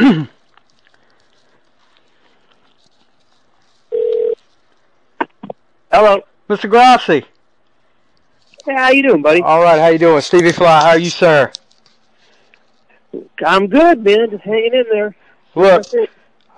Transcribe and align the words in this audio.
Hello. 5.92 6.22
Mr. 6.48 6.70
Grossi. 6.70 7.26
Hey, 8.64 8.74
how 8.74 8.88
you 8.90 9.02
doing, 9.02 9.20
buddy? 9.20 9.42
All 9.42 9.60
right, 9.62 9.78
how 9.78 9.88
you 9.88 9.98
doing? 9.98 10.22
Stevie 10.22 10.52
Fly, 10.52 10.80
how 10.80 10.88
are 10.90 10.98
you, 10.98 11.10
sir? 11.10 11.52
I'm 13.44 13.66
good, 13.66 14.02
man. 14.02 14.30
Just 14.30 14.44
hanging 14.44 14.72
in 14.72 14.84
there. 14.90 15.14
Look, 15.54 15.84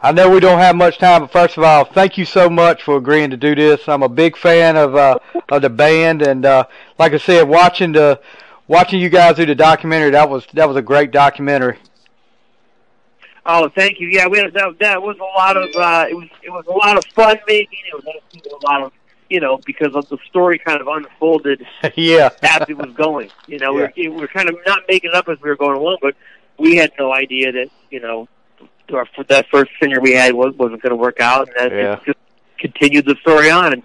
I 0.00 0.12
know 0.12 0.30
we 0.30 0.38
don't 0.38 0.60
have 0.60 0.76
much 0.76 0.98
time, 0.98 1.22
but 1.22 1.32
first 1.32 1.56
of 1.56 1.64
all, 1.64 1.84
thank 1.84 2.16
you 2.16 2.24
so 2.24 2.48
much 2.48 2.84
for 2.84 2.96
agreeing 2.96 3.30
to 3.30 3.36
do 3.36 3.56
this. 3.56 3.88
I'm 3.88 4.04
a 4.04 4.08
big 4.08 4.36
fan 4.36 4.76
of 4.76 4.94
uh, 4.94 5.18
of 5.48 5.62
the 5.62 5.70
band, 5.70 6.22
and 6.22 6.46
uh, 6.46 6.66
like 6.98 7.12
I 7.12 7.18
said, 7.18 7.48
watching 7.48 7.90
the 7.92 8.20
watching 8.68 9.00
you 9.00 9.08
guys 9.08 9.34
do 9.36 9.46
the 9.46 9.54
documentary, 9.56 10.10
that 10.10 10.30
was 10.30 10.46
that 10.52 10.68
was 10.68 10.76
a 10.76 10.82
great 10.82 11.10
documentary. 11.10 11.78
Oh, 13.44 13.68
thank 13.68 13.98
you. 13.98 14.08
Yeah, 14.08 14.28
we 14.28 14.38
had, 14.38 14.52
that 14.54 14.78
that 14.78 15.02
was 15.02 15.16
a 15.18 15.22
lot 15.22 15.56
of 15.56 15.64
uh, 15.74 16.06
it 16.08 16.14
was 16.14 16.28
it 16.42 16.50
was 16.50 16.64
a 16.66 16.72
lot 16.72 16.96
of 16.96 17.04
fun 17.14 17.36
making. 17.46 17.78
It 17.92 17.94
was 17.94 18.04
a 18.62 18.66
lot 18.66 18.82
of 18.82 18.92
you 19.28 19.40
know 19.40 19.58
because 19.66 19.94
of 19.96 20.08
the 20.08 20.18
story 20.28 20.58
kind 20.58 20.80
of 20.80 20.86
unfolded 20.86 21.66
yeah. 21.96 22.30
as 22.42 22.68
it 22.68 22.76
was 22.76 22.92
going. 22.94 23.30
You 23.48 23.58
know, 23.58 23.76
Yeah. 23.78 23.88
we 23.96 24.08
we're, 24.08 24.14
we 24.14 24.20
we're 24.22 24.28
kind 24.28 24.48
of 24.48 24.56
not 24.66 24.82
making 24.88 25.10
it 25.10 25.14
up 25.16 25.28
as 25.28 25.40
we 25.42 25.48
were 25.50 25.56
going 25.56 25.76
along, 25.76 25.98
but 26.00 26.14
we 26.58 26.76
had 26.76 26.92
no 26.98 27.12
idea 27.12 27.50
that 27.52 27.68
you 27.90 28.00
know 28.00 28.28
our, 28.92 29.06
that 29.28 29.46
first 29.50 29.70
singer 29.80 30.00
we 30.00 30.12
had 30.12 30.34
was, 30.34 30.54
wasn't 30.54 30.80
going 30.82 30.90
to 30.90 30.96
work 30.96 31.18
out, 31.18 31.48
and 31.48 31.56
that 31.56 31.72
Yeah. 31.76 31.92
it 31.94 32.04
just 32.04 32.18
continued 32.58 33.06
the 33.06 33.16
story 33.22 33.50
on. 33.50 33.72
And 33.72 33.82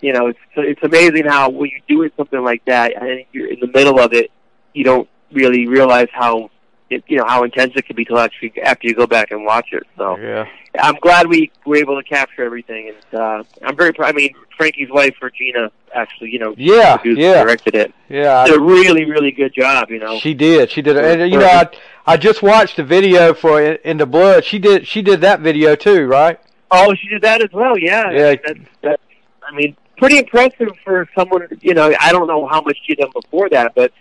you 0.00 0.12
know, 0.14 0.28
it's 0.28 0.38
it's 0.56 0.82
amazing 0.82 1.26
how 1.26 1.50
when 1.50 1.70
you 1.70 1.80
do 1.88 2.10
something 2.16 2.42
like 2.42 2.64
that 2.66 2.94
and 3.02 3.24
you're 3.32 3.48
in 3.48 3.60
the 3.60 3.66
middle 3.66 4.00
of 4.00 4.14
it, 4.14 4.30
you 4.72 4.84
don't 4.84 5.08
really 5.32 5.66
realize 5.66 6.08
how 6.12 6.50
it, 6.94 7.04
you 7.06 7.16
know 7.16 7.24
how 7.26 7.44
intense 7.44 7.72
it 7.76 7.86
can 7.86 7.96
be 7.96 8.04
till 8.04 8.18
actually 8.18 8.52
after 8.62 8.86
you 8.88 8.94
go 8.94 9.06
back 9.06 9.30
and 9.30 9.44
watch 9.44 9.68
it. 9.72 9.82
So 9.96 10.16
Yeah. 10.18 10.46
I'm 10.78 10.96
glad 10.96 11.28
we 11.28 11.52
were 11.64 11.76
able 11.76 12.00
to 12.00 12.08
capture 12.08 12.42
everything, 12.44 12.92
and 13.12 13.20
uh, 13.20 13.44
I'm 13.62 13.76
very. 13.76 13.92
I 14.00 14.12
mean, 14.12 14.34
Frankie's 14.56 14.90
wife 14.90 15.14
Regina 15.22 15.70
actually, 15.94 16.30
you 16.30 16.38
know, 16.40 16.54
Yeah, 16.56 16.98
yeah. 17.04 17.44
directed 17.44 17.74
it. 17.76 17.94
Yeah. 18.08 18.44
Did 18.46 18.56
a 18.56 18.60
really, 18.60 19.04
really 19.04 19.30
good 19.30 19.54
job. 19.54 19.90
You 19.90 20.00
know, 20.00 20.18
She 20.18 20.34
did. 20.34 20.70
She 20.70 20.82
did. 20.82 20.96
And 20.96 21.30
you 21.32 21.38
know, 21.38 21.46
I 21.46 21.68
I 22.06 22.16
just 22.16 22.42
watched 22.42 22.76
the 22.76 22.84
video 22.84 23.34
for 23.34 23.60
In 23.60 23.78
in 23.84 23.96
the 23.98 24.06
Blood. 24.06 24.44
She 24.44 24.58
did. 24.58 24.86
She 24.88 25.00
did 25.02 25.20
that 25.20 25.40
video 25.40 25.74
too, 25.76 26.06
right? 26.06 26.38
oh, 26.76 26.92
she 26.94 27.06
did 27.06 27.22
that 27.22 27.40
as 27.40 27.52
well. 27.52 27.78
Yeah, 27.78 28.10
Yeah. 28.10 28.34
That's, 28.44 28.58
that's, 28.82 29.02
I 29.48 29.54
mean, 29.54 29.76
pretty 29.96 30.18
impressive 30.18 30.70
for 30.82 31.08
someone. 31.16 31.46
You 31.60 31.74
know, 31.74 31.94
I 32.00 32.10
don't 32.10 32.26
know 32.26 32.48
how 32.48 32.60
much 32.62 32.78
she'd 32.84 32.98
done 32.98 33.10
before 33.14 33.48
that, 33.50 33.76
but 33.76 33.92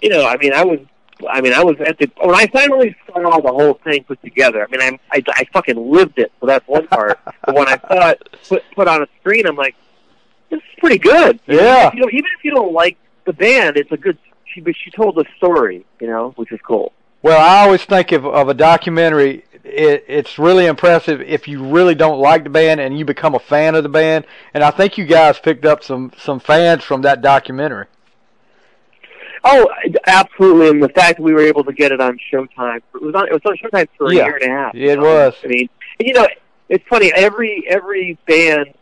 you 0.00 0.10
know, 0.10 0.24
I 0.26 0.36
mean, 0.36 0.52
I 0.52 0.64
was. 0.64 0.78
I 1.28 1.40
mean, 1.40 1.52
I 1.52 1.62
was 1.64 1.76
at 1.80 1.98
the 1.98 2.10
when 2.22 2.34
I 2.34 2.46
finally 2.46 2.94
saw 3.06 3.40
the 3.40 3.48
whole 3.52 3.74
thing 3.84 4.04
put 4.04 4.20
together. 4.22 4.64
I 4.66 4.70
mean, 4.70 4.80
I'm, 4.80 4.98
I 5.10 5.22
I 5.34 5.44
fucking 5.52 5.90
lived 5.90 6.18
it, 6.18 6.32
so 6.40 6.46
that's 6.46 6.66
one 6.68 6.86
part. 6.86 7.18
but 7.44 7.54
when 7.54 7.68
I 7.68 7.78
saw 7.88 8.08
it 8.10 8.28
put 8.48 8.62
put 8.74 8.88
on 8.88 9.02
a 9.02 9.06
screen, 9.20 9.46
I'm 9.46 9.56
like, 9.56 9.74
this 10.50 10.58
is 10.58 10.78
pretty 10.78 10.98
good. 10.98 11.40
Yeah. 11.46 11.90
you 11.94 12.00
don't- 12.02 12.12
even 12.14 12.28
if 12.38 12.44
you 12.44 12.50
don't 12.52 12.72
like 12.72 12.96
the 13.24 13.32
band, 13.32 13.76
it's 13.76 13.92
a 13.92 13.96
good. 13.96 14.18
She 14.46 14.60
but 14.60 14.74
she 14.76 14.90
told 14.90 15.14
the 15.14 15.24
story, 15.36 15.84
you 16.00 16.06
know, 16.08 16.32
which 16.36 16.50
is 16.52 16.60
cool. 16.66 16.92
Well, 17.22 17.40
I 17.40 17.64
always 17.64 17.84
think 17.84 18.12
of 18.12 18.26
of 18.26 18.48
a 18.48 18.54
documentary. 18.54 19.44
It, 19.62 20.04
it's 20.08 20.38
really 20.38 20.66
impressive 20.66 21.20
if 21.20 21.46
you 21.46 21.62
really 21.62 21.94
don't 21.94 22.18
like 22.18 22.44
the 22.44 22.50
band 22.50 22.80
and 22.80 22.98
you 22.98 23.04
become 23.04 23.34
a 23.34 23.38
fan 23.38 23.74
of 23.74 23.82
the 23.82 23.90
band. 23.90 24.24
And 24.54 24.64
I 24.64 24.70
think 24.70 24.96
you 24.96 25.04
guys 25.04 25.38
picked 25.38 25.64
up 25.66 25.84
some 25.84 26.12
some 26.18 26.40
fans 26.40 26.82
from 26.82 27.02
that 27.02 27.20
documentary. 27.22 27.86
Oh, 29.42 29.68
absolutely! 30.06 30.68
And 30.68 30.82
the 30.82 30.88
fact 30.90 31.16
that 31.18 31.22
we 31.22 31.32
were 31.32 31.40
able 31.40 31.64
to 31.64 31.72
get 31.72 31.92
it 31.92 32.00
on 32.00 32.18
Showtime, 32.32 32.76
it 32.94 33.02
was 33.02 33.14
on 33.14 33.26
it 33.28 33.32
was 33.32 33.42
on 33.46 33.56
Showtime 33.56 33.88
for 33.96 34.08
a 34.10 34.14
Yeah. 34.14 34.24
year 34.26 34.36
and 34.36 34.44
a 34.44 34.54
half. 34.54 34.74
Yeah, 34.74 34.92
it 34.92 34.98
know? 34.98 35.04
was. 35.04 35.34
I 35.42 35.46
mean, 35.46 35.68
you 35.98 36.12
know, 36.12 36.28
it's 36.68 36.84
funny. 36.88 37.12
Every 37.14 37.64
every 37.68 38.18
band, 38.26 38.74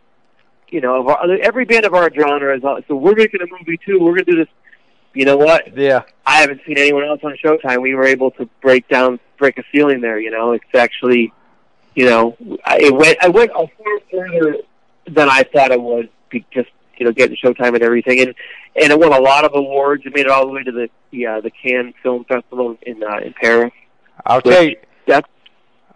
you 0.68 0.80
know, 0.80 1.00
of 1.00 1.08
our, 1.08 1.32
every 1.40 1.64
band 1.64 1.84
of 1.84 1.94
our 1.94 2.10
genre 2.12 2.56
is 2.56 2.64
uh, 2.64 2.80
so 2.88 2.96
we're 2.96 3.14
making 3.14 3.40
a 3.40 3.46
movie 3.46 3.78
too. 3.84 4.00
We're 4.00 4.12
gonna 4.12 4.24
do 4.24 4.36
this. 4.36 4.48
You 5.14 5.24
know 5.24 5.36
what? 5.36 5.76
Yeah. 5.76 6.02
I 6.26 6.40
haven't 6.40 6.60
seen 6.66 6.76
anyone 6.78 7.04
else 7.04 7.20
on 7.24 7.36
Showtime. 7.42 7.80
We 7.80 7.94
were 7.94 8.04
able 8.04 8.30
to 8.32 8.48
break 8.60 8.88
down, 8.88 9.18
break 9.38 9.58
a 9.58 9.64
ceiling 9.72 10.00
there. 10.00 10.18
You 10.20 10.30
know, 10.30 10.52
it's 10.52 10.64
actually, 10.74 11.32
you 11.94 12.04
know, 12.06 12.36
I- 12.64 12.78
it 12.80 12.94
went. 12.94 13.18
I 13.22 13.28
went 13.28 13.50
a 13.52 13.66
far 13.66 14.00
further 14.10 14.56
than 15.06 15.28
I 15.30 15.44
thought 15.44 15.70
it 15.70 15.80
would. 15.80 16.10
Be 16.30 16.44
just 16.50 16.68
you 16.98 17.06
know, 17.06 17.12
getting 17.12 17.36
Showtime 17.36 17.74
and 17.74 17.82
everything, 17.82 18.20
and 18.20 18.34
and 18.80 18.92
it 18.92 18.98
won 18.98 19.12
a 19.12 19.20
lot 19.20 19.44
of 19.44 19.52
awards. 19.54 20.04
It 20.06 20.14
made 20.14 20.26
it 20.26 20.30
all 20.30 20.46
the 20.46 20.52
way 20.52 20.62
to 20.62 20.72
the 20.72 20.88
the, 21.10 21.26
uh, 21.26 21.40
the 21.40 21.50
Cannes 21.50 21.94
Film 22.02 22.24
Festival 22.24 22.76
in 22.82 23.02
uh, 23.02 23.18
in 23.18 23.34
Paris. 23.34 23.72
I'll 24.26 24.42
tell 24.42 24.62
you. 24.62 24.76
That's 25.06 25.28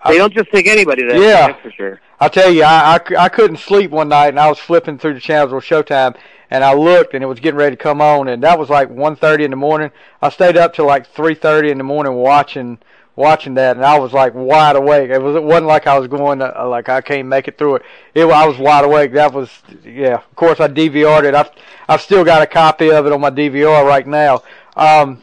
they 0.09 0.19
don't 0.19 0.33
just 0.33 0.51
take 0.51 0.67
anybody 0.67 1.07
there. 1.07 1.23
Yeah. 1.23 1.49
that's 1.49 1.62
for 1.62 1.71
sure. 1.71 2.01
I'll 2.21 2.31
tell 2.31 2.51
you, 2.51 2.62
I, 2.62 2.95
I, 2.95 3.09
c- 3.09 3.17
I 3.17 3.29
couldn't 3.29 3.59
sleep 3.59 3.91
one 3.91 4.09
night, 4.09 4.29
and 4.29 4.39
I 4.41 4.49
was 4.49 4.59
flipping 4.59 4.99
through 4.99 5.15
the 5.15 5.21
channels 5.21 5.53
with 5.53 5.65
Showtime, 5.65 6.17
and 6.51 6.62
I 6.65 6.75
looked, 6.75 7.15
and 7.15 7.23
it 7.23 7.27
was 7.27 7.41
getting 7.41 7.59
ready 7.59 7.77
to 7.77 7.83
come 7.83 8.01
on, 8.01 8.29
and 8.29 8.43
that 8.43 8.59
was 8.59 8.69
like 8.69 8.89
1.30 8.91 9.45
in 9.45 9.51
the 9.51 9.57
morning. 9.57 9.91
I 10.21 10.29
stayed 10.31 10.57
up 10.57 10.75
till 10.75 10.87
like 10.87 11.12
3.30 11.12 11.71
in 11.71 11.79
the 11.79 11.85
morning 11.85 12.15
watching 12.15 12.79
watching 13.17 13.55
that, 13.55 13.77
and 13.77 13.84
I 13.84 13.99
was 13.99 14.12
like 14.12 14.34
wide 14.34 14.77
awake. 14.77 15.11
It 15.11 15.21
was 15.21 15.37
it 15.37 15.43
wasn't 15.43 15.67
like 15.67 15.87
I 15.87 15.99
was 15.99 16.09
going 16.09 16.39
to, 16.39 16.61
uh, 16.61 16.69
like 16.69 16.89
I 16.89 17.00
can't 17.00 17.28
make 17.28 17.49
it 17.49 17.59
through 17.59 17.77
it. 17.77 17.83
It 18.15 18.25
I 18.25 18.47
was 18.47 18.59
wide 18.59 18.84
awake. 18.84 19.12
That 19.12 19.33
was 19.33 19.50
yeah. 19.84 20.15
Of 20.15 20.37
course, 20.37 20.61
I 20.61 20.69
DVR'd 20.69 21.25
it. 21.25 21.34
I've 21.34 21.50
I've 21.89 22.00
still 22.00 22.25
got 22.25 22.43
a 22.43 22.47
copy 22.47 22.91
of 22.91 23.06
it 23.06 23.12
on 23.12 23.21
my 23.21 23.31
DVR 23.31 23.87
right 23.87 24.06
now. 24.06 24.43
Um, 24.77 25.23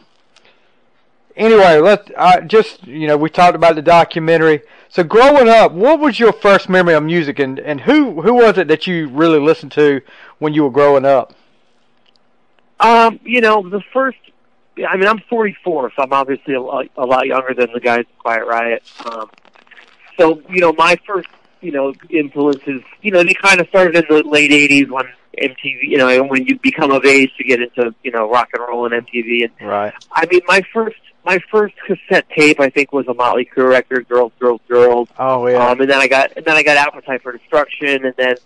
anyway, 1.36 1.78
let 1.78 2.10
I 2.16 2.40
just 2.40 2.86
you 2.86 3.06
know 3.06 3.16
we 3.16 3.30
talked 3.30 3.56
about 3.56 3.74
the 3.74 3.82
documentary. 3.82 4.62
So 4.88 5.04
growing 5.04 5.48
up, 5.48 5.72
what 5.72 6.00
was 6.00 6.18
your 6.18 6.32
first 6.32 6.68
memory 6.68 6.94
of 6.94 7.02
music, 7.02 7.38
and 7.38 7.58
and 7.58 7.82
who 7.82 8.22
who 8.22 8.34
was 8.34 8.58
it 8.58 8.68
that 8.68 8.86
you 8.86 9.08
really 9.08 9.38
listened 9.38 9.72
to 9.72 10.00
when 10.38 10.52
you 10.52 10.64
were 10.64 10.70
growing 10.70 11.04
up? 11.04 11.34
Um, 12.80 13.20
you 13.24 13.40
know, 13.40 13.68
the 13.68 13.82
first. 13.92 14.18
I 14.78 14.96
mean, 14.96 15.06
I'm 15.08 15.18
44, 15.28 15.92
so 15.94 16.02
I'm 16.02 16.12
obviously 16.12 16.54
a 16.54 16.60
lot, 16.60 16.86
a 16.96 17.04
lot 17.04 17.26
younger 17.26 17.54
than 17.54 17.72
the 17.72 17.80
guys 17.80 18.00
in 18.00 18.06
Quiet 18.18 18.46
Riot. 18.46 18.82
Um, 19.04 19.28
so, 20.18 20.40
you 20.48 20.60
know, 20.60 20.72
my 20.72 20.96
first, 21.06 21.28
you 21.60 21.72
know, 21.72 21.92
influences, 22.08 22.82
you 23.02 23.10
know, 23.10 23.22
they 23.22 23.34
kind 23.34 23.60
of 23.60 23.68
started 23.68 23.96
in 23.96 24.04
the 24.08 24.22
late 24.28 24.50
80s 24.50 24.90
when 24.90 25.04
MTV, 25.38 25.82
you 25.82 25.98
know, 25.98 26.24
when 26.24 26.46
you 26.46 26.58
become 26.58 26.90
of 26.90 27.04
age 27.04 27.30
to 27.36 27.44
get 27.44 27.60
into, 27.60 27.94
you 28.02 28.10
know, 28.10 28.30
rock 28.30 28.48
and 28.54 28.62
roll 28.66 28.90
and 28.90 29.06
MTV. 29.06 29.44
And 29.44 29.68
Right. 29.68 29.92
I 30.12 30.26
mean, 30.26 30.40
my 30.46 30.62
first, 30.72 30.96
my 31.24 31.38
first 31.50 31.74
cassette 31.86 32.26
tape, 32.30 32.60
I 32.60 32.70
think, 32.70 32.92
was 32.92 33.06
a 33.08 33.14
Motley 33.14 33.44
Crue 33.54 33.68
record, 33.68 34.08
"Girls, 34.08 34.32
Girls, 34.40 34.60
Girls." 34.68 35.08
Oh 35.18 35.46
yeah. 35.46 35.68
Um, 35.68 35.80
and 35.80 35.90
then 35.90 35.98
I 36.00 36.08
got, 36.08 36.32
and 36.34 36.44
then 36.46 36.56
I 36.56 36.62
got 36.62 36.78
Appetite 36.78 37.22
for 37.22 37.32
Destruction, 37.32 38.06
and 38.06 38.14
then 38.16 38.36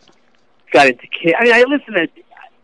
got 0.73 0.89
into 0.89 1.07
Kiss. 1.07 1.35
I 1.39 1.45
mean, 1.45 1.55
I 1.55 1.63
listened 1.63 1.97
to, 1.97 2.09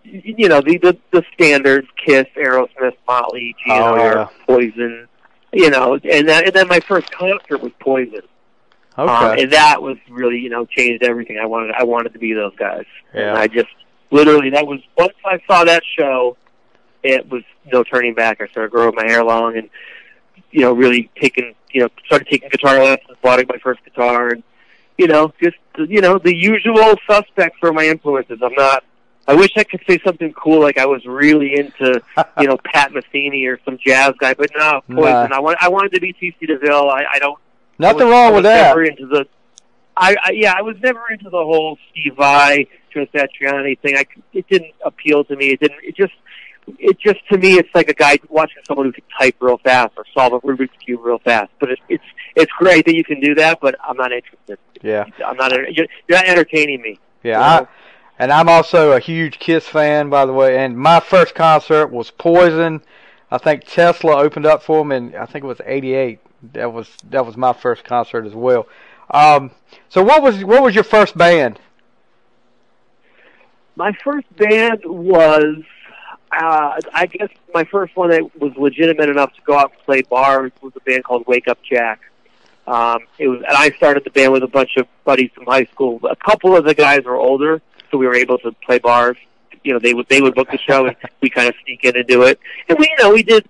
you 0.05 0.49
know, 0.49 0.61
the 0.61 0.79
the, 0.79 0.99
the 1.13 1.25
standards: 1.35 1.89
Kiss, 2.05 2.27
Aerosmith, 2.37 2.97
Motley, 3.07 3.55
GNR, 3.67 3.71
Oh, 3.71 3.97
yeah. 3.97 4.29
Poison. 4.47 5.09
You 5.53 5.71
know, 5.71 5.95
and 5.95 6.29
then 6.29 6.45
and 6.47 6.53
then 6.55 6.69
my 6.69 6.81
first 6.81 7.11
concert 7.11 7.61
was 7.61 7.73
Poison, 7.81 8.23
um, 8.97 9.09
okay. 9.09 9.43
and 9.43 9.53
that 9.53 9.83
was 9.83 9.97
really, 10.09 10.39
you 10.39 10.49
know, 10.49 10.65
changed 10.65 11.03
everything. 11.03 11.39
I 11.39 11.47
wanted, 11.47 11.75
I 11.77 11.83
wanted 11.83 12.13
to 12.13 12.21
be 12.21 12.33
those 12.35 12.55
guys, 12.57 12.85
and 13.13 13.37
I 13.37 13.49
just 13.49 13.69
literally 14.13 14.51
that 14.51 14.67
was 14.67 14.81
once 14.97 15.15
I 15.25 15.41
saw 15.49 15.65
that 15.65 15.83
show, 15.99 16.37
it 17.03 17.29
was 17.29 17.43
no 17.73 17.83
turning 17.83 18.15
back. 18.15 18.41
I 18.41 18.47
started 18.49 18.71
growing 18.71 18.95
my 18.95 19.07
hair 19.07 19.25
long, 19.25 19.57
and 19.57 19.69
you 20.53 20.61
know, 20.61 20.73
really 20.73 21.11
taking, 21.21 21.55
you 21.73 21.83
know, 21.83 21.89
started 22.07 22.29
taking 22.29 22.49
guitar 22.49 22.79
lessons, 22.79 23.17
bought 23.23 23.45
my 23.49 23.59
first 23.59 23.85
guitar, 23.85 24.29
and 24.29 24.43
you 24.99 25.07
know, 25.07 25.33
just 25.43 25.57
you 25.79 26.01
know, 26.01 26.19
the 26.19 26.35
usual 26.35 26.95
suspects 27.09 27.59
for 27.59 27.73
my 27.73 27.87
influences. 27.87 28.39
I'm 28.43 28.55
not. 28.55 28.85
I 29.31 29.35
wish 29.35 29.53
I 29.57 29.63
could 29.63 29.81
say 29.89 30.01
something 30.05 30.33
cool, 30.33 30.61
like 30.61 30.77
I 30.77 30.87
was 30.87 31.07
really 31.07 31.55
into, 31.57 32.03
you 32.41 32.49
know, 32.49 32.57
Pat 32.65 32.91
Metheny 32.91 33.47
or 33.47 33.61
some 33.65 33.79
jazz 33.79 34.13
guy, 34.19 34.35
but 34.35 34.51
no, 34.57 34.81
Poison. 34.89 35.31
Nah. 35.31 35.37
I 35.37 35.39
want, 35.39 35.59
I 35.61 35.69
wanted 35.69 35.93
to 35.93 36.01
be 36.01 36.17
C.C. 36.19 36.47
DeVille. 36.47 36.91
I, 36.91 37.05
I 37.13 37.19
don't. 37.21 37.39
Nothing 37.79 38.03
I 38.03 38.05
was, 38.07 38.13
wrong 38.13 38.35
with 38.35 38.43
that. 38.43 38.77
Into 38.77 39.07
the. 39.07 39.27
I, 39.97 40.17
I 40.25 40.31
yeah, 40.33 40.55
I 40.57 40.63
was 40.63 40.75
never 40.83 41.01
into 41.13 41.31
the 41.31 41.31
whole 41.31 41.79
Steve 41.91 42.17
Vai, 42.17 42.67
Joe 42.93 43.07
Satriani 43.15 43.79
thing. 43.79 43.97
I 43.97 44.05
it 44.33 44.49
didn't 44.49 44.73
appeal 44.85 45.23
to 45.25 45.37
me. 45.37 45.51
It 45.51 45.61
didn't. 45.61 45.79
It 45.85 45.97
just. 45.97 46.13
It 46.79 46.99
just 47.01 47.19
to 47.33 47.39
me, 47.39 47.55
it's 47.55 47.71
like 47.75 47.89
a 47.89 47.95
guy 47.95 48.19
watching 48.29 48.63
someone 48.67 48.87
who 48.87 48.93
can 48.93 49.03
type 49.19 49.37
real 49.41 49.59
fast 49.59 49.93
or 49.97 50.05
solve 50.13 50.33
a 50.35 50.41
Rubik's 50.41 50.77
cube 50.85 51.01
real 51.03 51.19
fast. 51.19 51.51
But 51.59 51.71
it's 51.71 51.83
it's 51.89 52.05
it's 52.35 52.53
great 52.59 52.85
that 52.87 52.95
you 52.95 53.05
can 53.05 53.21
do 53.21 53.35
that, 53.37 53.61
but 53.61 53.77
I'm 53.83 53.97
not 53.97 54.13
interested. 54.13 54.59
Yeah. 54.83 55.05
I'm 55.25 55.37
not. 55.37 55.53
You're, 55.53 55.87
you're 56.09 56.19
not 56.19 56.27
entertaining 56.27 56.83
me. 56.83 56.99
Yeah. 57.23 57.55
you 57.55 57.61
know? 57.61 57.69
And 58.21 58.31
I'm 58.31 58.51
also 58.51 58.93
a 58.93 59.01
huge 59.01 59.39
Kiss 59.39 59.67
fan, 59.67 60.11
by 60.11 60.27
the 60.27 60.33
way. 60.35 60.59
And 60.59 60.77
my 60.77 61.01
first 61.01 61.35
concert 61.35 61.87
was 61.87 62.11
Poison. 62.11 62.83
I 63.31 63.39
think 63.39 63.65
Tesla 63.65 64.19
opened 64.19 64.45
up 64.45 64.63
for 64.63 64.81
them, 64.81 64.93
and 64.93 65.17
I 65.17 65.25
think 65.25 65.43
it 65.43 65.49
was 65.49 65.63
'88. 65.65 66.21
That 66.53 66.71
was 66.71 66.91
that 67.09 67.25
was 67.25 67.39
my 67.39 67.55
first 67.55 67.83
concert 67.83 68.27
as 68.27 68.35
well. 68.35 68.67
Um, 69.11 69.53
so 69.89 70.03
what 70.03 70.23
was 70.23 70.45
what 70.45 70.63
was 70.63 70.75
your 70.75 70.85
first 70.85 71.17
band? 71.17 71.59
My 73.75 73.93
first 74.05 74.27
band 74.37 74.83
was, 74.85 75.63
uh, 76.31 76.79
I 76.93 77.07
guess, 77.07 77.31
my 77.55 77.65
first 77.65 77.97
one 77.97 78.11
that 78.11 78.39
was 78.39 78.53
legitimate 78.57 79.09
enough 79.09 79.33
to 79.33 79.41
go 79.43 79.57
out 79.57 79.73
and 79.73 79.81
play 79.87 80.03
bars 80.03 80.53
was 80.61 80.75
a 80.77 80.81
band 80.81 81.05
called 81.05 81.27
Wake 81.27 81.49
Up 81.49 81.59
Jack. 81.63 82.03
Um, 82.67 83.01
it 83.19 83.29
was, 83.29 83.39
and 83.39 83.57
I 83.57 83.71
started 83.71 84.05
the 84.05 84.11
band 84.11 84.33
with 84.33 84.43
a 84.43 84.49
bunch 84.49 84.77
of 84.77 84.87
buddies 85.05 85.31
from 85.35 85.47
high 85.47 85.65
school. 85.65 85.99
A 86.09 86.17
couple 86.17 86.55
of 86.55 86.65
the 86.65 86.75
guys 86.75 87.05
were 87.05 87.17
older, 87.17 87.63
so 87.91 87.99
we 87.99 88.07
were 88.07 88.15
able 88.15 88.39
to 88.39 88.53
play 88.53 88.79
bars. 88.79 89.17
You 89.63 89.75
know, 89.75 89.79
they 89.79 89.95
would 89.95 90.09
they 90.09 90.21
would 90.21 90.35
book 90.35 90.51
the 90.51 90.59
show, 90.59 90.87
and 90.87 90.97
we 91.21 91.29
kind 91.31 91.49
of 91.49 91.55
sneak 91.65 91.85
in 91.85 91.97
and 91.97 92.07
do 92.07 92.23
it. 92.23 92.41
And 92.69 92.79
we, 92.79 92.89
you 92.89 93.05
know, 93.05 93.13
we 93.13 93.23
did 93.23 93.47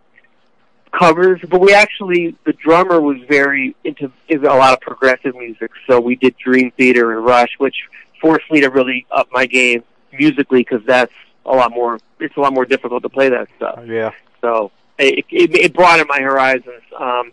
covers, 0.93 1.41
but 1.49 1.61
we 1.61 1.73
actually 1.73 2.37
the 2.45 2.53
drummer 2.53 3.01
was 3.01 3.19
very 3.29 3.77
into, 3.85 4.11
into 4.29 4.53
a 4.53 4.57
lot 4.57 4.73
of 4.73 4.81
progressive 4.81 5.37
music. 5.37 5.71
So 5.87 6.01
we 6.01 6.17
did 6.17 6.37
Dream 6.37 6.73
Theater 6.77 7.13
and 7.17 7.25
Rush, 7.25 7.51
which 7.59 7.77
forced 8.21 8.51
me 8.51 8.61
to 8.61 8.71
really 8.71 9.07
up 9.11 9.29
my 9.33 9.47
game 9.47 9.85
musically 10.13 10.61
because 10.61 10.85
that's 10.85 11.13
a 11.47 11.53
lot 11.53 11.71
more. 11.71 11.99
It's 12.19 12.37
a 12.37 12.41
lot 12.41 12.53
more 12.53 12.65
difficult 12.65 13.03
to 13.05 13.09
play 13.09 13.29
that 13.29 13.49
stuff. 13.57 13.85
Yeah. 13.87 14.13
So 14.41 14.73
it, 14.99 15.25
it, 15.31 15.55
it 15.55 15.75
broadened 15.75 16.09
my 16.09 16.21
horizons. 16.21 16.83
Um, 16.99 17.33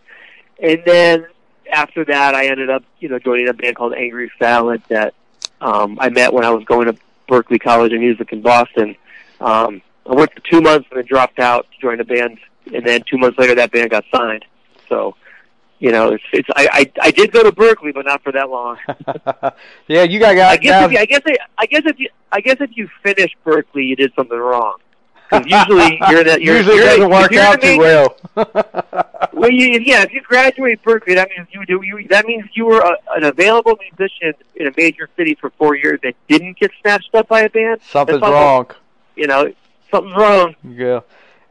and 0.62 0.82
then 0.86 1.28
after 1.72 2.06
that, 2.06 2.36
I 2.36 2.48
ended 2.48 2.70
up, 2.70 2.84
you 3.00 3.10
know, 3.10 3.20
joining 3.20 3.48
a 3.48 3.54
band 3.54 3.76
called 3.76 3.94
Angry 3.94 4.32
Salad 4.40 4.82
that 4.90 5.14
um, 5.62 5.98
I 6.00 6.10
met 6.10 6.34
when 6.34 6.46
I 6.46 6.52
was 6.52 6.64
going 6.66 6.88
to 6.88 6.98
Berklee 7.30 7.62
College 7.62 7.94
of 7.94 8.00
Music 8.00 8.32
in 8.32 8.42
Boston. 8.42 8.96
Um, 9.40 9.82
I 10.06 10.16
worked 10.16 10.36
for 10.36 10.50
two 10.50 10.62
months 10.62 10.88
and 10.90 11.00
then 11.00 11.06
dropped 11.06 11.40
out 11.40 11.68
to 11.72 11.82
join 11.82 12.00
a 12.00 12.06
band, 12.06 12.40
and 12.74 12.86
then 12.86 13.04
two 13.10 13.18
months 13.18 13.38
later, 13.38 13.56
that 13.56 13.72
band 13.72 13.90
got 13.90 14.06
signed. 14.14 14.46
So, 14.88 15.16
you 15.80 15.92
know, 15.92 16.14
it's 16.14 16.24
it's 16.32 16.48
I 16.56 16.68
I, 16.72 16.92
I 17.08 17.12
did 17.12 17.32
go 17.32 17.44
to 17.44 17.52
Berklee, 17.52 17.94
but 17.94 18.06
not 18.06 18.24
for 18.24 18.32
that 18.32 18.50
long. 18.50 18.78
yeah, 19.88 20.04
you 20.04 20.20
got 20.20 20.36
guys. 20.36 20.54
I 20.54 20.58
guess 20.58 20.86
if 20.86 20.92
you, 20.92 20.98
I 20.98 21.06
guess 21.06 21.22
I, 21.26 21.38
I 21.58 21.66
guess 21.66 21.82
if 21.86 22.00
you 22.00 22.10
I 22.32 22.42
guess 22.42 22.58
if 22.60 22.72
you 22.76 22.90
finish 23.04 23.32
Berklee, 23.46 23.88
you 23.88 23.96
did 23.96 24.14
something 24.16 24.38
wrong. 24.38 24.78
Usually 25.32 26.00
you're 26.10 26.24
that 26.24 26.42
you're, 26.42 26.58
usually 26.58 26.78
you're, 26.78 26.86
doesn't 26.86 27.10
work 27.10 27.32
you're 27.32 27.42
out 27.42 27.62
too 27.62 27.78
well. 27.78 28.18
Well, 29.34 29.52
you, 29.52 29.80
yeah, 29.80 30.02
if 30.02 30.12
you 30.14 30.22
graduate 30.22 30.82
Berklee, 30.82 31.14
that 31.14 31.30
means 31.30 31.48
you 31.52 31.64
do. 31.66 31.80
You 31.84 32.08
that 32.08 32.26
means 32.26 32.46
you 32.54 32.66
were 32.66 32.80
a, 32.80 32.98
an 33.16 33.24
available 33.24 33.78
musician 33.80 34.34
in 34.56 34.66
a 34.66 34.72
major 34.76 35.10
city 35.16 35.36
for 35.36 35.52
four 35.52 35.76
years 35.76 36.00
that 36.02 36.16
didn't 36.28 36.58
get 36.58 36.72
snatched 36.82 37.14
up 37.14 37.28
by 37.28 37.42
a 37.42 37.50
band. 37.50 37.82
Something's 37.88 38.22
wrong. 38.22 38.68
You 39.16 39.28
know, 39.28 39.54
something's 39.92 40.16
wrong. 40.16 40.56
Yeah. 40.64 41.02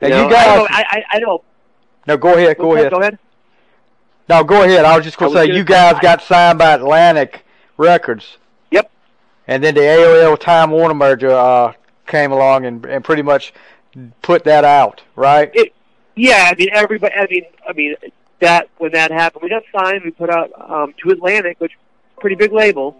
And 0.00 0.10
know? 0.10 0.24
you 0.24 0.30
guys. 0.30 0.66
I, 0.68 0.84
I, 0.88 1.16
I 1.16 1.20
don't. 1.20 1.42
no, 2.08 2.16
go 2.16 2.34
ahead. 2.34 2.58
Go 2.58 2.74
ahead. 2.74 2.90
Go 2.90 3.00
ahead. 3.00 3.18
No, 4.28 4.42
go 4.42 4.64
ahead. 4.64 4.84
I 4.84 4.96
was 4.96 5.04
just 5.04 5.16
going 5.16 5.32
to 5.32 5.38
say 5.38 5.54
you 5.54 5.62
guys 5.62 5.94
I- 5.96 6.00
got 6.00 6.22
signed 6.22 6.58
by 6.58 6.74
Atlantic 6.74 7.44
Records. 7.76 8.38
Yep. 8.72 8.90
And 9.46 9.62
then 9.62 9.74
the 9.74 9.82
AOL 9.82 10.38
Time 10.40 10.72
Warner 10.72 10.94
merger 10.94 11.30
uh, 11.30 11.74
came 12.06 12.32
along 12.32 12.64
and 12.66 12.84
and 12.86 13.04
pretty 13.04 13.22
much 13.22 13.52
put 14.22 14.44
that 14.44 14.64
out, 14.64 15.02
right? 15.14 15.50
It, 15.54 15.72
Yeah, 16.14 16.50
I 16.50 16.54
mean 16.54 16.70
everybody. 16.72 17.14
I 17.14 17.26
mean, 17.30 17.44
I 17.68 17.72
mean 17.72 17.94
that 18.40 18.68
when 18.78 18.92
that 18.92 19.10
happened, 19.10 19.42
we 19.42 19.48
got 19.48 19.62
signed. 19.74 20.02
We 20.04 20.10
put 20.10 20.30
out 20.30 20.50
um, 20.70 20.94
to 21.02 21.10
Atlantic, 21.10 21.60
which 21.60 21.72
pretty 22.18 22.36
big 22.36 22.52
label, 22.52 22.96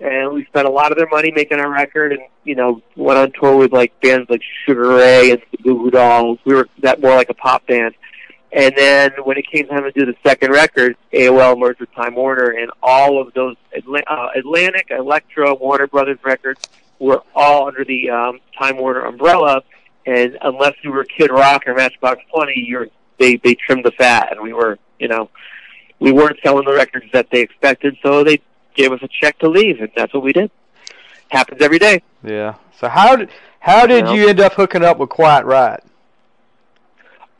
and 0.00 0.32
we 0.32 0.44
spent 0.46 0.66
a 0.66 0.70
lot 0.70 0.92
of 0.92 0.98
their 0.98 1.08
money 1.08 1.30
making 1.30 1.58
our 1.58 1.70
record, 1.70 2.12
and 2.12 2.22
you 2.44 2.54
know 2.54 2.82
went 2.96 3.18
on 3.18 3.32
tour 3.32 3.56
with 3.56 3.72
like 3.72 3.98
bands 4.00 4.28
like 4.30 4.42
Sugar 4.66 4.88
Ray 4.88 5.32
and 5.32 5.42
the 5.50 5.58
Goo 5.58 5.78
Goo 5.78 5.90
Dolls. 5.90 6.38
We 6.44 6.54
were 6.54 6.68
that 6.80 7.00
more 7.00 7.14
like 7.14 7.30
a 7.30 7.34
pop 7.34 7.66
band. 7.66 7.94
And 8.52 8.74
then 8.76 9.12
when 9.22 9.36
it 9.36 9.46
came 9.46 9.68
time 9.68 9.84
to 9.84 9.92
do 9.92 10.04
the 10.04 10.16
second 10.24 10.50
record, 10.50 10.96
AOL 11.12 11.56
merged 11.56 11.78
with 11.78 11.94
Time 11.94 12.16
Warner, 12.16 12.50
and 12.50 12.68
all 12.82 13.22
of 13.22 13.32
those 13.32 13.54
uh, 13.72 14.28
Atlantic, 14.34 14.88
Elektra, 14.90 15.54
Warner 15.54 15.86
Brothers 15.86 16.18
records 16.24 16.60
were 17.00 17.22
all 17.34 17.66
under 17.66 17.84
the 17.84 18.10
um, 18.10 18.38
Time 18.56 18.76
Warner 18.76 19.00
umbrella. 19.00 19.62
And 20.06 20.38
unless 20.42 20.74
you 20.82 20.92
were 20.92 21.04
Kid 21.04 21.30
Rock 21.30 21.64
or 21.66 21.74
Matchbox 21.74 22.22
Twenty, 22.32 22.64
you're 22.66 22.86
they 23.18 23.36
they 23.36 23.54
trimmed 23.54 23.84
the 23.84 23.90
fat, 23.90 24.28
and 24.30 24.40
we 24.40 24.52
were 24.52 24.78
you 24.98 25.08
know 25.08 25.28
we 25.98 26.12
weren't 26.12 26.38
selling 26.42 26.64
the 26.64 26.72
records 26.72 27.06
that 27.12 27.28
they 27.30 27.40
expected, 27.40 27.96
so 28.02 28.22
they 28.24 28.40
gave 28.74 28.92
us 28.92 29.00
a 29.02 29.08
check 29.08 29.38
to 29.40 29.48
leave, 29.48 29.80
and 29.80 29.90
that's 29.96 30.14
what 30.14 30.22
we 30.22 30.32
did. 30.32 30.50
Happens 31.28 31.60
every 31.60 31.78
day. 31.78 32.02
Yeah. 32.24 32.54
So 32.78 32.88
how 32.88 33.16
did 33.16 33.30
how 33.58 33.86
did 33.86 34.04
Well- 34.04 34.14
you 34.16 34.28
end 34.28 34.40
up 34.40 34.54
hooking 34.54 34.84
up 34.84 34.98
with 34.98 35.10
Quiet 35.10 35.44
Riot? 35.44 35.84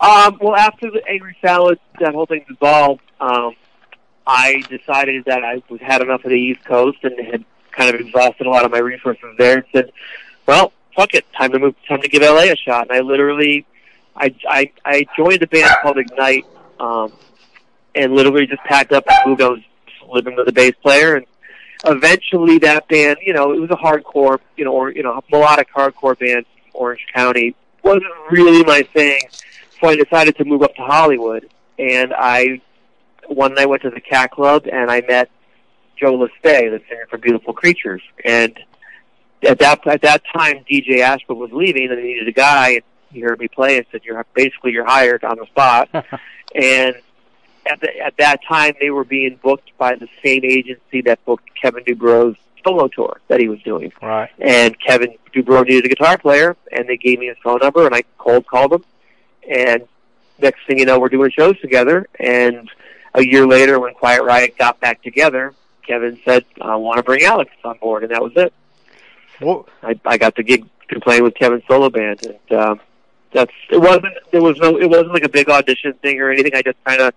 Um, 0.01 0.39
well, 0.41 0.57
after 0.57 0.91
the 0.91 1.07
Angry 1.07 1.37
Salad, 1.43 1.79
that 1.99 2.15
whole 2.15 2.25
thing 2.25 2.45
dissolved. 2.49 3.03
Um, 3.21 3.55
I 4.27 4.63
decided 4.71 5.25
that 5.27 5.45
I 5.45 5.63
was 5.69 5.81
had 5.81 6.01
enough 6.01 6.25
of 6.25 6.31
the 6.31 6.37
East 6.39 6.65
Coast 6.65 6.99
and 7.03 7.19
had 7.21 7.45
kind 7.73 7.95
of 7.95 8.01
exhausted 8.01 8.47
a 8.47 8.51
lot 8.51 8.65
of 8.65 8.71
my 8.71 8.79
resources 8.79 9.25
there, 9.39 9.59
and 9.59 9.65
said, 9.73 9.93
"Well, 10.47 10.73
fuck 10.97 11.15
it, 11.15 11.25
time 11.33 11.53
to 11.53 11.59
move, 11.59 11.75
time 11.89 12.03
to 12.03 12.09
give 12.09 12.23
LA 12.23 12.53
a 12.53 12.57
shot." 12.57 12.89
And 12.89 12.93
I 12.93 13.01
literally, 13.01 13.67
I 14.17 14.35
I, 14.49 14.73
I 14.85 15.07
joined 15.17 15.43
a 15.43 15.47
band 15.47 15.71
called 15.83 15.99
Ignite, 15.99 16.47
um, 16.79 17.13
and 17.95 18.15
literally 18.15 18.47
just 18.47 18.63
packed 18.63 18.93
up 18.93 19.05
and 19.09 19.31
moved. 19.31 19.43
I 19.43 19.49
was 19.49 19.61
living 20.09 20.37
with 20.37 20.49
a 20.49 20.53
bass 20.53 20.75
player, 20.83 21.17
and 21.17 21.27
eventually 21.85 22.59
that 22.59 22.89
band, 22.89 23.19
you 23.25 23.33
know, 23.33 23.53
it 23.53 23.61
was 23.61 23.71
a 23.71 23.77
hardcore, 23.77 24.39
you 24.57 24.65
know, 24.65 24.73
or 24.73 24.91
you 24.91 25.03
know, 25.03 25.21
melodic 25.31 25.73
hardcore 25.73 26.19
band 26.19 26.47
from 26.47 26.71
Orange 26.75 27.07
County. 27.15 27.55
wasn't 27.83 28.05
really 28.31 28.65
my 28.65 28.83
thing. 28.83 29.21
So 29.81 29.89
I 29.89 29.97
decided 29.97 30.37
to 30.37 30.45
move 30.45 30.63
up 30.63 30.75
to 30.75 30.83
Hollywood, 30.83 31.49
and 31.79 32.13
I 32.15 32.61
one 33.27 33.55
night 33.55 33.69
went 33.69 33.83
to 33.83 33.91
the 33.91 34.01
Cat 34.01 34.33
Club, 34.33 34.67
and 34.71 34.91
I 34.91 35.01
met 35.03 35.31
Joe 36.01 36.17
Lesté, 36.19 36.71
the 36.71 36.81
singer 36.89 37.07
for 37.11 37.19
Beautiful 37.19 37.53
Creatures, 37.53 38.03
and 38.25 38.59
at 39.43 39.59
that 39.59 39.87
at 39.87 40.03
that 40.03 40.23
time, 40.33 40.65
DJ 40.71 40.99
Ashba 40.99 41.37
was 41.37 41.53
leaving, 41.53 41.89
and 41.91 41.99
they 41.99 42.03
needed 42.03 42.27
a 42.29 42.33
guy. 42.33 42.71
And 42.71 42.83
he 43.11 43.21
heard 43.21 43.39
me 43.39 43.49
play 43.49 43.77
and 43.77 43.87
said, 43.93 44.01
"You're 44.05 44.25
basically 44.35 44.73
you're 44.73 44.87
hired 44.87 45.25
on 45.25 45.37
the 45.37 45.47
spot." 45.47 45.89
and 46.55 46.95
at 47.67 47.81
the, 47.81 47.99
at 47.99 48.17
that 48.19 48.41
time, 48.49 48.75
they 48.81 48.91
were 48.91 49.05
being 49.05 49.39
booked 49.43 49.77
by 49.77 49.95
the 49.95 50.09
same 50.25 50.45
agency 50.45 51.03
that 51.03 51.23
booked 51.27 51.49
Kevin 51.61 51.85
DuBrow's 51.85 52.37
solo 52.65 52.89
tour 52.89 53.21
that 53.29 53.41
he 53.41 53.49
was 53.49 53.61
doing 53.63 53.91
Right. 54.03 54.29
and 54.39 54.79
Kevin 54.81 55.15
DuBrow 55.35 55.65
needed 55.67 55.87
a 55.87 55.89
guitar 55.89 56.19
player, 56.19 56.57
and 56.73 56.89
they 56.89 56.97
gave 56.97 57.19
me 57.19 57.27
his 57.27 57.37
phone 57.43 57.59
number, 57.63 57.87
and 57.87 57.95
I 57.95 58.03
cold 58.19 58.47
called 58.47 58.73
him, 58.75 58.85
and 59.51 59.83
next 60.39 60.67
thing 60.67 60.79
you 60.79 60.85
know, 60.85 60.99
we're 60.99 61.09
doing 61.09 61.31
shows 61.31 61.59
together, 61.61 62.07
and 62.19 62.71
a 63.15 63.25
year 63.25 63.47
later, 63.47 63.79
when 63.81 63.95
Quiet 63.95 64.23
Riot 64.25 64.59
got 64.59 64.79
back 64.81 65.03
together, 65.03 65.55
Kevin 65.87 66.19
said, 66.25 66.45
"I 66.61 66.77
want 66.77 66.99
to 66.99 67.03
bring 67.03 67.25
Alex 67.25 67.51
on 67.65 67.79
board," 67.79 68.03
and 68.03 68.13
that 68.13 68.23
was 68.23 68.33
it. 68.37 68.53
Well, 69.41 69.69
I, 69.83 69.99
I 70.05 70.19
got 70.19 70.37
the 70.37 70.43
gig 70.43 70.67
to 70.91 71.01
play 71.01 71.21
with 71.21 71.35
Kevin's 71.35 71.63
solo 71.67 71.91
band, 71.91 72.21
and 72.27 72.59
um, 72.59 72.81
that's 73.33 73.53
it. 73.71 73.79
wasn't 73.79 74.07
There 74.31 74.43
was 74.43 74.57
no. 74.59 74.79
It 74.79 74.89
wasn't 74.89 75.13
like 75.13 75.25
a 75.25 75.29
big 75.29 75.49
audition 75.49 75.95
thing 75.95 76.21
or 76.21 76.31
anything. 76.31 76.55
I 76.55 76.63
just 76.63 76.83
kind 76.85 77.01
of. 77.01 77.15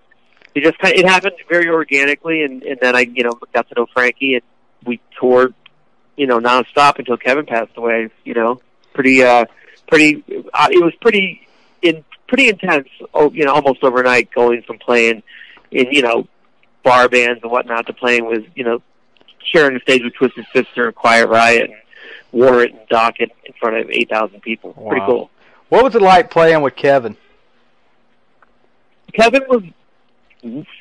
It 0.55 0.63
just 0.63 0.77
kind. 0.79 0.95
It 0.95 1.05
happened 1.05 1.35
very 1.49 1.69
organically, 1.69 2.43
and 2.43 2.63
and 2.63 2.79
then 2.81 2.95
I, 2.95 3.01
you 3.01 3.23
know, 3.23 3.31
got 3.53 3.67
to 3.69 3.75
know 3.75 3.87
Frankie, 3.93 4.35
and 4.35 4.43
we 4.85 4.99
toured, 5.19 5.53
you 6.15 6.27
know, 6.27 6.39
nonstop 6.39 6.99
until 6.99 7.17
Kevin 7.17 7.45
passed 7.45 7.75
away. 7.75 8.09
You 8.23 8.35
know, 8.35 8.61
pretty, 8.93 9.23
uh, 9.23 9.45
pretty. 9.87 10.23
Uh, 10.53 10.67
it 10.71 10.83
was 10.83 10.93
pretty 11.01 11.47
in 11.81 12.03
pretty 12.27 12.49
intense. 12.49 12.87
Oh, 13.13 13.31
you 13.31 13.45
know, 13.45 13.53
almost 13.53 13.83
overnight, 13.83 14.31
going 14.31 14.61
from 14.61 14.77
playing 14.77 15.23
in 15.71 15.91
you 15.91 16.03
know 16.03 16.27
bar 16.83 17.09
bands 17.09 17.41
and 17.41 17.51
whatnot 17.51 17.87
to 17.87 17.93
playing 17.93 18.25
with 18.25 18.45
you 18.55 18.63
know 18.63 18.81
sharing 19.43 19.73
the 19.73 19.79
stage 19.81 20.03
with 20.03 20.13
Twisted 20.13 20.45
Sister, 20.53 20.87
and 20.87 20.95
Quiet 20.95 21.27
Riot, 21.27 21.69
and 21.69 21.79
Warrant 22.31 22.71
and 22.71 22.89
Dokken 22.89 23.29
in 23.45 23.53
front 23.59 23.77
of 23.77 23.89
eight 23.89 24.09
thousand 24.09 24.41
people. 24.41 24.73
Pretty 24.73 25.05
cool. 25.05 25.29
what 25.69 25.83
was 25.83 25.95
it 25.95 26.01
like 26.01 26.29
playing 26.29 26.61
with 26.61 26.75
Kevin? 26.75 27.17
Kevin 29.13 29.43
was 29.47 29.63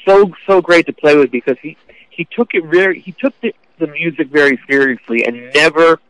so 0.04 0.32
so 0.47 0.61
great 0.61 0.87
to 0.87 0.92
play 0.92 1.16
with 1.16 1.30
because 1.30 1.56
he 1.61 1.76
he 2.11 2.25
took 2.25 2.54
it 2.54 2.64
very 2.64 3.00
he 3.00 3.12
took 3.12 3.38
the, 3.40 3.54
the 3.78 3.87
music 3.87 4.28
very 4.28 4.59
seriously 4.66 5.25
and 5.25 5.52
never 5.54 6.00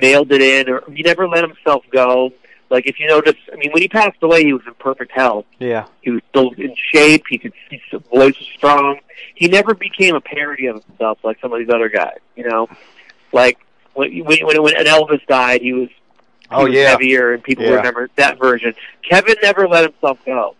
nailed 0.00 0.32
it 0.32 0.40
in 0.40 0.68
or 0.68 0.82
he 0.92 1.02
never 1.02 1.28
let 1.28 1.44
himself 1.44 1.84
go. 1.90 2.32
Like 2.72 2.86
if 2.86 2.98
you 2.98 3.06
notice, 3.06 3.34
I 3.52 3.56
mean, 3.56 3.70
when 3.72 3.82
he 3.82 3.88
passed 3.88 4.16
away, 4.22 4.44
he 4.44 4.54
was 4.54 4.62
in 4.66 4.72
perfect 4.74 5.12
health. 5.12 5.44
Yeah. 5.58 5.84
He 6.00 6.10
was 6.10 6.22
still 6.30 6.52
in 6.56 6.74
shape. 6.74 7.24
He 7.28 7.36
could 7.36 7.52
his 7.70 7.80
voice 8.10 8.36
was 8.38 8.48
strong. 8.56 8.98
He 9.34 9.46
never 9.46 9.74
became 9.74 10.14
a 10.14 10.22
parody 10.22 10.66
of 10.68 10.82
himself 10.82 11.18
like 11.22 11.38
some 11.40 11.52
of 11.52 11.58
these 11.58 11.68
other 11.68 11.90
guys. 11.90 12.18
You 12.34 12.48
know, 12.48 12.68
like 13.30 13.58
when 13.92 14.24
when 14.24 14.38
when, 14.46 14.62
when 14.62 14.74
Elvis 14.86 15.24
died, 15.26 15.60
he 15.60 15.74
was 15.74 15.90
he 15.90 16.46
Oh 16.50 16.64
was 16.64 16.72
yeah. 16.74 16.88
heavier, 16.88 17.34
and 17.34 17.42
people 17.42 17.64
Yeah. 17.64 17.72
remember 17.76 18.08
that 18.16 18.38
version. 18.38 18.74
Kevin 19.08 19.36
never 19.42 19.68
let 19.68 19.84
himself 19.84 20.18
go. 20.24 20.56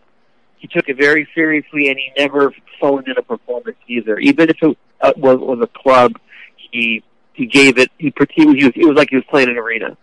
He 0.59 0.69
took 0.69 0.91
it 0.91 0.99
very 0.99 1.27
seriously, 1.35 1.89
and 1.89 1.99
he 1.99 2.13
never 2.19 2.53
phoned 2.79 3.09
in 3.09 3.17
a 3.17 3.23
performance 3.23 3.79
either. 3.89 4.19
Even 4.19 4.51
if 4.51 4.63
it 4.63 4.79
uh, 5.01 5.13
was 5.17 5.39
was 5.39 5.61
a 5.63 5.67
club, 5.67 6.19
he 6.57 7.03
he 7.33 7.47
gave 7.47 7.79
it. 7.79 7.91
He, 7.97 8.11
pre- 8.11 8.27
he 8.31 8.45
was 8.45 8.57
he 8.57 8.65
was 8.67 8.73
it 8.77 8.85
was 8.87 8.97
like 8.99 9.09
he 9.09 9.17
was 9.17 9.25
playing 9.31 9.49
an 9.49 9.57
arena. 9.57 9.97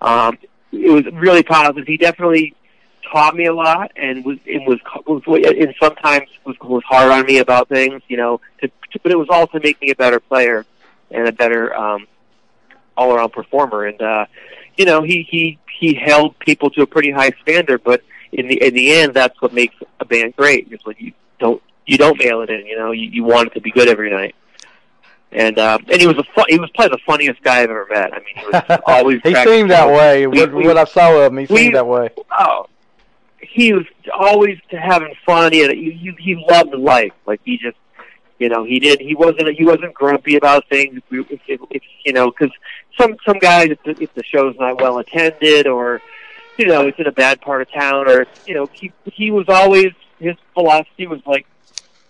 Um, 0.00 0.38
it 0.72 0.90
was 0.90 1.04
really 1.14 1.42
positive. 1.42 1.86
He 1.86 1.96
definitely 1.96 2.54
taught 3.10 3.34
me 3.34 3.46
a 3.46 3.54
lot, 3.54 3.92
and 3.96 4.24
was 4.24 4.38
and 4.46 4.66
was 4.66 4.78
was 5.06 5.22
and 5.26 5.74
sometimes 5.80 6.28
was 6.44 6.56
was 6.60 6.82
hard 6.84 7.10
on 7.10 7.26
me 7.26 7.38
about 7.38 7.68
things, 7.68 8.02
you 8.08 8.16
know. 8.16 8.40
To, 8.60 8.68
to, 8.68 9.00
but 9.02 9.12
it 9.12 9.18
was 9.18 9.28
also 9.30 9.58
make 9.62 9.80
me 9.80 9.90
a 9.90 9.96
better 9.96 10.20
player 10.20 10.66
and 11.10 11.26
a 11.28 11.32
better 11.32 11.74
um, 11.74 12.06
all 12.96 13.14
around 13.14 13.32
performer. 13.32 13.86
And 13.86 14.00
uh, 14.00 14.26
you 14.76 14.84
know, 14.84 15.02
he 15.02 15.22
he 15.22 15.58
he 15.78 15.94
held 15.94 16.38
people 16.38 16.70
to 16.70 16.82
a 16.82 16.86
pretty 16.86 17.10
high 17.10 17.32
standard. 17.42 17.82
But 17.84 18.02
in 18.32 18.48
the 18.48 18.62
in 18.62 18.74
the 18.74 18.92
end, 18.92 19.14
that's 19.14 19.40
what 19.40 19.52
makes 19.52 19.74
a 20.00 20.04
band 20.04 20.36
great. 20.36 20.72
Is 20.72 20.84
when 20.84 20.96
you 20.98 21.12
don't 21.38 21.62
you 21.86 21.98
don't 21.98 22.18
mail 22.18 22.42
it 22.42 22.50
in. 22.50 22.66
You 22.66 22.76
know, 22.76 22.92
you, 22.92 23.08
you 23.08 23.24
want 23.24 23.48
it 23.48 23.54
to 23.54 23.60
be 23.60 23.70
good 23.70 23.88
every 23.88 24.10
night. 24.10 24.34
And 25.30 25.58
uh, 25.58 25.78
and 25.90 26.00
he 26.00 26.06
was 26.06 26.16
a 26.16 26.24
fu- 26.24 26.44
he 26.48 26.58
was 26.58 26.70
probably 26.70 26.96
the 26.96 27.02
funniest 27.06 27.42
guy 27.42 27.58
I've 27.60 27.70
ever 27.70 27.86
met. 27.90 28.12
I 28.14 28.18
mean, 28.20 28.34
he 28.36 28.44
was 28.46 28.80
always 28.86 29.20
he 29.22 29.34
seemed 29.44 29.70
that 29.70 29.88
way. 29.88 30.26
We- 30.26 30.40
what, 30.40 30.54
we- 30.54 30.66
what 30.66 30.78
I 30.78 30.84
saw 30.84 31.14
of 31.20 31.32
him, 31.32 31.38
he 31.38 31.52
we- 31.52 31.60
seemed 31.62 31.74
that 31.74 31.86
way. 31.86 32.08
oh, 32.38 32.66
he 33.40 33.72
was 33.74 33.84
always 34.12 34.58
having 34.70 35.14
fun. 35.26 35.52
He, 35.52 35.58
had, 35.60 35.70
he 35.72 35.90
he 35.92 36.12
he 36.18 36.44
loved 36.48 36.72
life. 36.74 37.12
Like 37.26 37.40
he 37.44 37.58
just, 37.58 37.76
you 38.38 38.48
know, 38.48 38.64
he 38.64 38.78
did. 38.80 39.00
He 39.00 39.14
wasn't 39.14 39.48
he 39.54 39.64
wasn't 39.66 39.92
grumpy 39.92 40.36
about 40.36 40.66
things. 40.70 41.02
If, 41.10 41.30
if, 41.46 41.60
if 41.70 41.82
you 42.06 42.12
know, 42.14 42.30
because 42.30 42.50
some 42.98 43.16
some 43.26 43.38
guys, 43.38 43.68
if 43.70 43.82
the, 43.82 44.02
if 44.02 44.14
the 44.14 44.24
show's 44.24 44.56
not 44.58 44.80
well 44.80 44.96
attended 44.98 45.66
or 45.66 46.00
you 46.56 46.66
know 46.66 46.86
it's 46.86 46.98
in 46.98 47.06
a 47.06 47.12
bad 47.12 47.40
part 47.42 47.60
of 47.60 47.70
town 47.70 48.08
or 48.08 48.26
you 48.46 48.54
know 48.54 48.66
he 48.72 48.92
he 49.04 49.30
was 49.30 49.44
always 49.48 49.92
his 50.18 50.36
philosophy 50.54 51.06
was 51.06 51.20
like, 51.26 51.46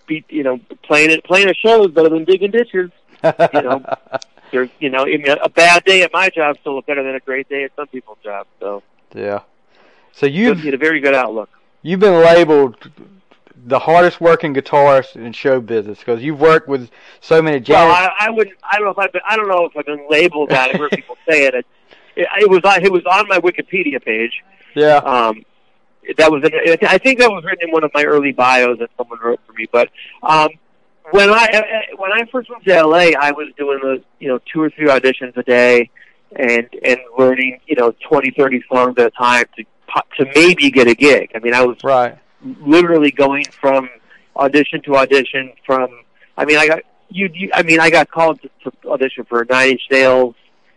be 0.07 0.23
you 0.29 0.43
know 0.43 0.59
playing 0.83 1.11
it 1.11 1.23
playing 1.25 1.49
a 1.49 1.53
show 1.53 1.83
is 1.83 1.91
better 1.91 2.09
than 2.09 2.23
digging 2.23 2.51
ditches. 2.51 2.89
You 3.23 3.61
know, 3.61 3.83
There's 4.51 4.69
you 4.79 4.89
know 4.89 5.05
a 5.43 5.49
bad 5.49 5.83
day 5.83 6.01
at 6.01 6.11
my 6.11 6.29
job 6.29 6.57
still 6.61 6.81
better 6.81 7.03
than 7.03 7.15
a 7.15 7.19
great 7.19 7.47
day 7.49 7.65
at 7.65 7.75
some 7.75 7.87
people's 7.87 8.17
jobs. 8.23 8.49
So 8.59 8.81
yeah. 9.13 9.41
So 10.11 10.25
you've 10.25 10.59
had 10.59 10.73
a 10.73 10.77
very 10.77 10.99
good 10.99 11.13
outlook. 11.13 11.49
you've 11.83 11.99
been 11.99 12.21
labeled 12.23 12.89
the 13.65 13.79
hardest 13.79 14.21
working 14.21 14.53
guitarist 14.53 15.15
in 15.15 15.33
show 15.33 15.59
business 15.59 15.99
because 15.99 16.23
you've 16.23 16.39
worked 16.39 16.67
with 16.67 16.89
so 17.21 17.41
many 17.41 17.63
Well, 17.67 17.91
I, 17.91 18.11
I 18.19 18.29
wouldn't. 18.29 18.57
I 18.63 18.77
don't 18.77 18.85
know 18.85 18.91
if 18.91 18.97
I've 18.97 19.11
been. 19.11 19.21
I 19.27 19.35
don't 19.35 19.47
know 19.47 19.65
if 19.65 19.77
I've 19.77 19.85
been 19.85 20.07
labeled 20.09 20.49
that. 20.49 20.69
I've 20.69 20.79
heard 20.79 20.91
people 20.91 21.17
say 21.29 21.45
it. 21.45 21.53
It, 21.53 21.65
it 22.15 22.49
was. 22.49 22.61
It 22.81 22.91
was 22.91 23.03
on 23.05 23.27
my 23.27 23.39
Wikipedia 23.39 24.03
page. 24.03 24.43
yeah. 24.75 24.97
Um, 24.97 25.43
that 26.17 26.31
was. 26.31 26.43
I 26.43 26.97
think 26.97 27.19
that 27.19 27.29
was 27.29 27.43
written 27.43 27.67
in 27.69 27.71
one 27.71 27.83
of 27.83 27.91
my 27.93 28.03
early 28.03 28.31
bios 28.31 28.79
that 28.79 28.89
someone 28.97 29.19
wrote 29.21 29.39
for 29.45 29.53
me. 29.53 29.67
But 29.71 29.89
um, 30.23 30.49
when 31.11 31.29
I 31.29 31.85
when 31.97 32.11
I 32.11 32.25
first 32.31 32.49
moved 32.49 32.65
to 32.65 32.83
LA, 32.83 33.11
I 33.19 33.31
was 33.31 33.47
doing 33.57 33.79
the 33.81 34.03
you 34.19 34.27
know 34.27 34.39
two 34.51 34.61
or 34.61 34.69
three 34.69 34.87
auditions 34.87 35.35
a 35.37 35.43
day, 35.43 35.89
and 36.35 36.67
and 36.83 36.99
learning 37.17 37.59
you 37.67 37.75
know 37.75 37.93
twenty 38.07 38.31
thirty 38.31 38.63
songs 38.71 38.95
at 38.97 39.07
a 39.07 39.11
time 39.11 39.45
to 39.57 39.63
to 40.17 40.31
maybe 40.35 40.69
get 40.71 40.87
a 40.87 40.95
gig. 40.95 41.31
I 41.35 41.39
mean, 41.39 41.53
I 41.53 41.63
was 41.65 41.77
Right. 41.83 42.17
literally 42.43 43.11
going 43.11 43.45
from 43.59 43.89
audition 44.35 44.81
to 44.83 44.95
audition 44.95 45.51
from 45.65 45.87
I 46.37 46.45
mean 46.45 46.57
I 46.57 46.67
got 46.67 46.79
you, 47.09 47.29
you 47.33 47.49
I 47.53 47.63
mean 47.63 47.79
I 47.79 47.89
got 47.89 48.09
called 48.09 48.41
to, 48.41 48.49
to 48.63 48.89
audition 48.89 49.25
for 49.25 49.45
Nine 49.49 49.71
Inch 49.71 49.81
Nails 49.91 50.35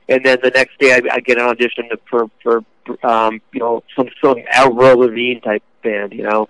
and 0.09 0.25
then 0.25 0.39
the 0.43 0.51
next 0.51 0.79
day 0.81 0.95
I, 0.95 1.01
I 1.13 1.21
get 1.21 1.39
an 1.39 1.45
audition 1.45 1.89
to, 1.91 2.01
for 2.11 2.27
for 2.43 2.63
um 3.07 3.41
you 3.53 3.61
know 3.61 3.85
some 3.95 4.09
some 4.25 4.39
Avril 4.51 4.99
Lavigne 4.99 5.39
type 5.41 5.63
band 5.85 6.13
you 6.13 6.23
know 6.25 6.49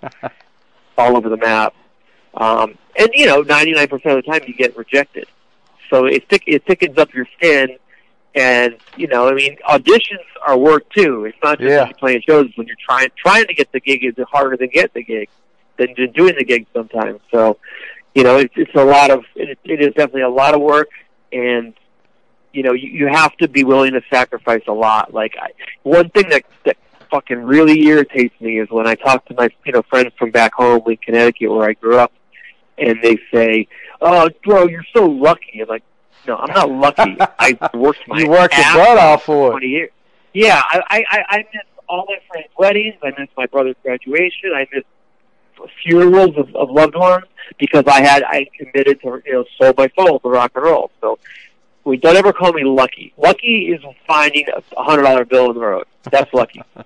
all 0.97 1.17
over 1.17 1.29
the 1.29 1.37
map 1.37 1.75
um 2.35 2.79
and 2.99 3.09
you 3.15 3.27
know 3.27 3.43
99% 3.43 3.93
of 3.93 4.01
the 4.03 4.23
time 4.23 4.43
you 4.47 4.55
get 4.55 4.77
rejected. 4.77 5.27
So 5.91 6.07
it 6.07 6.29
thick 6.29 6.45
it 6.47 6.65
thickens 6.67 6.99
up 6.99 7.13
your 7.15 7.27
skin. 7.37 7.77
And 8.35 8.77
you 8.97 9.09
know 9.09 9.29
I 9.29 9.33
mean 9.35 9.57
auditions 9.69 10.25
are 10.47 10.57
work 10.57 10.89
too. 10.91 11.27
It's 11.27 11.37
not 11.43 11.59
just 11.59 11.71
Yeah. 11.71 11.93
playing 11.99 12.23
shows. 12.27 12.49
When 12.57 12.67
you're 12.67 12.77
trying 12.89 13.09
trying 13.17 13.47
to 13.47 13.55
get 13.55 13.71
the 13.73 13.81
gig 13.81 14.05
is 14.05 14.15
harder 14.31 14.57
than 14.57 14.69
get 14.69 14.95
the 14.95 15.03
gig 15.03 15.29
than 15.77 15.95
than 15.97 16.13
doing 16.13 16.35
the 16.39 16.45
gig 16.45 16.67
sometimes. 16.73 17.21
So 17.31 17.59
you 18.15 18.23
know 18.23 18.39
it's 18.39 18.55
it's 18.57 18.75
a 18.75 18.85
lot 18.85 19.11
of 19.11 19.25
it, 19.35 19.59
it 19.65 19.81
is 19.81 19.89
definitely 19.95 20.23
a 20.23 20.31
lot 20.31 20.55
of 20.55 20.63
work. 20.63 20.89
And 21.31 21.75
you 22.55 22.63
know 22.63 22.73
you, 22.73 22.89
you 22.89 23.07
have 23.09 23.37
to 23.39 23.49
be 23.49 23.65
willing 23.65 23.93
to 23.93 24.01
sacrifice 24.11 24.63
a 24.67 24.73
lot. 24.73 25.13
Like 25.13 25.35
I, 25.41 25.51
one 25.83 26.09
thing 26.09 26.31
that 26.31 26.45
that 26.65 26.79
fucking 27.11 27.43
really 27.43 27.83
irritates 27.87 28.39
me 28.41 28.59
is 28.61 28.71
when 28.71 28.87
I 28.87 28.95
talk 28.95 29.27
to 29.27 29.35
my 29.35 29.51
you 29.67 29.73
know 29.73 29.83
friends 29.83 30.13
from 30.19 30.31
back 30.31 30.55
home 30.55 30.83
in 30.87 30.97
Connecticut 30.97 31.51
where 31.51 31.69
I 31.69 31.75
grew 31.75 31.99
up 31.99 32.13
and 32.89 33.03
they 33.03 33.19
say 33.33 33.67
oh 34.01 34.29
bro 34.45 34.67
you're 34.67 34.85
so 34.95 35.07
lucky 35.07 35.61
I'm 35.61 35.69
like 35.69 35.83
no 36.27 36.37
I'm 36.37 36.53
not 36.53 36.71
lucky 36.71 37.17
I 37.39 37.59
worked 37.75 38.07
my 38.09 38.19
you 38.21 38.29
worked 38.29 38.57
your 38.57 38.73
butt 38.75 38.99
off 38.99 39.25
for 39.25 39.49
it. 39.49 39.51
twenty 39.53 39.69
years. 39.69 39.91
Yeah, 40.35 40.61
I 40.65 40.81
I 40.89 41.05
I, 41.11 41.25
I 41.29 41.39
miss 41.53 41.63
all 41.89 42.07
my 42.09 42.19
friends' 42.29 42.49
weddings. 42.59 42.95
I 43.03 43.11
missed 43.19 43.33
my 43.37 43.47
brother's 43.47 43.77
graduation. 43.83 44.53
I 44.55 44.67
miss 44.73 44.85
funerals 45.83 46.37
of, 46.37 46.55
of 46.57 46.71
loved 46.71 46.95
ones 46.97 47.27
because 47.59 47.85
I 47.87 48.01
had 48.03 48.23
I 48.23 48.47
committed 48.59 49.01
to 49.03 49.23
you 49.27 49.33
know 49.33 49.45
sold 49.61 49.77
my 49.77 49.91
soul 49.99 50.21
to 50.21 50.29
rock 50.29 50.53
and 50.55 50.65
roll. 50.65 50.91
So 51.01 51.19
we 51.85 51.97
don't 51.99 52.17
ever 52.17 52.33
call 52.33 52.53
me 52.53 52.65
lucky. 52.65 53.13
Lucky 53.19 53.67
is 53.67 53.83
finding 54.07 54.47
a 54.77 54.83
hundred 54.83 55.03
dollar 55.03 55.25
bill 55.25 55.51
in 55.51 55.55
the 55.55 55.61
road. 55.61 55.87
That's 56.11 56.33
lucky. 56.33 56.63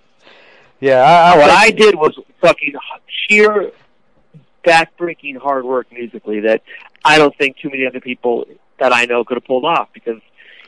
Yeah. 0.79 1.01
I, 1.03 1.33
I 1.33 1.39
what 1.39 1.51
I 1.51 1.71
did 1.71 1.95
was 1.95 2.19
fucking 2.43 2.75
sheer 3.09 3.73
backbreaking 4.67 5.39
hard 5.39 5.65
work 5.65 5.87
musically 5.93 6.41
that 6.41 6.63
I 7.05 7.19
don't 7.19 7.37
think 7.39 7.57
too 7.59 7.71
many 7.71 7.87
other 7.87 8.01
people 8.01 8.45
that 8.79 8.93
I 8.93 9.05
know 9.05 9.25
could 9.25 9.37
have 9.37 9.45
pulled 9.45 9.65
off 9.65 9.89
because 9.95 10.21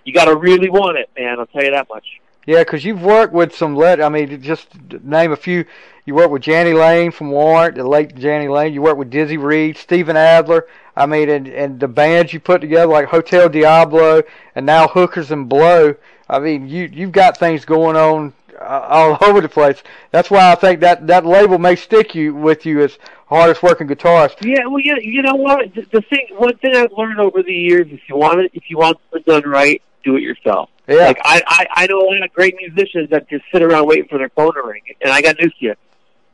you 0.05 0.15
got 0.15 0.27
to 0.27 0.37
really 0.37 0.71
want 0.71 0.97
it, 0.97 1.11
man. 1.19 1.39
I'll 1.39 1.47
tell 1.47 1.65
you 1.65 1.73
that 1.73 1.89
much. 1.91 2.07
Yeah, 2.49 2.61
because 2.61 2.83
you've 2.83 3.03
worked 3.03 3.35
with 3.35 3.55
some 3.55 3.77
let. 3.77 4.01
I 4.01 4.09
mean, 4.09 4.41
just 4.41 4.69
name 5.05 5.33
a 5.33 5.37
few. 5.37 5.67
You 6.07 6.15
worked 6.15 6.31
with 6.31 6.47
Jani 6.47 6.73
Lane 6.73 7.11
from 7.11 7.31
Warrant, 7.31 7.75
the 7.75 7.87
late 7.87 8.17
Jani 8.17 8.49
Lane. 8.49 8.73
You 8.73 8.81
worked 8.81 8.97
with 8.97 9.11
Dizzy 9.11 9.37
Reed, 9.37 9.77
Steven 9.77 10.17
Adler. 10.17 10.67
I 10.97 11.05
mean, 11.05 11.29
and 11.29 11.47
and 11.47 11.79
the 11.79 11.89
bands 11.89 12.33
you 12.33 12.41
put 12.41 12.63
together 12.63 12.91
like 12.91 13.09
Hotel 13.09 13.51
Diablo 13.51 14.23
and 14.55 14.65
now 14.65 14.89
Hookers 14.89 15.31
and 15.31 15.47
Blow. 15.47 15.95
I 16.27 16.39
mean, 16.39 16.67
you 16.67 16.89
you've 16.91 17.13
got 17.13 17.37
things 17.37 17.67
going 17.67 17.97
on 17.97 18.33
uh, 18.59 18.87
all 18.89 19.19
over 19.29 19.43
the 19.43 19.51
place. 19.51 19.83
That's 20.11 20.31
why 20.31 20.51
I 20.51 20.55
think 20.55 20.81
that 20.81 21.07
that 21.07 21.27
label 21.27 21.59
may 21.59 21.77
stick 21.77 22.15
you 22.15 22.35
with 22.35 22.65
you 22.65 22.81
as 22.81 22.99
hardest 23.27 23.63
working 23.63 23.89
guitarist. 23.89 24.43
Yeah, 24.43 24.65
well, 24.65 24.81
you, 24.81 24.97
you 25.03 25.21
know 25.21 25.35
what? 25.35 25.75
The, 25.75 25.83
the 25.93 26.01
thing, 26.01 26.29
one 26.39 26.57
thing 26.57 26.75
I've 26.75 26.93
learned 26.97 27.21
over 27.21 27.43
the 27.43 27.53
years, 27.53 27.89
if 27.91 28.09
you 28.09 28.17
want 28.17 28.41
it, 28.41 28.53
if 28.55 28.71
you 28.71 28.79
want 28.79 28.97
it 29.13 29.27
done 29.27 29.43
right, 29.43 29.83
do 30.03 30.17
it 30.17 30.23
yourself. 30.23 30.71
Yeah, 30.89 31.07
Like 31.07 31.19
I, 31.23 31.43
I, 31.47 31.67
I 31.83 31.87
know 31.87 32.01
a 32.01 32.07
lot 32.07 32.25
of 32.25 32.33
great 32.33 32.57
musicians 32.61 33.11
that 33.11 33.29
just 33.29 33.45
sit 33.53 33.63
around 33.63 33.87
waiting 33.87 34.09
for 34.09 34.17
their 34.17 34.31
phone 34.31 34.55
to 34.55 34.63
ring, 34.63 34.83
and 35.03 35.13
I 35.13 35.21
got 35.21 35.37
news 35.39 35.55
to 35.59 35.65
you. 35.67 35.75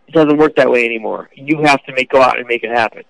It 0.07 0.13
doesn't 0.13 0.37
work 0.37 0.55
that 0.57 0.71
way 0.71 0.85
anymore. 0.85 1.29
You 1.35 1.63
have 1.63 1.85
to 1.87 1.93
make 1.93 2.11
go 2.11 2.23
out 2.23 2.39
and 2.39 2.47
make 2.47 2.63
it 2.63 2.71
happen. 2.71 3.03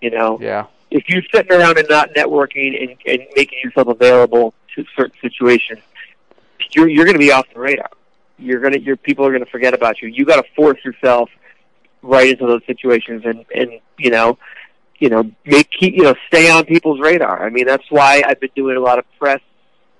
You 0.00 0.10
know, 0.10 0.38
yeah, 0.40 0.66
if 0.90 1.08
you're 1.08 1.22
sitting 1.34 1.52
around 1.52 1.78
and 1.78 1.88
not 1.88 2.14
networking 2.14 2.80
and, 2.80 2.96
and 3.04 3.26
making 3.34 3.58
yourself 3.64 3.88
available 3.88 4.54
to 4.76 4.84
certain 4.96 5.18
situations, 5.20 5.80
you're 6.70 6.88
you're 6.88 7.04
going 7.04 7.16
to 7.16 7.20
be 7.20 7.32
off 7.32 7.46
the 7.52 7.58
radar. 7.58 7.90
You're 8.38 8.60
gonna 8.60 8.78
your 8.78 8.96
people 8.96 9.26
are 9.26 9.30
going 9.30 9.44
to 9.44 9.50
forget 9.50 9.74
about 9.74 10.00
you. 10.02 10.08
You 10.08 10.24
got 10.24 10.36
to 10.36 10.44
force 10.54 10.78
yourself 10.84 11.30
right 12.02 12.30
into 12.30 12.46
those 12.46 12.62
situations 12.66 13.22
and 13.24 13.44
and 13.54 13.80
you 13.98 14.10
know 14.10 14.38
you 14.98 15.08
know 15.08 15.28
make 15.44 15.68
keep 15.70 15.94
you 15.94 16.04
know 16.04 16.14
stay 16.28 16.48
on 16.48 16.64
people's 16.64 17.00
radar. 17.00 17.44
I 17.44 17.50
mean 17.50 17.66
that's 17.66 17.90
why 17.90 18.22
I've 18.24 18.38
been 18.38 18.50
doing 18.54 18.76
a 18.76 18.80
lot 18.80 18.98
of 18.98 19.04
press 19.18 19.40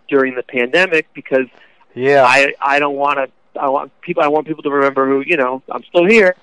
during 0.08 0.34
the 0.34 0.42
pandemic 0.42 1.06
because 1.14 1.46
yeah. 1.94 2.24
I 2.26 2.54
I 2.60 2.78
don't 2.78 2.96
want 2.96 3.18
to 3.18 3.60
I 3.60 3.68
want 3.68 3.92
people 4.00 4.22
I 4.22 4.28
want 4.28 4.46
people 4.46 4.62
to 4.62 4.70
remember 4.70 5.06
who 5.06 5.22
you 5.26 5.36
know 5.36 5.62
I'm 5.70 5.82
still 5.84 6.06
here, 6.06 6.36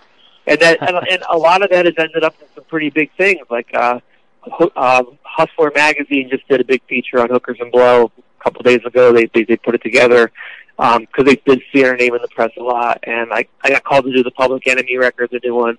and 0.48 0.60
that 0.60 0.82
and, 0.82 0.98
and 1.12 1.24
a 1.29 1.38
lot 1.38 1.63
of 1.63 1.70
that 1.70 1.86
has 1.86 1.96
ended 1.98 2.24
up 2.24 2.36
in 2.41 2.48
some 2.55 2.63
pretty 2.65 2.89
big 2.89 3.12
things 3.17 3.41
like 3.50 3.70
uh, 3.74 4.00
Ho- 4.41 4.72
uh, 4.75 5.03
Hustler 5.24 5.72
magazine 5.75 6.29
just 6.29 6.48
did 6.48 6.60
a 6.62 6.65
big 6.65 6.82
feature 6.88 7.20
on 7.20 7.29
Hookers 7.29 7.58
and 7.60 7.72
Blow 7.72 8.12
a 8.39 8.43
couple 8.43 8.60
of 8.60 8.65
days 8.65 8.82
ago. 8.86 9.12
They 9.13 9.25
they, 9.34 9.43
they 9.43 9.58
put 9.58 9.75
it 9.75 9.84
together 9.84 10.32
because 10.77 11.25
they 11.25 11.36
did 11.46 11.62
see 11.72 11.86
our 11.86 11.96
name 11.96 12.15
in 12.15 12.22
the 12.22 12.27
press 12.29 12.51
a 12.58 12.63
lot, 12.63 13.00
and 13.03 13.32
I 13.32 13.48
I 13.63 13.70
got 13.70 13.84
called 13.84 14.05
to 14.05 14.12
do 14.13 14.24
the 14.24 14.32
Public 14.32 14.67
Enemy 14.67 14.98
record, 14.98 15.29
the 15.32 15.39
new 15.43 15.55
one, 15.55 15.77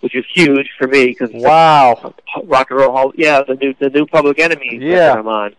which 0.00 0.14
is 0.16 0.24
huge 0.34 0.68
for 0.78 0.88
me 0.88 1.06
because 1.06 1.30
Wow, 1.32 2.14
rock 2.44 2.70
and 2.70 2.80
roll 2.80 2.92
hall 2.92 3.12
yeah 3.16 3.42
the 3.42 3.54
new 3.54 3.74
the 3.78 3.88
new 3.88 4.04
Public 4.06 4.38
Enemy 4.40 4.78
Yeah. 4.82 4.96
that 4.96 5.18
I'm 5.18 5.28
on. 5.28 5.54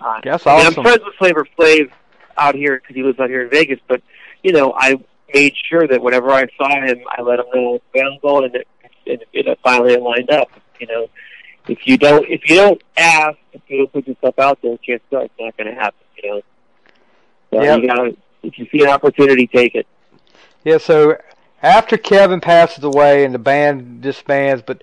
Uh, 0.00 0.20
that's 0.22 0.46
I 0.46 0.58
mean, 0.58 0.66
I'm 0.66 0.72
friends 0.74 1.00
with 1.04 1.14
Flavor 1.14 1.46
Flav 1.58 1.90
out 2.36 2.54
here 2.54 2.78
because 2.80 2.94
he 2.94 3.02
lives 3.02 3.18
out 3.18 3.28
here 3.28 3.42
in 3.42 3.50
Vegas. 3.50 3.80
But 3.88 4.02
you 4.42 4.52
know, 4.52 4.74
I 4.76 4.96
made 5.32 5.54
sure 5.68 5.86
that 5.88 6.02
whenever 6.02 6.30
I 6.30 6.46
saw 6.56 6.68
him, 6.68 6.98
I 7.10 7.22
let 7.22 7.38
him 7.40 7.46
know 7.54 7.80
available, 7.94 8.44
and 8.44 8.54
it, 8.54 8.68
and 9.06 9.24
it 9.32 9.58
finally 9.62 9.96
lined 9.96 10.30
up. 10.30 10.50
You 10.78 10.86
know, 10.86 11.08
if 11.68 11.86
you 11.86 11.96
don't 11.96 12.26
if 12.28 12.48
you 12.48 12.56
don't 12.56 12.82
ask, 12.96 13.38
if 13.52 13.62
you 13.68 13.78
don't 13.78 13.92
put 13.92 14.06
yourself 14.06 14.38
out 14.38 14.60
there, 14.62 14.76
chances 14.78 15.06
are 15.12 15.24
it's 15.24 15.34
not 15.38 15.56
going 15.56 15.74
to 15.74 15.74
happen. 15.74 16.00
You 16.22 16.30
know, 16.30 16.42
so 17.50 17.62
Yep. 17.62 17.80
you 17.80 17.88
gotta 17.88 18.16
if 18.42 18.58
you 18.58 18.66
see 18.70 18.82
an 18.82 18.88
opportunity, 18.88 19.46
take 19.46 19.74
it. 19.74 19.86
Yeah, 20.64 20.78
so 20.78 21.16
after 21.62 21.96
Kevin 21.96 22.40
passes 22.40 22.84
away 22.84 23.24
and 23.24 23.34
the 23.34 23.38
band 23.38 24.02
disbands, 24.02 24.62
but 24.64 24.82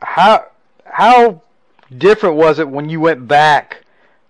how 0.00 0.46
how 0.84 1.42
different 1.96 2.36
was 2.36 2.58
it 2.58 2.68
when 2.68 2.88
you 2.88 3.00
went 3.00 3.26
back 3.26 3.83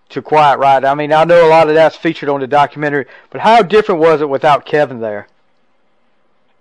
to 0.09 0.21
Quiet 0.21 0.59
Riot? 0.59 0.85
I 0.85 0.95
mean, 0.95 1.11
I 1.11 1.23
know 1.23 1.47
a 1.47 1.49
lot 1.49 1.67
of 1.67 1.75
that's 1.75 1.95
featured 1.95 2.29
on 2.29 2.39
the 2.39 2.47
documentary, 2.47 3.05
but 3.29 3.41
how 3.41 3.61
different 3.61 4.01
was 4.01 4.21
it 4.21 4.29
without 4.29 4.65
Kevin 4.65 4.99
there? 4.99 5.27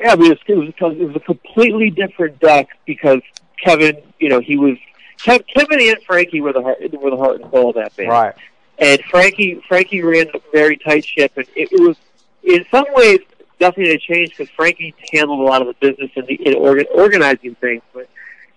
Yeah, 0.00 0.12
I 0.12 0.16
mean, 0.16 0.32
it 0.32 0.38
was, 0.38 0.38
it 0.46 0.58
was, 0.58 0.66
because 0.66 0.96
it 0.96 1.04
was 1.04 1.16
a 1.16 1.20
completely 1.20 1.90
different 1.90 2.40
deck 2.40 2.68
because 2.84 3.20
Kevin, 3.62 3.96
you 4.18 4.28
know, 4.28 4.40
he 4.40 4.56
was 4.56 4.76
Kev, 5.18 5.44
Kevin 5.46 5.80
and 5.80 6.02
Frankie 6.02 6.40
were 6.40 6.52
the 6.52 6.62
heart 6.62 6.78
were 6.92 7.10
the 7.10 7.16
heart 7.16 7.40
and 7.40 7.50
soul 7.50 7.70
of 7.70 7.76
that 7.76 7.96
band. 7.96 8.10
Right. 8.10 8.34
and 8.78 9.00
Frankie 9.04 9.62
Frankie 9.66 10.02
ran 10.02 10.28
a 10.34 10.40
very 10.52 10.76
tight 10.76 11.04
ship, 11.04 11.32
and 11.36 11.46
it, 11.54 11.72
it 11.72 11.80
was 11.80 11.96
in 12.42 12.66
some 12.70 12.86
ways 12.92 13.20
nothing 13.60 13.86
had 13.86 14.00
changed 14.00 14.36
because 14.36 14.50
Frankie 14.50 14.94
handled 15.12 15.40
a 15.40 15.42
lot 15.42 15.62
of 15.62 15.68
the 15.68 15.74
business 15.74 16.10
and 16.16 16.26
the 16.26 16.34
in 16.34 16.54
organ, 16.54 16.86
organizing 16.94 17.54
things. 17.56 17.82
But 17.92 18.08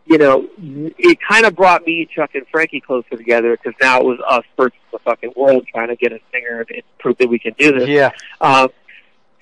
you 0.07 0.17
know, 0.17 0.47
it 0.57 1.19
kind 1.21 1.45
of 1.45 1.55
brought 1.55 1.85
me, 1.85 2.05
Chuck, 2.05 2.31
and 2.33 2.47
Frankie 2.47 2.79
closer 2.79 3.17
together 3.17 3.57
because 3.57 3.73
now 3.81 3.99
it 3.99 4.05
was 4.05 4.19
us 4.25 4.45
versus 4.55 4.79
the 4.91 4.99
fucking 4.99 5.33
world 5.35 5.67
trying 5.67 5.89
to 5.89 5.97
get 5.97 6.13
a 6.13 6.19
singer 6.31 6.65
and 6.69 6.81
prove 6.97 7.17
that 7.17 7.27
we 7.27 7.37
can 7.37 7.53
do 7.59 7.77
this. 7.77 7.89
Yeah. 7.89 8.11
Um, 8.39 8.69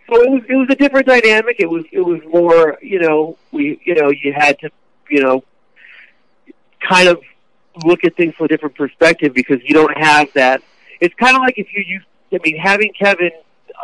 so 0.09 0.21
it 0.21 0.29
was 0.29 0.41
it 0.49 0.55
was 0.55 0.67
a 0.69 0.75
different 0.75 1.05
dynamic. 1.05 1.57
It 1.59 1.69
was 1.69 1.85
it 1.91 2.01
was 2.01 2.19
more 2.27 2.77
you 2.81 2.99
know 2.99 3.37
we 3.51 3.79
you 3.85 3.95
know 3.95 4.09
you 4.09 4.33
had 4.33 4.57
to 4.59 4.71
you 5.09 5.21
know 5.21 5.43
kind 6.79 7.09
of 7.09 7.21
look 7.83 8.03
at 8.03 8.15
things 8.15 8.33
from 8.35 8.45
a 8.45 8.47
different 8.47 8.75
perspective 8.75 9.33
because 9.33 9.59
you 9.63 9.73
don't 9.73 9.95
have 9.97 10.31
that. 10.33 10.61
It's 10.99 11.13
kind 11.15 11.35
of 11.35 11.41
like 11.41 11.57
if 11.57 11.67
you 11.73 11.83
used. 11.85 12.05
I 12.33 12.39
mean, 12.43 12.57
having 12.57 12.91
Kevin 12.91 13.31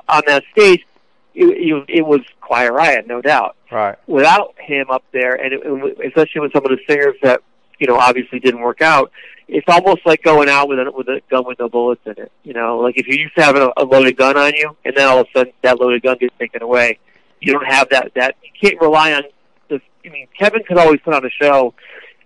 on 0.09 0.23
that 0.27 0.43
stage, 0.51 0.85
it, 1.33 1.85
it, 1.87 2.01
was 2.05 2.21
Quiet 2.41 2.71
Riot, 2.71 3.07
no 3.07 3.21
doubt. 3.21 3.55
Right. 3.71 3.97
Without 4.07 4.55
him 4.59 4.87
up 4.89 5.03
there, 5.11 5.35
and 5.35 5.53
it, 5.53 5.97
especially 6.05 6.41
with 6.41 6.51
some 6.53 6.65
of 6.65 6.71
the 6.71 6.79
singers 6.87 7.15
that 7.23 7.41
you 7.79 7.87
know 7.87 7.95
obviously 7.95 8.39
didn't 8.39 8.61
work 8.61 8.81
out, 8.81 9.11
it's 9.47 9.67
almost 9.67 10.05
like 10.05 10.23
going 10.23 10.49
out 10.49 10.67
with 10.67 10.79
a 10.79 10.91
with 10.91 11.07
a 11.07 11.21
gun 11.29 11.45
with 11.45 11.59
no 11.59 11.69
bullets 11.69 12.01
in 12.05 12.13
it. 12.17 12.31
You 12.43 12.53
know, 12.53 12.79
like 12.79 12.97
if 12.97 13.07
you 13.07 13.15
used 13.15 13.35
to 13.35 13.43
have 13.43 13.55
a, 13.55 13.71
a 13.77 13.85
loaded 13.85 14.17
gun 14.17 14.37
on 14.37 14.53
you, 14.55 14.75
and 14.83 14.95
then 14.95 15.07
all 15.07 15.21
of 15.21 15.27
a 15.33 15.39
sudden 15.39 15.53
that 15.61 15.79
loaded 15.79 16.03
gun 16.03 16.17
gets 16.17 16.35
taken 16.37 16.61
away, 16.61 16.99
you 17.39 17.53
don't 17.53 17.65
have 17.65 17.89
that. 17.89 18.11
That 18.15 18.35
you 18.43 18.49
can't 18.61 18.81
rely 18.81 19.13
on. 19.13 19.23
The, 19.69 19.79
I 20.05 20.09
mean, 20.09 20.27
Kevin 20.37 20.63
could 20.63 20.77
always 20.77 20.99
put 21.01 21.13
on 21.13 21.25
a 21.25 21.29
show, 21.29 21.73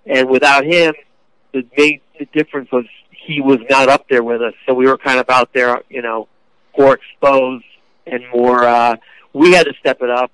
and 0.05 0.29
without 0.29 0.65
him, 0.65 0.93
the 1.53 1.65
main 1.77 2.01
the 2.17 2.25
difference 2.33 2.71
was 2.71 2.85
he 3.11 3.41
was 3.41 3.59
not 3.69 3.89
up 3.89 4.07
there 4.09 4.23
with 4.23 4.41
us, 4.41 4.53
so 4.65 4.73
we 4.73 4.87
were 4.87 4.97
kind 4.97 5.19
of 5.19 5.29
out 5.29 5.51
there, 5.53 5.81
you 5.89 6.01
know, 6.01 6.27
more 6.77 6.95
exposed 6.95 7.65
and 8.07 8.23
more. 8.33 8.63
uh 8.63 8.95
We 9.33 9.51
had 9.53 9.65
to 9.65 9.73
step 9.79 10.01
it 10.01 10.09
up, 10.09 10.31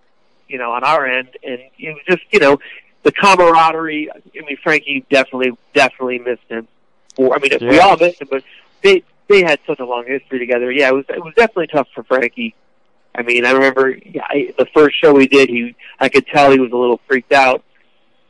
you 0.48 0.58
know, 0.58 0.72
on 0.72 0.84
our 0.84 1.06
end, 1.06 1.30
and 1.44 1.60
it 1.80 1.90
was 1.94 2.04
just, 2.08 2.22
you 2.32 2.40
know, 2.40 2.60
the 3.04 3.12
camaraderie. 3.12 4.12
I 4.12 4.46
mean, 4.46 4.58
Frankie 4.64 5.06
definitely, 5.10 5.58
definitely 5.74 6.20
missed 6.20 6.48
him. 6.50 6.68
Or, 7.18 7.36
I 7.36 7.40
mean, 7.40 7.52
we 7.62 7.80
all 7.80 7.98
missed 7.98 8.22
him, 8.22 8.28
but 8.30 8.44
they 8.84 9.04
they 9.28 9.44
had 9.44 9.60
such 9.66 9.80
a 9.80 9.86
long 9.86 10.06
history 10.06 10.40
together. 10.40 10.72
Yeah, 10.72 10.90
it 10.90 10.94
was 10.94 11.06
it 11.10 11.24
was 11.24 11.34
definitely 11.36 11.68
tough 11.68 11.88
for 11.96 12.04
Frankie. 12.04 12.54
I 13.14 13.24
mean, 13.24 13.46
I 13.46 13.52
remember 13.52 13.90
yeah, 13.90 14.24
I, 14.30 14.54
the 14.58 14.66
first 14.74 14.98
show 15.02 15.14
we 15.14 15.28
did. 15.28 15.50
He, 15.50 15.76
I 16.00 16.08
could 16.10 16.28
tell 16.28 16.52
he 16.52 16.60
was 16.60 16.72
a 16.72 16.78
little 16.78 17.00
freaked 17.08 17.34
out, 17.34 17.64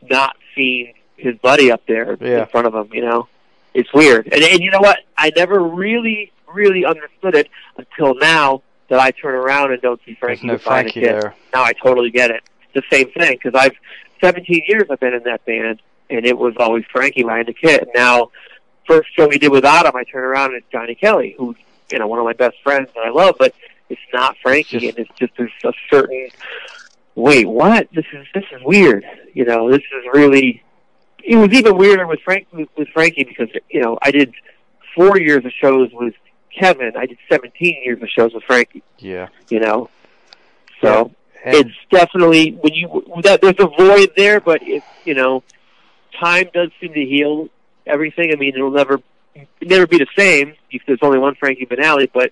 not 0.09 0.35
seeing 0.55 0.93
his 1.17 1.35
buddy 1.37 1.71
up 1.71 1.85
there 1.85 2.17
Yeah. 2.19 2.41
in 2.41 2.45
front 2.47 2.65
of 2.65 2.73
him. 2.73 2.89
You 2.91 3.01
know, 3.01 3.27
it's 3.75 3.93
weird. 3.93 4.27
And, 4.33 4.41
and 4.41 4.59
you 4.61 4.71
know 4.71 4.79
what? 4.79 4.99
I 5.17 5.31
never 5.35 5.59
really, 5.61 6.31
really 6.51 6.83
understood 6.85 7.35
it 7.35 7.47
until 7.77 8.15
now 8.15 8.63
that 8.91 8.99
I 8.99 9.11
turn 9.11 9.33
around 9.35 9.71
and 9.71 9.81
don't 9.81 9.99
see 10.05 10.11
There's 10.11 10.39
Frankie 10.39 10.47
no 10.47 10.57
behind 10.57 10.89
a 10.89 10.91
Frankie 10.91 10.99
there. 10.99 11.33
Now 11.55 11.63
I 11.63 11.71
totally 11.73 12.11
get 12.11 12.29
it. 12.29 12.43
It's 12.73 12.85
the 12.89 12.95
same 12.95 13.09
thing 13.11 13.39
because 13.41 13.55
I've 13.55 13.73
17 14.19 14.63
years 14.67 14.83
I've 14.91 14.99
been 14.99 15.13
in 15.13 15.23
that 15.23 15.43
band, 15.45 15.81
and 16.09 16.25
it 16.25 16.37
was 16.37 16.53
always 16.59 16.83
Frankie 16.91 17.23
behind 17.23 17.47
the 17.47 17.53
kit. 17.53 17.81
And 17.83 17.89
now, 17.95 18.31
first 18.85 19.07
show 19.15 19.27
we 19.29 19.37
did 19.39 19.49
without 19.49 19.85
him, 19.85 19.95
I 19.95 20.03
turn 20.03 20.23
around 20.23 20.47
and 20.53 20.57
it's 20.57 20.67
Johnny 20.71 20.93
Kelly, 20.93 21.35
who's 21.37 21.55
you 21.91 21.99
know 21.99 22.07
one 22.07 22.19
of 22.19 22.25
my 22.25 22.33
best 22.33 22.57
friends 22.63 22.89
that 22.95 23.01
I 23.05 23.09
love, 23.09 23.35
but 23.39 23.55
it's 23.89 24.01
not 24.13 24.35
Frankie, 24.43 24.77
It's 24.77 24.85
just- 24.85 24.97
and 24.97 25.07
it's 25.07 25.17
just 25.19 25.33
there's 25.37 25.51
a 25.63 25.73
certain 25.89 26.29
wait, 27.15 27.45
what? 27.47 27.87
This 27.93 28.05
is 28.13 28.27
this 28.33 28.43
is 28.51 28.61
weird. 28.63 29.05
You 29.33 29.45
know, 29.45 29.71
this 29.71 29.79
is 29.81 30.03
really. 30.13 30.63
It 31.23 31.35
was 31.35 31.51
even 31.53 31.77
weirder 31.77 32.07
with 32.07 32.19
Frank 32.21 32.47
with, 32.51 32.67
with 32.75 32.89
Frankie 32.89 33.23
because 33.23 33.47
you 33.69 33.79
know 33.81 33.97
I 34.01 34.11
did 34.11 34.33
four 34.95 35.17
years 35.19 35.45
of 35.45 35.51
shows 35.53 35.89
with 35.93 36.13
Kevin. 36.57 36.93
I 36.95 37.05
did 37.05 37.17
17 37.29 37.81
years 37.83 38.01
of 38.01 38.09
shows 38.09 38.33
with 38.33 38.43
Frankie. 38.43 38.83
Yeah. 38.99 39.29
You 39.49 39.59
know, 39.59 39.89
so 40.81 41.11
And, 41.43 41.55
it's 41.55 41.75
definitely 41.89 42.51
when 42.51 42.73
you 42.73 43.03
that 43.23 43.41
there's 43.41 43.55
a 43.59 43.67
void 43.67 44.13
there, 44.15 44.39
but 44.39 44.61
it's 44.63 44.85
you 45.05 45.13
know, 45.13 45.43
time 46.19 46.49
does 46.53 46.69
seem 46.79 46.93
to 46.93 47.05
heal 47.05 47.49
everything. 47.85 48.31
I 48.31 48.35
mean, 48.35 48.53
it'll 48.55 48.71
never 48.71 49.01
never 49.61 49.87
be 49.87 49.97
the 49.97 50.07
same 50.17 50.55
if 50.71 50.81
there's 50.85 50.99
only 51.01 51.19
one 51.19 51.35
Frankie 51.35 51.65
Banali, 51.65 52.09
but 52.13 52.31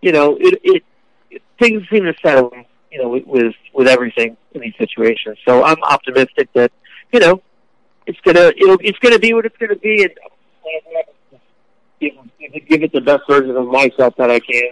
you 0.00 0.12
know, 0.12 0.36
it 0.40 0.60
it, 0.62 0.84
it 1.30 1.42
things 1.58 1.88
seem 1.90 2.04
to 2.04 2.14
settle. 2.22 2.52
You 2.90 3.02
know, 3.02 3.08
with, 3.08 3.26
with 3.26 3.54
with 3.72 3.88
everything 3.88 4.36
in 4.52 4.60
these 4.60 4.74
situations. 4.78 5.36
So 5.44 5.64
I'm 5.64 5.82
optimistic 5.82 6.48
that 6.52 6.70
you 7.12 7.18
know 7.18 7.42
it's 8.06 8.20
gonna 8.20 8.52
it'll 8.56 8.78
it's 8.80 8.98
gonna 9.00 9.18
be 9.18 9.34
what 9.34 9.46
it's 9.46 9.56
gonna 9.56 9.74
be, 9.74 10.04
and 10.04 10.12
give, 12.00 12.12
give, 12.38 12.68
give 12.68 12.82
it 12.82 12.92
the 12.92 13.00
best 13.00 13.22
version 13.28 13.56
of 13.56 13.66
myself 13.66 14.14
that 14.16 14.30
I 14.30 14.40
can. 14.40 14.62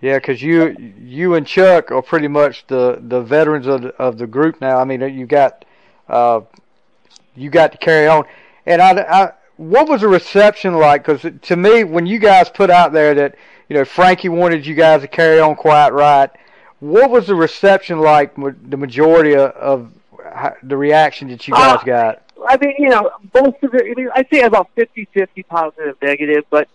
Yeah, 0.00 0.16
because 0.18 0.40
you 0.40 0.94
you 0.98 1.34
and 1.34 1.46
Chuck 1.46 1.90
are 1.90 2.00
pretty 2.00 2.28
much 2.28 2.66
the 2.68 2.98
the 3.00 3.20
veterans 3.20 3.66
of 3.66 3.82
the, 3.82 3.88
of 3.96 4.16
the 4.16 4.26
group 4.26 4.60
now. 4.60 4.78
I 4.78 4.84
mean, 4.84 5.02
you 5.02 5.26
got 5.26 5.64
uh, 6.08 6.40
you 7.36 7.50
got 7.50 7.72
to 7.72 7.78
carry 7.78 8.06
on. 8.08 8.24
And 8.64 8.80
I, 8.80 8.92
I 9.02 9.32
what 9.56 9.88
was 9.88 10.00
the 10.00 10.08
reception 10.08 10.74
like? 10.74 11.04
Because 11.04 11.30
to 11.42 11.56
me, 11.56 11.84
when 11.84 12.06
you 12.06 12.18
guys 12.18 12.48
put 12.48 12.70
out 12.70 12.92
there 12.92 13.14
that 13.14 13.34
you 13.68 13.76
know 13.76 13.84
Frankie 13.84 14.30
wanted 14.30 14.64
you 14.64 14.74
guys 14.74 15.02
to 15.02 15.08
carry 15.08 15.38
on 15.38 15.54
Quiet 15.54 15.92
Riot, 15.92 16.30
what 16.80 17.10
was 17.10 17.26
the 17.26 17.34
reception 17.34 17.98
like? 18.00 18.34
The 18.36 18.76
majority 18.78 19.34
of, 19.34 19.50
of 19.50 19.92
the 20.62 20.76
reaction 20.78 21.28
that 21.28 21.46
you 21.46 21.52
guys 21.52 21.80
Uh, 21.80 21.84
got. 21.84 22.22
I 22.48 22.56
mean, 22.56 22.74
you 22.78 22.88
know, 22.88 23.10
most 23.34 23.62
of 23.62 23.74
it. 23.74 23.82
I 23.82 23.94
mean, 23.94 24.08
I'd 24.14 24.28
say 24.32 24.42
about 24.42 24.70
fifty-fifty 24.74 25.42
positive, 25.44 25.96
negative. 26.02 26.44
But 26.50 26.68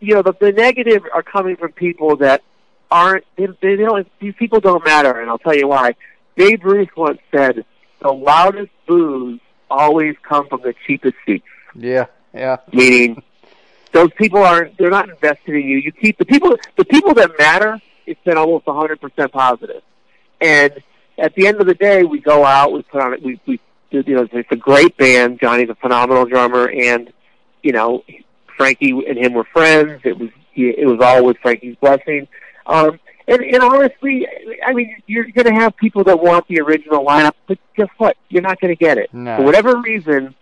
you 0.00 0.14
know, 0.14 0.22
the, 0.22 0.32
the 0.40 0.52
negative 0.52 1.02
are 1.12 1.22
coming 1.22 1.56
from 1.56 1.72
people 1.72 2.16
that 2.16 2.42
aren't. 2.90 3.24
They, 3.36 3.46
they 3.60 3.76
don't. 3.76 4.06
These 4.20 4.34
people 4.34 4.60
don't 4.60 4.84
matter, 4.84 5.20
and 5.20 5.30
I'll 5.30 5.38
tell 5.38 5.54
you 5.54 5.68
why. 5.68 5.94
Babe 6.36 6.64
Ruth 6.64 6.88
once 6.96 7.20
said, 7.30 7.64
"The 8.00 8.12
loudest 8.12 8.72
boos 8.86 9.40
always 9.70 10.16
come 10.22 10.48
from 10.48 10.62
the 10.62 10.74
cheapest 10.86 11.16
seats." 11.26 11.46
Yeah, 11.74 12.06
yeah, 12.34 12.56
Meaning, 12.72 13.22
those 13.92 14.10
people 14.16 14.42
aren't. 14.42 14.76
They're 14.78 14.90
not 14.90 15.08
invested 15.08 15.54
in 15.54 15.62
you. 15.62 15.78
You 15.78 15.92
keep 15.92 16.18
the 16.18 16.24
people. 16.24 16.56
The 16.76 16.84
people 16.84 17.14
that 17.14 17.32
matter. 17.38 17.80
It's 18.06 18.20
been 18.24 18.38
almost 18.38 18.64
hundred 18.66 19.00
percent 19.00 19.30
positive. 19.32 19.82
And 20.40 20.82
at 21.18 21.34
the 21.34 21.46
end 21.46 21.60
of 21.60 21.66
the 21.66 21.74
day, 21.74 22.02
we 22.02 22.18
go 22.18 22.44
out. 22.44 22.72
We 22.72 22.82
put 22.82 23.02
on 23.02 23.12
it. 23.12 23.22
We 23.22 23.40
we 23.46 23.60
you 23.90 24.02
know 24.14 24.26
it's 24.30 24.50
a 24.50 24.56
great 24.56 24.96
band. 24.96 25.40
Johnny's 25.40 25.70
a 25.70 25.74
phenomenal 25.74 26.24
drummer, 26.26 26.68
and 26.68 27.12
you 27.62 27.72
know 27.72 28.04
Frankie 28.56 28.90
and 28.90 29.18
him 29.18 29.34
were 29.34 29.44
friends. 29.44 30.00
It 30.04 30.18
was 30.18 30.30
it 30.54 30.86
was 30.86 31.00
all 31.00 31.24
with 31.24 31.38
Frankie's 31.38 31.76
blessing. 31.76 32.28
Um, 32.66 32.98
and, 33.26 33.42
and 33.42 33.62
honestly, 33.62 34.26
I 34.66 34.72
mean, 34.72 34.96
you're 35.06 35.24
going 35.30 35.46
to 35.46 35.54
have 35.54 35.76
people 35.76 36.02
that 36.04 36.20
want 36.20 36.48
the 36.48 36.60
original 36.60 37.04
lineup, 37.04 37.32
but 37.46 37.58
guess 37.76 37.88
what? 37.98 38.16
You're 38.28 38.42
not 38.42 38.60
going 38.60 38.74
to 38.74 38.76
get 38.76 38.98
it 38.98 39.14
no, 39.14 39.36
for 39.36 39.44
whatever 39.44 39.76
reason, 39.80 40.34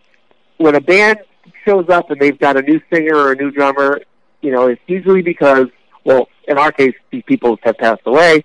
when 0.57 0.75
a 0.75 0.81
band 0.81 1.19
shows 1.65 1.89
up 1.91 2.11
and 2.11 2.21
they've 2.21 2.39
got 2.39 2.57
a 2.57 2.63
new 2.63 2.81
singer 2.91 3.15
or 3.15 3.33
a 3.33 3.37
new 3.37 3.51
drummer, 3.51 4.01
you 4.41 4.51
know, 4.51 4.69
it's 4.69 4.81
usually 4.87 5.23
because, 5.23 5.67
well, 6.05 6.29
in 6.47 6.57
our 6.57 6.73
case, 6.73 6.95
these 7.11 7.23
people 7.27 7.59
have 7.63 7.77
passed 7.77 8.03
away, 8.07 8.45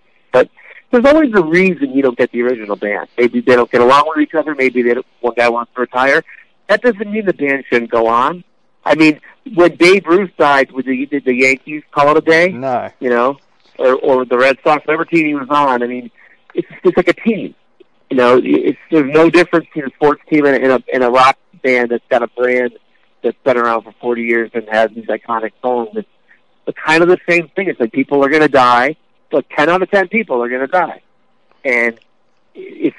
there's 0.93 1.05
always 1.05 1.33
a 1.33 1.43
reason 1.43 1.91
you 1.91 2.03
don't 2.03 2.17
get 2.17 2.31
the 2.31 2.41
original 2.43 2.75
band. 2.75 3.07
Maybe 3.17 3.41
they 3.41 3.55
don't 3.55 3.69
get 3.69 3.81
along 3.81 4.03
with 4.07 4.21
each 4.21 4.35
other. 4.35 4.53
Maybe 4.53 4.83
they 4.83 4.93
don't, 4.93 5.05
one 5.21 5.33
guy 5.35 5.49
wants 5.49 5.73
to 5.73 5.81
retire. 5.81 6.23
That 6.69 6.83
doesn't 6.83 7.11
mean 7.11 7.25
the 7.25 7.33
band 7.33 7.65
shouldn't 7.67 7.89
go 7.89 8.07
on. 8.07 8.43
I 8.85 8.93
mean, 8.93 9.19
when 9.55 9.75
Babe 9.75 10.05
Ruth 10.05 10.29
died, 10.37 10.71
would 10.71 10.85
the, 10.85 11.05
did 11.07 11.25
the 11.25 11.33
Yankees 11.33 11.81
call 11.91 12.11
it 12.11 12.17
a 12.17 12.21
day? 12.21 12.51
no, 12.51 12.91
you 12.99 13.09
know, 13.09 13.37
or 13.79 13.95
or 13.95 14.25
the 14.25 14.37
Red 14.37 14.57
Sox, 14.63 14.85
whatever 14.85 15.05
team 15.05 15.25
he 15.25 15.33
was 15.33 15.47
on. 15.49 15.81
I 15.81 15.87
mean, 15.87 16.11
it's 16.53 16.67
it's 16.83 16.95
like 16.95 17.07
a 17.07 17.13
team. 17.13 17.55
You 18.09 18.17
know, 18.17 18.39
it's 18.43 18.77
there's 18.91 19.11
no 19.11 19.29
difference 19.29 19.65
between 19.67 19.85
a 19.85 19.95
sports 19.95 20.21
team 20.29 20.45
and 20.45 20.55
a, 20.55 20.61
and 20.61 20.71
a, 20.71 20.83
and 20.93 21.03
a 21.03 21.09
rock 21.09 21.37
band 21.63 21.89
that's 21.89 22.03
got 22.09 22.21
a 22.21 22.27
brand 22.27 22.77
that's 23.23 23.37
been 23.43 23.57
around 23.57 23.83
for 23.83 23.93
40 23.99 24.21
years 24.21 24.51
and 24.53 24.67
has 24.69 24.91
these 24.91 25.05
iconic 25.05 25.53
songs. 25.61 25.89
It's, 25.95 26.07
it's 26.67 26.77
kind 26.77 27.01
of 27.01 27.09
the 27.09 27.17
same 27.27 27.47
thing. 27.55 27.69
It's 27.69 27.79
like 27.79 27.93
people 27.93 28.23
are 28.23 28.29
going 28.29 28.41
to 28.41 28.49
die, 28.49 28.97
but 29.33 29.49
10 29.49 29.67
out 29.67 29.81
of 29.81 29.89
10 29.89 30.09
people 30.09 30.43
are 30.43 30.47
going 30.47 30.61
to 30.61 30.67
die. 30.67 31.01
And 31.65 31.99
if 32.53 32.93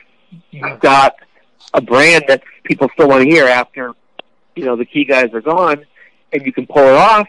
you've 0.50 0.80
got 0.80 1.14
a 1.72 1.80
brand 1.80 2.24
that 2.26 2.42
people 2.64 2.88
still 2.92 3.08
want 3.08 3.22
to 3.22 3.30
hear 3.30 3.46
after, 3.46 3.92
you 4.56 4.64
know, 4.64 4.74
the 4.74 4.84
key 4.84 5.04
guys 5.04 5.32
are 5.32 5.40
gone, 5.40 5.86
and 6.32 6.44
you 6.44 6.52
can 6.52 6.66
pull 6.66 6.82
it 6.82 6.96
off, 6.96 7.28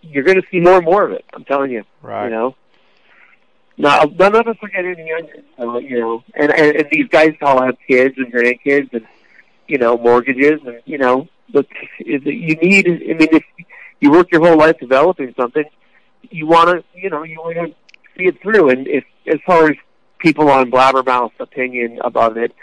you're 0.00 0.24
going 0.24 0.40
to 0.40 0.48
see 0.50 0.58
more 0.58 0.76
and 0.78 0.86
more 0.86 1.04
of 1.04 1.12
it. 1.12 1.26
I'm 1.34 1.44
telling 1.44 1.70
you 1.70 1.84
right. 2.00 2.24
you 2.24 2.30
know. 2.30 2.56
Now, 3.76 4.04
none 4.04 4.34
of 4.34 4.48
us 4.48 4.56
are 4.62 4.68
getting 4.68 5.06
younger, 5.06 5.42
uh, 5.58 5.76
you 5.76 6.00
know, 6.00 6.24
and, 6.34 6.50
and 6.50 6.76
and 6.76 6.88
these 6.90 7.08
guys 7.08 7.34
all 7.42 7.62
have 7.62 7.76
kids 7.86 8.14
and 8.16 8.32
grandkids 8.32 8.90
and 8.94 9.06
you 9.68 9.76
know 9.76 9.98
mortgages 9.98 10.62
and 10.64 10.80
you 10.86 10.96
know, 10.96 11.28
it, 11.52 12.24
you 12.24 12.54
need. 12.54 12.86
I 12.88 13.14
mean, 13.18 13.28
if 13.32 13.44
you 14.00 14.10
work 14.12 14.32
your 14.32 14.46
whole 14.46 14.56
life 14.56 14.78
developing 14.80 15.34
something, 15.36 15.64
you 16.30 16.46
want 16.46 16.70
to, 16.70 16.84
you 16.98 17.10
know, 17.10 17.22
you 17.22 17.36
want 17.38 17.56
to 17.56 17.74
see 18.16 18.26
it 18.26 18.40
through. 18.42 18.70
And 18.70 18.86
if 18.86 19.04
as 19.26 19.38
far 19.46 19.68
as 19.68 19.76
people 20.18 20.50
on 20.50 20.70
Blabbermouth's 20.70 21.34
opinion 21.40 21.98
about 22.02 22.36
it, 22.36 22.54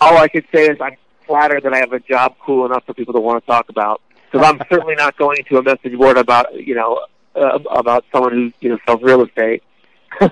all 0.00 0.16
I 0.16 0.28
could 0.28 0.44
say 0.54 0.66
is 0.66 0.78
I'm 0.80 0.96
flattered 1.26 1.62
that 1.64 1.74
I 1.74 1.78
have 1.78 1.92
a 1.92 2.00
job 2.00 2.36
cool 2.44 2.66
enough 2.66 2.84
for 2.86 2.94
people 2.94 3.14
to 3.14 3.20
want 3.20 3.44
to 3.44 3.46
talk 3.50 3.68
about. 3.68 4.00
Because 4.30 4.46
I'm 4.46 4.60
certainly 4.70 4.94
not 4.94 5.16
going 5.16 5.44
to 5.48 5.58
a 5.58 5.62
message 5.62 5.96
board 5.96 6.16
about, 6.16 6.54
you 6.54 6.74
know, 6.74 7.04
uh, 7.34 7.58
about 7.70 8.04
someone 8.12 8.32
who 8.32 8.52
you 8.60 8.70
know 8.70 8.78
sells 8.86 9.02
real 9.02 9.22
estate. 9.24 9.62
you 10.20 10.28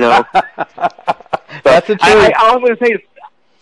know, 0.00 0.24
that's 1.62 1.86
the 1.86 1.96
truth. 1.96 2.00
I, 2.02 2.32
I, 2.34 2.42
all 2.42 2.56
I'm 2.56 2.60
going 2.60 2.76
to 2.76 2.84
say 2.84 2.92
is, 2.92 3.00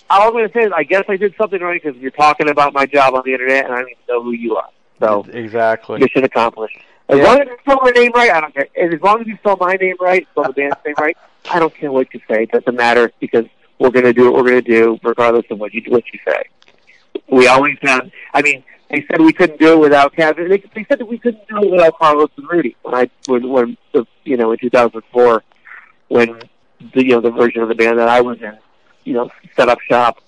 all 0.09 0.28
I'm 0.28 0.33
going 0.33 0.48
to 0.48 0.52
say 0.54 0.61
is, 0.61 0.72
I 0.74 0.85
guess 0.85 1.04
I 1.09 1.16
did 1.16 1.35
something 1.37 1.61
right 1.61 1.83
because 1.83 2.00
you're 2.00 2.12
talking 2.12 2.48
about 2.48 2.72
my 2.72 2.87
job 2.87 3.14
on 3.14 3.22
the 3.24 3.33
internet, 3.33 3.64
and 3.64 3.74
I 3.74 3.78
don't 3.78 3.90
even 3.90 4.02
know 4.09 4.22
who 4.22 4.33
you 4.33 4.57
are. 4.57 4.68
So 5.00 5.26
exactly, 5.30 5.98
mission 5.98 6.24
accomplished. 6.24 6.78
As 7.09 7.19
Yeah. 7.19 7.25
long 7.25 7.40
as 7.43 7.49
you 7.49 7.57
spell 7.61 7.79
my 7.83 7.90
name 7.90 8.12
right, 8.14 8.31
I 8.31 8.40
don't 8.40 8.55
care. 8.55 8.69
And 8.77 8.95
as 8.95 9.01
long 9.03 9.21
as 9.21 9.27
you 9.27 9.37
spell 9.37 9.57
my 9.61 9.75
name 9.75 9.97
right, 10.01 10.27
spell 10.33 10.45
the 10.45 10.53
band's 10.53 10.77
name 10.87 10.95
right, 10.99 11.17
I 11.51 11.59
don't 11.59 11.75
care 11.75 11.93
what 11.93 12.12
you 12.14 12.21
say. 12.29 12.45
It 12.45 12.51
doesn't 12.51 12.75
matter 12.77 13.12
because 13.21 13.45
we're 13.79 13.90
going 13.90 14.05
to 14.07 14.12
do 14.12 14.25
what 14.25 14.35
we're 14.43 14.51
going 14.51 14.64
to 14.64 14.71
do, 14.71 14.99
regardless 15.03 15.45
of 15.51 15.59
what 15.59 15.75
you 15.75 15.83
what 15.88 16.05
you 16.12 16.19
say. 16.27 16.45
We 17.29 17.47
always 17.47 17.77
have. 17.83 18.11
I 18.33 18.43
mean, 18.43 18.64
they 18.90 19.05
said 19.11 19.21
we 19.21 19.33
couldn't 19.33 19.59
do 19.61 19.73
it 19.75 19.79
without 19.79 20.14
Kevin. 20.17 20.49
They, 20.49 20.59
they 20.75 20.85
said 20.88 20.99
that 20.99 21.07
we 21.07 21.19
couldn't 21.19 21.47
do 21.49 21.59
it 21.62 21.71
without 21.71 21.99
Carlos 21.99 22.31
and 22.37 22.49
Rudy. 22.49 22.77
When 22.83 22.95
I 22.95 23.11
when 23.27 23.49
when 23.51 23.77
the 23.93 24.07
you 24.25 24.37
know 24.37 24.53
in 24.53 24.59
2004 24.59 25.43
when 26.09 26.40
the 26.95 27.05
you 27.05 27.11
know 27.11 27.21
the 27.21 27.31
version 27.31 27.62
of 27.62 27.69
the 27.69 27.75
band 27.75 27.99
that 27.99 28.09
I 28.09 28.21
was 28.23 28.40
in, 28.40 28.57
you 29.05 29.12
know, 29.14 29.31
set 29.57 29.69
up 29.69 29.81
shop. 29.83 30.21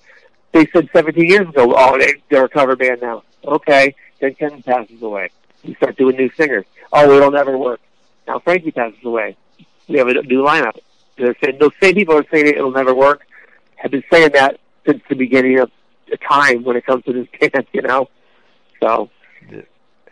They 0.53 0.65
said 0.67 0.89
17 0.93 1.27
years 1.27 1.47
ago, 1.49 1.73
oh, 1.77 1.97
they, 1.99 2.15
they're 2.29 2.45
a 2.45 2.49
cover 2.49 2.75
band 2.75 3.01
now. 3.01 3.23
Okay, 3.45 3.93
then 4.19 4.33
Ken 4.35 4.63
passes 4.63 5.01
away. 5.01 5.29
We 5.63 5.75
start 5.75 5.97
doing 5.97 6.15
new 6.17 6.29
singers. 6.37 6.65
Oh, 6.93 7.11
it'll 7.15 7.31
never 7.31 7.57
work. 7.57 7.79
Now 8.27 8.39
Frankie 8.39 8.71
passes 8.71 8.99
away. 9.03 9.35
We 9.87 9.97
have 9.97 10.07
a 10.07 10.13
new 10.13 10.43
lineup. 10.43 10.77
They're 11.17 11.35
saying 11.43 11.57
those 11.59 11.71
same 11.81 11.95
people 11.95 12.15
are 12.17 12.25
saying 12.31 12.47
it'll 12.47 12.71
never 12.71 12.93
work. 12.93 13.25
Have 13.77 13.91
been 13.91 14.03
saying 14.11 14.31
that 14.33 14.59
since 14.85 15.01
the 15.09 15.15
beginning 15.15 15.59
of 15.59 15.71
the 16.09 16.17
time 16.17 16.63
when 16.63 16.75
it 16.77 16.85
comes 16.85 17.03
to 17.05 17.13
this 17.13 17.27
band. 17.51 17.65
You 17.73 17.81
know, 17.81 18.09
so 18.81 19.09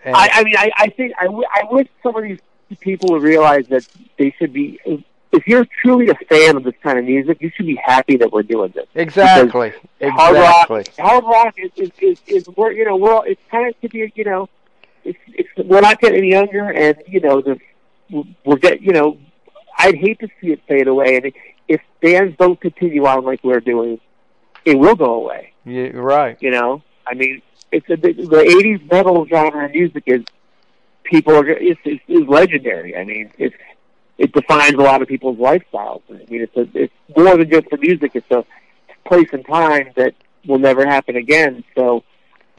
And- 0.04 0.16
I, 0.16 0.30
I 0.34 0.44
mean, 0.44 0.56
I, 0.58 0.72
I 0.78 0.88
think 0.90 1.14
I, 1.20 1.26
w- 1.26 1.46
I 1.54 1.64
wish 1.72 1.88
some 2.04 2.16
of 2.16 2.24
these 2.24 2.40
people 2.80 3.10
would 3.14 3.24
realize 3.24 3.68
that 3.70 3.88
they 4.18 4.32
should 4.38 4.54
be. 4.54 4.80
If 5.32 5.48
you're 5.48 5.66
truly 5.82 6.10
a 6.10 6.16
fan 6.30 6.56
of 6.56 6.64
this 6.64 6.76
kind 6.82 6.98
of 6.98 7.04
music, 7.06 7.42
you 7.42 7.52
should 7.56 7.66
be 7.66 7.76
happy 7.76 8.16
that 8.18 8.32
we're 8.32 8.44
doing 8.44 8.72
this. 8.74 8.88
exactly, 8.96 9.74
Exactly. 10.00 10.10
Hard 10.10 10.36
rock, 10.38 10.88
hard 10.98 11.24
rock 11.26 11.56
is 11.58 11.72
is, 11.76 11.92
is, 12.00 12.22
is 12.28 12.50
we're 12.56 12.72
you 12.72 12.86
know 12.86 12.96
we're 12.96 13.14
all, 13.14 13.24
it's 13.24 13.42
kind 13.52 13.68
of 13.68 13.80
to 13.82 13.90
be 13.90 14.12
you 14.16 14.24
know 14.24 14.48
it's 15.06 15.20
it's 15.28 15.50
we're 15.58 15.82
not 15.82 16.00
getting 16.02 16.20
any 16.20 16.32
younger 16.32 16.70
and 16.70 17.02
you 17.08 17.22
know 17.22 17.42
the 17.42 17.60
we're 18.46 18.58
get 18.58 18.82
you 18.82 18.92
know 18.92 19.18
I'd 19.78 19.96
hate 19.96 20.20
to 20.20 20.28
see 20.42 20.52
it 20.52 20.62
fade 20.68 20.88
away 20.88 21.18
and 21.18 21.32
if 21.68 21.82
bands 22.02 22.36
don't 22.38 22.60
continue 22.60 23.06
on 23.06 23.24
like 23.24 23.44
we're 23.44 23.60
doing, 23.60 24.00
it 24.66 24.78
will 24.78 24.96
go 24.96 25.16
away. 25.16 25.54
Yeah, 25.66 25.90
right. 25.94 26.38
You 26.40 26.52
know, 26.52 26.84
I 27.08 27.14
mean, 27.14 27.42
it's 27.72 27.90
a, 27.90 27.96
the, 27.96 28.14
the 28.14 28.44
'80s 28.44 28.92
metal 28.92 29.26
genre 29.26 29.66
of 29.66 29.72
music 29.72 30.04
is 30.06 30.24
people 31.04 31.36
are 31.36 31.48
it's, 31.48 31.80
it's, 31.84 32.04
it's 32.08 32.30
legendary. 32.30 32.96
I 32.96 33.04
mean, 33.04 33.32
it's 33.38 33.56
it 34.18 34.32
defines 34.32 34.74
a 34.74 34.82
lot 34.82 35.02
of 35.02 35.08
people's 35.08 35.38
lifestyles. 35.38 36.02
I 36.10 36.26
mean, 36.30 36.42
it's 36.42 36.56
a, 36.56 36.68
it's 36.74 36.94
more 37.16 37.38
than 37.38 37.50
just 37.50 37.70
the 37.70 37.78
music. 37.78 38.12
It's 38.16 38.32
a 38.32 38.46
place 39.06 39.28
and 39.34 39.46
time 39.46 39.92
that 39.96 40.14
will 40.48 40.60
never 40.60 40.86
happen 40.86 41.16
again. 41.16 41.64
So, 41.76 42.04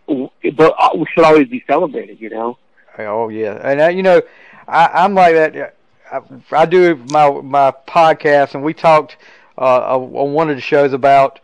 we 0.09 0.31
should 0.43 1.25
always 1.25 1.49
be 1.49 1.65
celebrated. 1.67 2.21
You 2.21 2.31
know. 2.31 2.59
Oh 2.99 3.29
yeah, 3.29 3.61
and 3.63 3.81
uh, 3.81 3.89
you 3.89 4.03
know, 4.03 4.23
I, 4.67 4.87
I'm 4.87 5.15
like 5.15 5.35
that. 5.35 5.77
I, 6.11 6.21
I 6.53 6.67
do 6.67 6.97
my 7.11 7.31
my 7.41 7.73
podcast, 7.87 8.55
and 8.55 8.63
we 8.65 8.75
talked 8.75 9.17
uh, 9.59 9.99
on 9.99 10.33
one 10.33 10.51
of 10.51 10.57
the 10.57 10.63
shows 10.63 10.93
about 10.93 11.41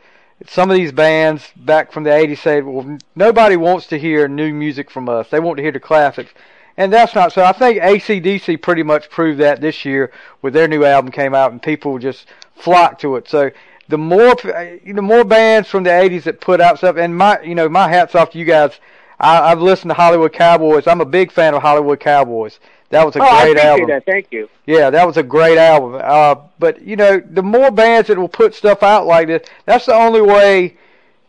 some 0.47 0.71
of 0.71 0.77
these 0.77 0.93
bands 0.93 1.51
back 1.57 1.93
from 1.93 2.05
the 2.05 2.11
'80s. 2.11 2.39
Say, 2.39 2.61
well, 2.63 2.99
nobody 3.15 3.57
wants 3.57 3.87
to 3.89 3.99
hear 3.99 4.29
new 4.29 4.53
music 4.53 4.91
from 4.91 5.09
us; 5.09 5.29
they 5.29 5.41
want 5.41 5.57
to 5.59 5.63
hear 5.63 5.73
the 5.73 5.81
classics. 5.81 6.33
And 6.77 6.91
that's 6.91 7.15
not 7.15 7.33
so. 7.33 7.45
I 7.45 7.53
think 7.53 7.83
ACDC 7.83 8.63
pretty 8.63 8.83
much 8.83 9.11
proved 9.11 9.41
that 9.41 9.61
this 9.61 9.85
year 9.85 10.11
with 10.41 10.55
their 10.55 10.69
new 10.69 10.85
album 10.85 11.11
came 11.11 11.35
out, 11.35 11.53
and 11.53 11.63
people 11.63 11.99
just 11.99 12.27
flocked 12.55 13.01
to 13.03 13.17
it. 13.17 13.29
So 13.29 13.51
the 13.89 13.99
more 13.99 14.35
the 14.35 15.03
more 15.03 15.25
bands 15.25 15.69
from 15.69 15.85
the 15.85 15.91
'80s 15.91 16.25
that 16.25 16.41
put 16.41 16.61
out 16.61 16.79
stuff, 16.79 16.97
and 16.97 17.17
my 17.17 17.41
you 17.43 17.55
know 17.55 17.69
my 17.69 17.89
hats 17.89 18.15
off 18.15 18.31
to 18.31 18.39
you 18.39 18.45
guys. 18.45 18.79
I, 19.21 19.53
I've 19.53 19.61
listened 19.61 19.91
to 19.91 19.95
Hollywood 19.95 20.33
Cowboys. 20.33 20.89
I'm 20.89 21.01
a 21.01 21.05
big 21.05 21.31
fan 21.31 21.55
of 21.55 21.63
Hollywood 21.63 22.01
Cowboys. 22.01 22.59
That 22.91 23.07
was 23.07 23.15
a 23.15 23.21
oh, 23.21 23.23
I 23.23 23.43
great 23.45 23.51
appreciate 23.53 23.69
album. 23.71 23.89
that. 23.91 24.05
Thank 24.05 24.33
you. 24.33 24.49
Yeah, 24.67 24.91
that 24.91 25.07
was 25.07 25.17
a 25.17 25.23
great 25.23 25.59
album. 25.59 26.01
Uh, 26.03 26.35
but 26.59 26.83
you 26.83 26.97
know, 26.97 27.21
the 27.21 27.43
more 27.43 27.71
bands 27.71 28.09
that 28.09 28.19
will 28.19 28.29
put 28.29 28.55
stuff 28.55 28.83
out 28.83 29.07
like 29.07 29.29
this, 29.29 29.47
that's 29.65 29.87
the 29.87 29.95
only 29.95 30.21
way. 30.21 30.77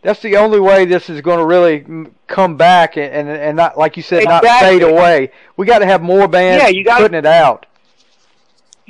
That's 0.01 0.21
the 0.21 0.35
only 0.37 0.59
way 0.59 0.85
this 0.85 1.09
is 1.09 1.21
going 1.21 1.37
to 1.39 1.45
really 1.45 1.85
come 2.27 2.57
back 2.57 2.97
and, 2.97 3.13
and 3.13 3.29
and 3.29 3.55
not 3.55 3.77
like 3.77 3.95
you 3.95 4.03
said, 4.03 4.25
not 4.25 4.43
fade 4.43 4.81
away. 4.81 5.31
We 5.55 5.65
got 5.65 5.79
to 5.79 5.85
have 5.85 6.01
more 6.01 6.27
bands 6.27 6.63
Yeah, 6.63 6.69
you 6.69 6.83
gotta- 6.83 7.03
putting 7.03 7.17
it 7.17 7.25
out. 7.25 7.65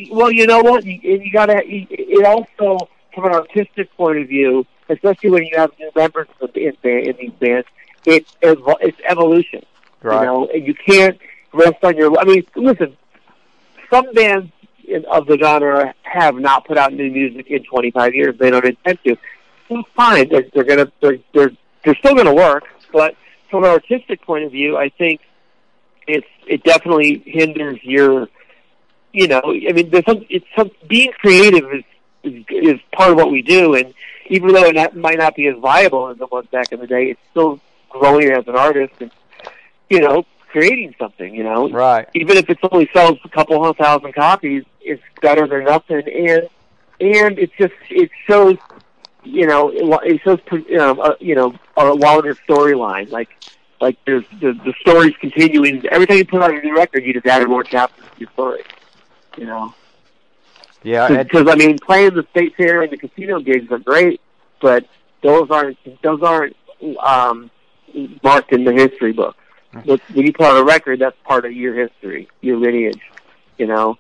Well, 0.10 0.32
you 0.32 0.47
know 0.47 0.62
what? 0.62 0.84
You, 0.86 0.99
you 1.04 1.32
gotta. 1.32 1.62
It 1.65 2.26
also, 2.26 2.89
from 3.13 3.26
an 3.26 3.34
artistic 3.34 3.95
point 3.95 4.19
of 4.19 4.28
view, 4.28 4.65
especially 4.89 5.30
when 5.30 5.43
you 5.43 5.58
have 5.58 5.71
new 5.80 5.91
members 5.95 6.28
in, 6.56 6.73
in, 6.84 7.08
in 7.10 7.15
these 7.17 7.32
bands, 7.39 7.67
it 8.06 8.26
it's 8.41 8.97
evolution. 9.06 9.65
Right. 10.02 10.19
You 10.19 10.26
know, 10.26 10.47
and 10.47 10.67
you 10.67 10.73
can't 10.73 11.17
rest 11.54 11.84
on 11.84 11.95
your. 11.95 12.17
I 12.19 12.26
mean, 12.26 12.43
listen. 12.56 12.97
Some 13.89 14.12
bands 14.13 14.52
in, 14.88 15.06
of 15.06 15.28
the 15.28 15.38
genre 15.38 15.93
have 16.02 16.36
not 16.36 16.65
put 16.65 16.78
out 16.78 16.93
new 16.93 17.12
music 17.12 17.47
in 17.47 17.63
25 17.63 18.15
years. 18.15 18.38
They 18.38 18.49
don't 18.49 18.65
intend 18.65 18.99
to. 19.06 19.17
Well, 19.69 19.84
fine. 19.95 20.30
They're, 20.30 20.45
they're 20.54 20.63
gonna. 20.63 20.91
They're 21.02 21.19
they're 21.34 21.52
they're 21.84 21.95
still 21.95 22.15
gonna 22.15 22.34
work. 22.34 22.65
But 22.91 23.15
from 23.49 23.63
an 23.63 23.69
artistic 23.69 24.21
point 24.23 24.45
of 24.45 24.52
view, 24.52 24.78
I 24.78 24.89
think 24.89 25.21
it's 26.08 26.28
it 26.47 26.63
definitely 26.63 27.23
hinders 27.26 27.80
your. 27.84 28.28
You 29.13 29.28
know, 29.28 29.41
I 29.45 29.71
mean, 29.73 29.91
there's 29.91 30.06
some. 30.06 30.26
It's 30.30 30.45
some 30.56 30.71
being 30.88 31.12
creative 31.13 31.71
is 31.71 31.84
is, 32.23 32.43
is 32.49 32.79
part 32.91 33.12
of 33.12 33.17
what 33.17 33.31
we 33.31 33.41
do, 33.41 33.75
and 33.75 33.93
even 34.27 34.53
though 34.53 34.63
it 34.65 34.75
not, 34.75 34.95
might 34.95 35.17
not 35.17 35.36
be 35.36 35.47
as 35.47 35.57
viable 35.57 36.07
as 36.09 36.19
it 36.19 36.31
was 36.31 36.45
back 36.47 36.71
in 36.71 36.79
the 36.79 36.88
day, 36.88 37.12
it's 37.12 37.19
still 37.31 37.59
growing 37.89 38.31
as 38.31 38.47
an 38.47 38.55
artist 38.55 38.93
and 38.99 39.12
you 39.89 39.99
know 39.99 40.25
creating 40.49 40.95
something. 40.97 41.33
You 41.33 41.43
know, 41.43 41.69
Right. 41.69 42.07
even 42.13 42.38
if 42.38 42.49
it 42.49 42.59
only 42.71 42.89
sells 42.93 43.19
a 43.23 43.29
couple 43.29 43.62
hundred 43.62 43.77
thousand 43.77 44.13
copies, 44.13 44.63
it's 44.81 45.03
better 45.21 45.47
than 45.47 45.65
nothing. 45.65 46.03
And 46.07 46.49
and 46.99 47.39
it's 47.39 47.53
just 47.57 47.73
it 47.89 48.09
shows, 48.27 48.57
you 49.23 49.45
know, 49.47 49.69
it, 49.73 50.21
shows 50.21 50.39
you 50.51 50.77
know, 50.77 50.99
uh, 50.99 51.15
you 51.19 51.36
know 51.36 51.53
a 51.77 51.93
longer 51.93 52.36
storyline. 52.47 53.12
Like 53.12 53.29
like 53.81 53.97
there's 54.05 54.23
the 54.39 54.53
the 54.53 54.73
story's 54.79 55.15
continuing. 55.17 55.86
Every 55.88 56.07
time 56.07 56.17
you 56.17 56.25
put 56.25 56.41
out 56.41 56.51
a 56.51 56.62
new 56.62 56.75
record, 56.75 57.03
you 57.03 57.13
just 57.13 57.25
add 57.25 57.45
more 57.47 57.63
chapters 57.63 58.05
to 58.13 58.19
your 58.19 58.29
story. 58.31 58.63
You 59.38 59.45
know, 59.47 59.73
Yeah. 60.83 61.23
because 61.23 61.47
I 61.47 61.55
mean, 61.55 61.77
playing 61.79 62.13
the 62.13 62.25
state 62.31 62.55
fair 62.55 62.81
and 62.81 62.91
the 62.91 62.97
casino 62.97 63.39
gigs 63.39 63.71
are 63.71 63.79
great, 63.79 64.21
but 64.61 64.85
those 65.21 65.49
aren't 65.49 65.77
those 66.01 66.21
aren't 66.21 66.55
um, 66.99 67.49
marked 68.23 68.51
in 68.51 68.63
the 68.63 68.73
history 68.73 69.13
book. 69.13 69.35
But 69.85 70.01
when 70.13 70.25
you 70.27 70.33
put 70.33 70.45
out 70.45 70.57
a 70.57 70.63
record, 70.63 70.99
that's 70.99 71.17
part 71.23 71.45
of 71.45 71.51
your 71.51 71.73
history, 71.73 72.27
your 72.41 72.57
lineage. 72.57 73.01
You 73.57 73.67
know, 73.67 73.97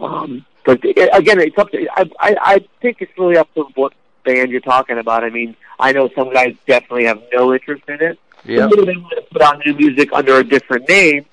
um, 0.00 0.44
but 0.64 0.84
uh, 0.84 1.08
again, 1.12 1.40
it's 1.40 1.56
up 1.58 1.70
to. 1.70 1.86
I, 1.92 2.10
I 2.20 2.36
I 2.40 2.66
think 2.80 2.98
it's 3.00 3.12
really 3.16 3.36
up 3.36 3.52
to 3.54 3.64
what 3.74 3.92
band 4.24 4.50
you're 4.50 4.60
talking 4.60 4.98
about. 4.98 5.22
I 5.22 5.30
mean, 5.30 5.56
I 5.78 5.92
know 5.92 6.08
some 6.14 6.32
guys 6.32 6.56
definitely 6.66 7.04
have 7.04 7.22
no 7.32 7.52
interest 7.52 7.84
in 7.88 8.02
it. 8.02 8.18
yeah. 8.44 8.66
Them 8.66 9.02
want 9.02 9.14
to 9.16 9.22
put 9.30 9.42
out 9.42 9.62
new 9.64 9.74
music 9.74 10.12
under 10.12 10.38
a 10.38 10.44
different 10.44 10.88
name, 10.88 11.26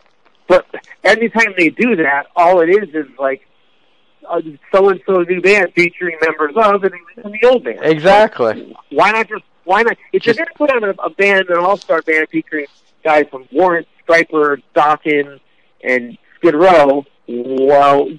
but 0.47 0.67
anytime 1.03 1.53
they 1.57 1.69
do 1.69 1.95
that, 1.95 2.27
all 2.35 2.61
it 2.61 2.69
is 2.69 2.93
is 2.93 3.07
like 3.17 3.47
so 4.71 4.89
and 4.89 5.01
so 5.05 5.21
new 5.21 5.41
band 5.41 5.73
featuring 5.75 6.17
members 6.25 6.53
of 6.55 6.83
and 6.83 6.93
in 7.23 7.31
the 7.31 7.47
old 7.47 7.63
band. 7.63 7.79
Exactly. 7.83 8.75
Why 8.89 9.12
not 9.12 9.27
just 9.29 9.43
why 9.65 9.83
not? 9.83 9.97
If 10.12 10.23
Just- 10.23 10.38
you're 10.38 10.45
going 10.45 10.53
to 10.69 10.75
put 10.75 10.83
on 10.83 10.83
a, 10.83 11.01
a 11.03 11.09
band, 11.09 11.49
an 11.49 11.57
all-star 11.57 12.01
band 12.01 12.27
featuring 12.29 12.65
guys 13.03 13.25
from 13.29 13.47
Warrant, 13.51 13.88
Stryper, 14.07 14.62
Dokken, 14.75 15.39
and 15.83 16.17
Skid 16.38 16.55
Row, 16.55 17.05
well, 17.27 18.09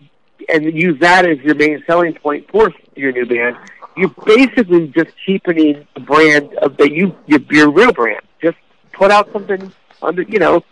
and 0.49 0.65
use 0.81 0.99
that 1.01 1.27
as 1.27 1.39
your 1.41 1.55
main 1.55 1.83
selling 1.87 2.15
point 2.15 2.51
for 2.51 2.73
your 2.97 3.13
new 3.13 3.27
band, 3.27 3.57
you're 3.97 4.15
basically 4.25 4.89
just 4.89 5.11
cheapening 5.25 5.87
the 5.95 6.01
brand 6.01 6.53
of 6.57 6.77
that 6.79 6.93
you 6.93 7.15
your, 7.27 7.41
your 7.51 7.71
real 7.71 7.93
brand. 7.93 8.21
Just 8.43 8.57
put 8.93 9.11
out 9.11 9.31
something 9.33 9.73
under, 10.03 10.23
you 10.23 10.39
know. 10.39 10.65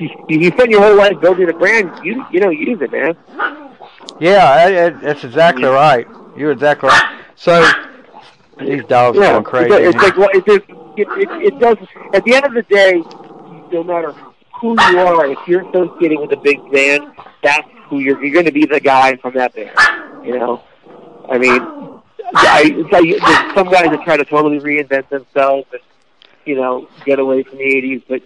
You, 0.00 0.08
you 0.28 0.50
spend 0.50 0.70
your 0.70 0.80
whole 0.82 0.96
life 0.96 1.20
building 1.20 1.48
a 1.48 1.52
brand. 1.52 2.04
You 2.04 2.24
you 2.30 2.40
know 2.40 2.50
use 2.50 2.80
it, 2.80 2.90
man. 2.92 3.16
Yeah. 4.20 4.44
I, 4.44 4.86
I, 4.86 4.90
that's 4.90 5.24
exactly 5.24 5.64
right. 5.64 6.06
You're 6.36 6.52
exactly 6.52 6.88
right. 6.88 7.20
So 7.36 7.68
these 8.58 8.84
dogs 8.84 9.18
are 9.18 9.22
Yeah, 9.22 9.32
going 9.32 9.44
crazy. 9.44 9.74
It's, 9.74 9.94
it's 9.94 10.02
like 10.02 10.16
well, 10.16 10.30
it, 10.32 10.44
it, 10.46 10.64
it, 10.96 11.54
it 11.54 11.58
does. 11.58 11.76
At 12.12 12.24
the 12.24 12.34
end 12.34 12.46
of 12.46 12.54
the 12.54 12.62
day, 12.62 13.02
no 13.72 13.82
matter 13.82 14.12
who 14.60 14.72
you 14.90 14.98
are, 14.98 15.26
if 15.26 15.38
you're 15.46 15.68
associating 15.68 16.20
with 16.20 16.32
a 16.32 16.36
big 16.36 16.58
band, 16.72 17.12
that's 17.42 17.68
who 17.88 17.98
you're. 17.98 18.22
You're 18.22 18.32
going 18.32 18.46
to 18.46 18.52
be 18.52 18.66
the 18.66 18.80
guy 18.80 19.16
from 19.16 19.34
that 19.34 19.54
band. 19.54 19.76
You 20.24 20.38
know, 20.38 20.62
I 21.28 21.38
mean, 21.38 21.60
I, 22.34 22.62
it's 22.74 22.90
like, 22.90 23.02
there's 23.02 23.54
some 23.54 23.70
guys 23.70 23.90
that 23.90 24.02
try 24.04 24.16
to 24.16 24.24
totally 24.24 24.60
reinvent 24.60 25.08
themselves 25.08 25.66
and 25.72 25.80
you 26.44 26.56
know 26.56 26.88
get 27.04 27.18
away 27.18 27.42
from 27.42 27.58
the 27.58 27.64
'80s, 27.64 28.02
but 28.08 28.22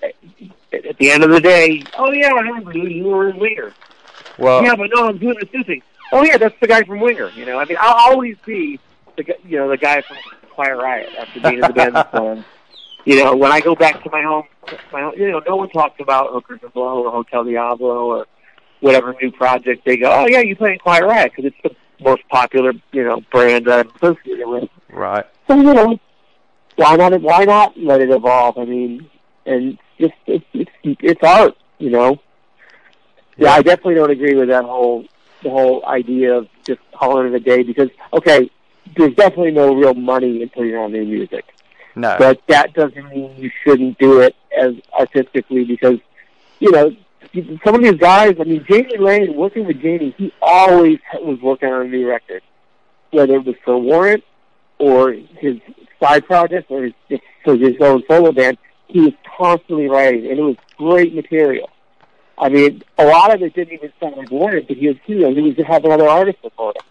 at, 0.72 0.98
the 0.98 1.10
end 1.10 1.24
of 1.24 1.30
the 1.30 1.40
day, 1.40 1.82
oh 1.96 2.12
yeah, 2.12 2.28
I 2.28 2.40
remember 2.40 2.76
you. 2.76 2.88
You 2.88 3.04
were 3.04 3.30
in 3.30 3.38
Winger. 3.38 3.72
Well, 4.38 4.62
Yeah, 4.62 4.74
but 4.76 4.90
no, 4.94 5.08
I'm 5.08 5.18
doing 5.18 5.36
this 5.40 5.66
thing. 5.66 5.82
Oh 6.12 6.22
yeah, 6.22 6.38
that's 6.38 6.58
the 6.60 6.66
guy 6.66 6.82
from 6.82 7.00
Winger. 7.00 7.30
You 7.30 7.44
know, 7.46 7.58
I 7.58 7.64
mean, 7.64 7.76
I'll 7.80 8.12
always 8.12 8.36
be 8.46 8.78
the 9.16 9.24
you 9.44 9.58
know 9.58 9.68
the 9.68 9.76
guy 9.76 10.00
from 10.02 10.16
Quiet 10.50 10.76
Riot 10.76 11.10
after 11.18 11.40
being 11.40 11.54
in 11.54 11.60
the 11.60 11.72
band 11.72 11.96
this 11.96 12.06
long. 12.14 12.44
You 13.04 13.24
know, 13.24 13.34
when 13.34 13.50
I 13.50 13.60
go 13.60 13.74
back 13.74 14.02
to 14.02 14.10
my 14.10 14.22
home, 14.22 14.44
my 14.92 15.00
home, 15.00 15.14
you 15.16 15.30
know, 15.30 15.40
no 15.46 15.56
one 15.56 15.70
talks 15.70 15.98
about 15.98 16.30
Hookers 16.30 16.60
and 16.62 16.72
Blow 16.74 17.04
or 17.04 17.10
Hotel 17.10 17.42
Diablo 17.42 18.04
or 18.04 18.26
whatever 18.80 19.14
new 19.22 19.30
project. 19.30 19.86
They 19.86 19.96
go, 19.96 20.10
oh 20.10 20.26
yeah, 20.26 20.40
you 20.40 20.54
play 20.54 20.72
in 20.74 20.78
Quiet 20.78 21.04
Riot 21.04 21.32
because 21.34 21.52
it's 21.52 21.56
the 21.62 22.04
most 22.04 22.28
popular, 22.28 22.72
you 22.92 23.04
know, 23.04 23.22
brand 23.30 23.64
that 23.66 23.86
I'm 23.86 23.92
associated 23.96 24.46
with. 24.46 24.68
Right. 24.90 25.24
So 25.46 25.56
you 25.56 25.72
know, 25.72 25.98
why 26.76 26.96
not? 26.96 27.18
Why 27.22 27.44
not 27.44 27.78
let 27.78 28.02
it 28.02 28.10
evolve? 28.10 28.58
I 28.58 28.66
mean, 28.66 29.08
and 29.46 29.78
just 29.98 30.14
it's 30.26 30.44
it's, 30.52 30.70
it's 30.82 31.22
art, 31.22 31.56
you 31.78 31.90
know. 31.90 32.20
Yeah, 33.38 33.52
I 33.52 33.62
definitely 33.62 33.94
don't 33.94 34.10
agree 34.10 34.34
with 34.34 34.48
that 34.48 34.64
whole 34.64 35.06
the 35.42 35.50
whole 35.50 35.86
idea 35.86 36.34
of 36.34 36.48
just 36.64 36.80
calling 36.92 37.28
it 37.28 37.34
a 37.34 37.40
day 37.40 37.62
because 37.62 37.88
okay, 38.12 38.50
there's 38.96 39.14
definitely 39.14 39.52
no 39.52 39.74
real 39.74 39.94
money 39.94 40.42
in 40.42 40.48
putting 40.48 40.74
on 40.74 40.92
new 40.92 41.04
music. 41.04 41.44
No. 41.94 42.16
But 42.18 42.42
that 42.48 42.74
doesn't 42.74 43.08
mean 43.10 43.34
you 43.36 43.50
shouldn't 43.64 43.98
do 43.98 44.20
it 44.20 44.36
as 44.56 44.74
artistically 44.98 45.64
because, 45.64 45.98
you 46.60 46.70
know, 46.70 46.94
some 47.64 47.74
of 47.74 47.82
these 47.82 47.96
guys, 47.98 48.36
I 48.40 48.44
mean, 48.44 48.64
Jani 48.68 48.96
Lane, 48.98 49.34
working 49.34 49.66
with 49.66 49.78
Jani, 49.78 50.14
he 50.16 50.32
always 50.40 50.98
was 51.14 51.40
working 51.40 51.68
on 51.68 51.86
a 51.86 51.88
new 51.88 52.08
record. 52.08 52.42
Whether 53.10 53.36
it 53.36 53.44
was 53.44 53.56
for 53.64 53.78
Warrant 53.78 54.22
or 54.78 55.12
his 55.12 55.58
side 56.00 56.26
project 56.26 56.70
or 56.70 56.84
his, 56.84 57.20
for 57.44 57.56
his 57.56 57.74
own 57.80 58.02
solo 58.08 58.32
band, 58.32 58.58
he 58.86 59.00
was 59.00 59.12
constantly 59.36 59.88
writing, 59.88 60.30
and 60.30 60.38
it 60.38 60.42
was 60.42 60.56
great 60.76 61.14
material. 61.14 61.68
I 62.40 62.48
mean, 62.48 62.82
a 62.98 63.04
lot 63.04 63.34
of 63.34 63.42
it 63.42 63.54
didn't 63.54 63.74
even 63.74 63.92
sound 64.00 64.16
like 64.16 64.30
Warrant, 64.30 64.68
but 64.68 64.76
he 64.76 64.88
was, 64.88 64.96
you 65.06 65.20
know, 65.20 65.34
he 65.34 65.40
was 65.42 65.56
having 65.66 65.90
other 65.90 66.08
artists 66.08 66.42
record 66.44 66.76
it. 66.76 66.82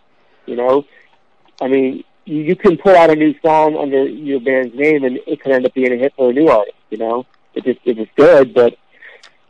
You 0.45 0.55
know, 0.55 0.86
I 1.62 1.67
mean, 1.67 2.03
you, 2.25 2.41
you 2.41 2.55
can 2.55 2.77
put 2.77 2.95
out 2.95 3.10
a 3.10 3.15
new 3.15 3.33
song 3.41 3.77
under 3.77 4.05
your 4.05 4.39
band's 4.39 4.75
name, 4.75 5.03
and 5.03 5.19
it 5.25 5.41
could 5.41 5.51
end 5.53 5.65
up 5.65 5.73
being 5.73 5.91
a 5.93 5.95
hit 5.97 6.13
for 6.15 6.29
a 6.29 6.33
new 6.33 6.47
artist. 6.49 6.77
You 6.89 6.97
know, 6.97 7.25
it 7.53 7.63
just 7.63 7.79
it 7.86 7.97
was 7.97 8.07
good, 8.15 8.53
but 8.53 8.77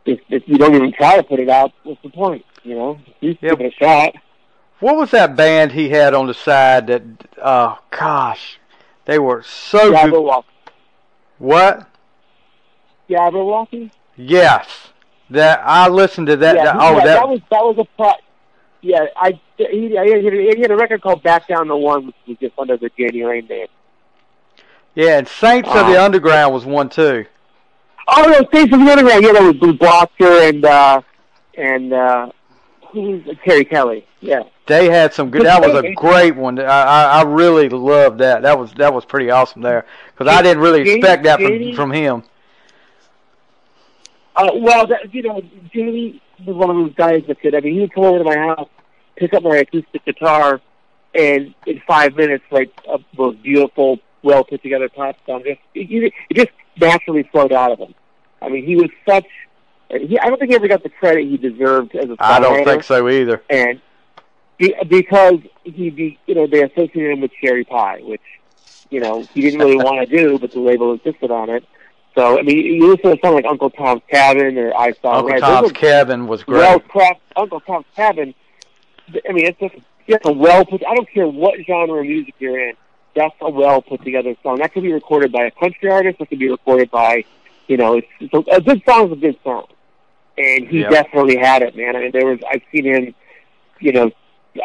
if, 0.04 0.20
if 0.28 0.48
you 0.48 0.56
don't 0.58 0.74
even 0.74 0.92
try 0.92 1.16
to 1.16 1.22
put 1.22 1.40
it 1.40 1.48
out, 1.48 1.72
what's 1.82 2.00
the 2.02 2.10
point? 2.10 2.44
You 2.62 2.74
know, 2.74 3.00
you 3.20 3.36
Yep. 3.40 3.58
give 3.58 3.60
it 3.60 3.74
a 3.74 3.76
shot. 3.76 4.14
What 4.80 4.96
was 4.96 5.10
that 5.10 5.34
band 5.36 5.72
he 5.72 5.88
had 5.90 6.14
on 6.14 6.26
the 6.28 6.34
side 6.34 6.86
that? 6.86 7.02
Oh 7.42 7.78
gosh, 7.90 8.58
they 9.04 9.18
were 9.18 9.42
so 9.42 9.90
good. 9.90 10.12
Jabberwocky. 10.12 10.44
What? 11.38 11.88
Jabberwocky. 13.08 13.90
Yes, 14.16 14.66
that 15.30 15.60
I 15.64 15.88
listened 15.88 16.26
to 16.28 16.36
that. 16.36 16.56
yeah, 16.56 16.64
that- 16.64 16.76
oh, 16.78 16.96
yeah, 16.98 17.04
that, 17.04 17.14
that 17.20 17.28
was 17.28 17.40
that 17.50 17.62
was 17.64 17.78
a 17.78 17.84
pro. 17.96 18.12
Yeah, 18.80 19.06
I 19.16 19.40
he, 19.56 19.88
he, 19.88 19.94
had, 19.96 20.06
he 20.32 20.60
had 20.60 20.70
a 20.70 20.76
record 20.76 21.02
called 21.02 21.22
Back 21.24 21.48
Down 21.48 21.66
to 21.66 21.76
One, 21.76 22.06
which 22.06 22.14
was 22.28 22.36
just 22.38 22.54
under 22.58 22.76
the 22.76 22.90
Jani 22.96 23.24
Lane 23.24 23.46
name. 23.48 23.66
yeah. 24.94 25.18
And 25.18 25.26
Saints 25.28 25.68
of 25.68 25.86
the 25.88 25.98
Um, 25.98 26.04
Underground 26.04 26.54
was 26.54 26.64
one 26.64 26.88
too. 26.88 27.26
Oh 28.06 28.22
no, 28.22 28.46
States 28.48 28.72
of 28.72 28.78
the 28.80 28.90
Underground. 28.90 29.24
Yeah, 29.24 29.32
that 29.32 29.42
was 29.42 29.56
Blue 29.56 29.72
Blocker 29.74 30.42
and 30.42 30.64
uh 30.64 31.00
and 31.56 31.92
uh 31.92 32.30
who's 32.92 33.24
Terry 33.44 33.64
Kelly. 33.64 34.06
Yeah. 34.20 34.44
They 34.66 34.88
had 34.90 35.12
some 35.14 35.30
good. 35.30 35.44
That 35.46 35.60
was 35.60 35.82
a 35.82 35.92
great 35.94 36.36
one. 36.36 36.58
I 36.60 36.64
I, 36.64 37.02
I 37.20 37.22
really 37.22 37.68
loved 37.68 38.18
that. 38.18 38.42
That 38.42 38.58
was 38.58 38.72
that 38.74 38.94
was 38.94 39.04
pretty 39.04 39.30
awesome 39.30 39.60
there 39.62 39.86
because 40.16 40.32
I 40.32 40.40
didn't 40.42 40.62
really 40.62 40.82
expect 40.88 41.24
that 41.24 41.40
from 41.40 41.74
from 41.74 41.90
him. 41.90 42.22
Uh, 44.38 44.52
well, 44.54 44.86
that, 44.86 45.12
you 45.12 45.22
know, 45.22 45.42
Jani 45.72 46.22
was 46.46 46.54
one 46.54 46.70
of 46.70 46.76
those 46.76 46.94
guys 46.94 47.24
that 47.26 47.40
could. 47.40 47.56
I 47.56 47.60
mean, 47.60 47.74
he 47.74 47.80
would 47.80 47.92
come 47.92 48.04
over 48.04 48.18
to 48.18 48.24
my 48.24 48.36
house, 48.36 48.68
pick 49.16 49.34
up 49.34 49.42
my 49.42 49.56
acoustic 49.56 50.04
guitar, 50.04 50.60
and 51.12 51.54
in 51.66 51.82
five 51.88 52.14
minutes, 52.14 52.44
like 52.52 52.70
a 52.88 52.98
most 53.16 53.42
beautiful, 53.42 53.98
well 54.22 54.44
put 54.44 54.62
together 54.62 54.88
pop 54.88 55.16
song. 55.26 55.42
Just 55.44 55.60
it, 55.74 56.12
it 56.30 56.34
just 56.34 56.50
naturally 56.80 57.24
flowed 57.32 57.52
out 57.52 57.72
of 57.72 57.80
him. 57.80 57.94
I 58.40 58.48
mean, 58.48 58.64
he 58.64 58.76
was 58.76 58.90
such. 59.04 59.26
He, 59.90 60.16
I 60.20 60.28
don't 60.28 60.38
think 60.38 60.50
he 60.50 60.54
ever 60.54 60.68
got 60.68 60.84
the 60.84 60.90
credit 60.90 61.26
he 61.26 61.36
deserved 61.36 61.96
as 61.96 62.04
a 62.04 62.08
songwriter. 62.08 62.16
I 62.20 62.40
don't 62.40 62.64
think 62.64 62.84
so 62.84 63.08
either. 63.08 63.42
and 63.50 63.80
be, 64.56 64.72
because 64.86 65.40
he 65.64 65.90
be 65.90 66.18
you 66.26 66.36
know 66.36 66.46
they 66.46 66.62
associated 66.62 67.10
him 67.12 67.20
with 67.22 67.32
cherry 67.42 67.64
pie, 67.64 68.00
which 68.02 68.22
you 68.88 69.00
know 69.00 69.24
he 69.34 69.40
didn't 69.40 69.58
really 69.58 69.76
want 69.84 70.08
to 70.08 70.16
do, 70.16 70.38
but 70.38 70.52
the 70.52 70.60
label 70.60 70.92
insisted 70.92 71.32
on 71.32 71.50
it. 71.50 71.64
So 72.18 72.36
I 72.36 72.42
mean, 72.42 72.56
you 72.56 72.88
listen 72.90 73.12
to 73.14 73.18
song 73.24 73.34
like 73.34 73.44
Uncle 73.44 73.70
Tom's 73.70 74.02
Cabin 74.10 74.58
or 74.58 74.76
I 74.76 74.90
Saw 74.94 75.18
Uncle 75.18 75.30
Red. 75.30 75.38
Tom's 75.40 75.70
Cabin 75.70 76.26
was 76.26 76.42
great. 76.42 76.58
well 76.58 76.80
crafted. 76.80 77.20
Uncle 77.36 77.60
Tom's 77.60 77.86
Cabin. 77.94 78.34
I 79.28 79.32
mean, 79.32 79.46
it's 79.46 79.60
just 79.60 79.76
just 80.08 80.24
a 80.24 80.32
well 80.32 80.64
put. 80.64 80.82
I 80.84 80.96
don't 80.96 81.08
care 81.08 81.28
what 81.28 81.60
genre 81.64 82.00
of 82.00 82.06
music 82.06 82.34
you're 82.40 82.58
in. 82.70 82.74
That's 83.14 83.36
a 83.40 83.48
well 83.48 83.82
put 83.82 84.02
together 84.02 84.34
song. 84.42 84.58
That 84.58 84.72
could 84.72 84.82
be 84.82 84.92
recorded 84.92 85.30
by 85.30 85.44
a 85.44 85.52
country 85.52 85.92
artist. 85.92 86.18
That 86.18 86.28
could 86.28 86.40
be 86.40 86.50
recorded 86.50 86.90
by, 86.90 87.24
you 87.68 87.76
know, 87.76 87.98
it's, 87.98 88.08
it's 88.18 88.34
a, 88.34 88.56
a 88.56 88.60
good 88.60 88.82
song 88.84 89.06
is 89.06 89.12
a 89.12 89.16
good 89.20 89.38
song, 89.44 89.66
and 90.36 90.66
he 90.66 90.80
Yep. 90.80 90.90
definitely 90.90 91.36
had 91.36 91.62
it, 91.62 91.76
man. 91.76 91.94
I 91.94 92.00
mean, 92.00 92.10
there 92.12 92.26
was 92.26 92.40
I've 92.50 92.62
seen 92.72 92.84
him, 92.84 93.14
you 93.78 93.92
know, 93.92 94.10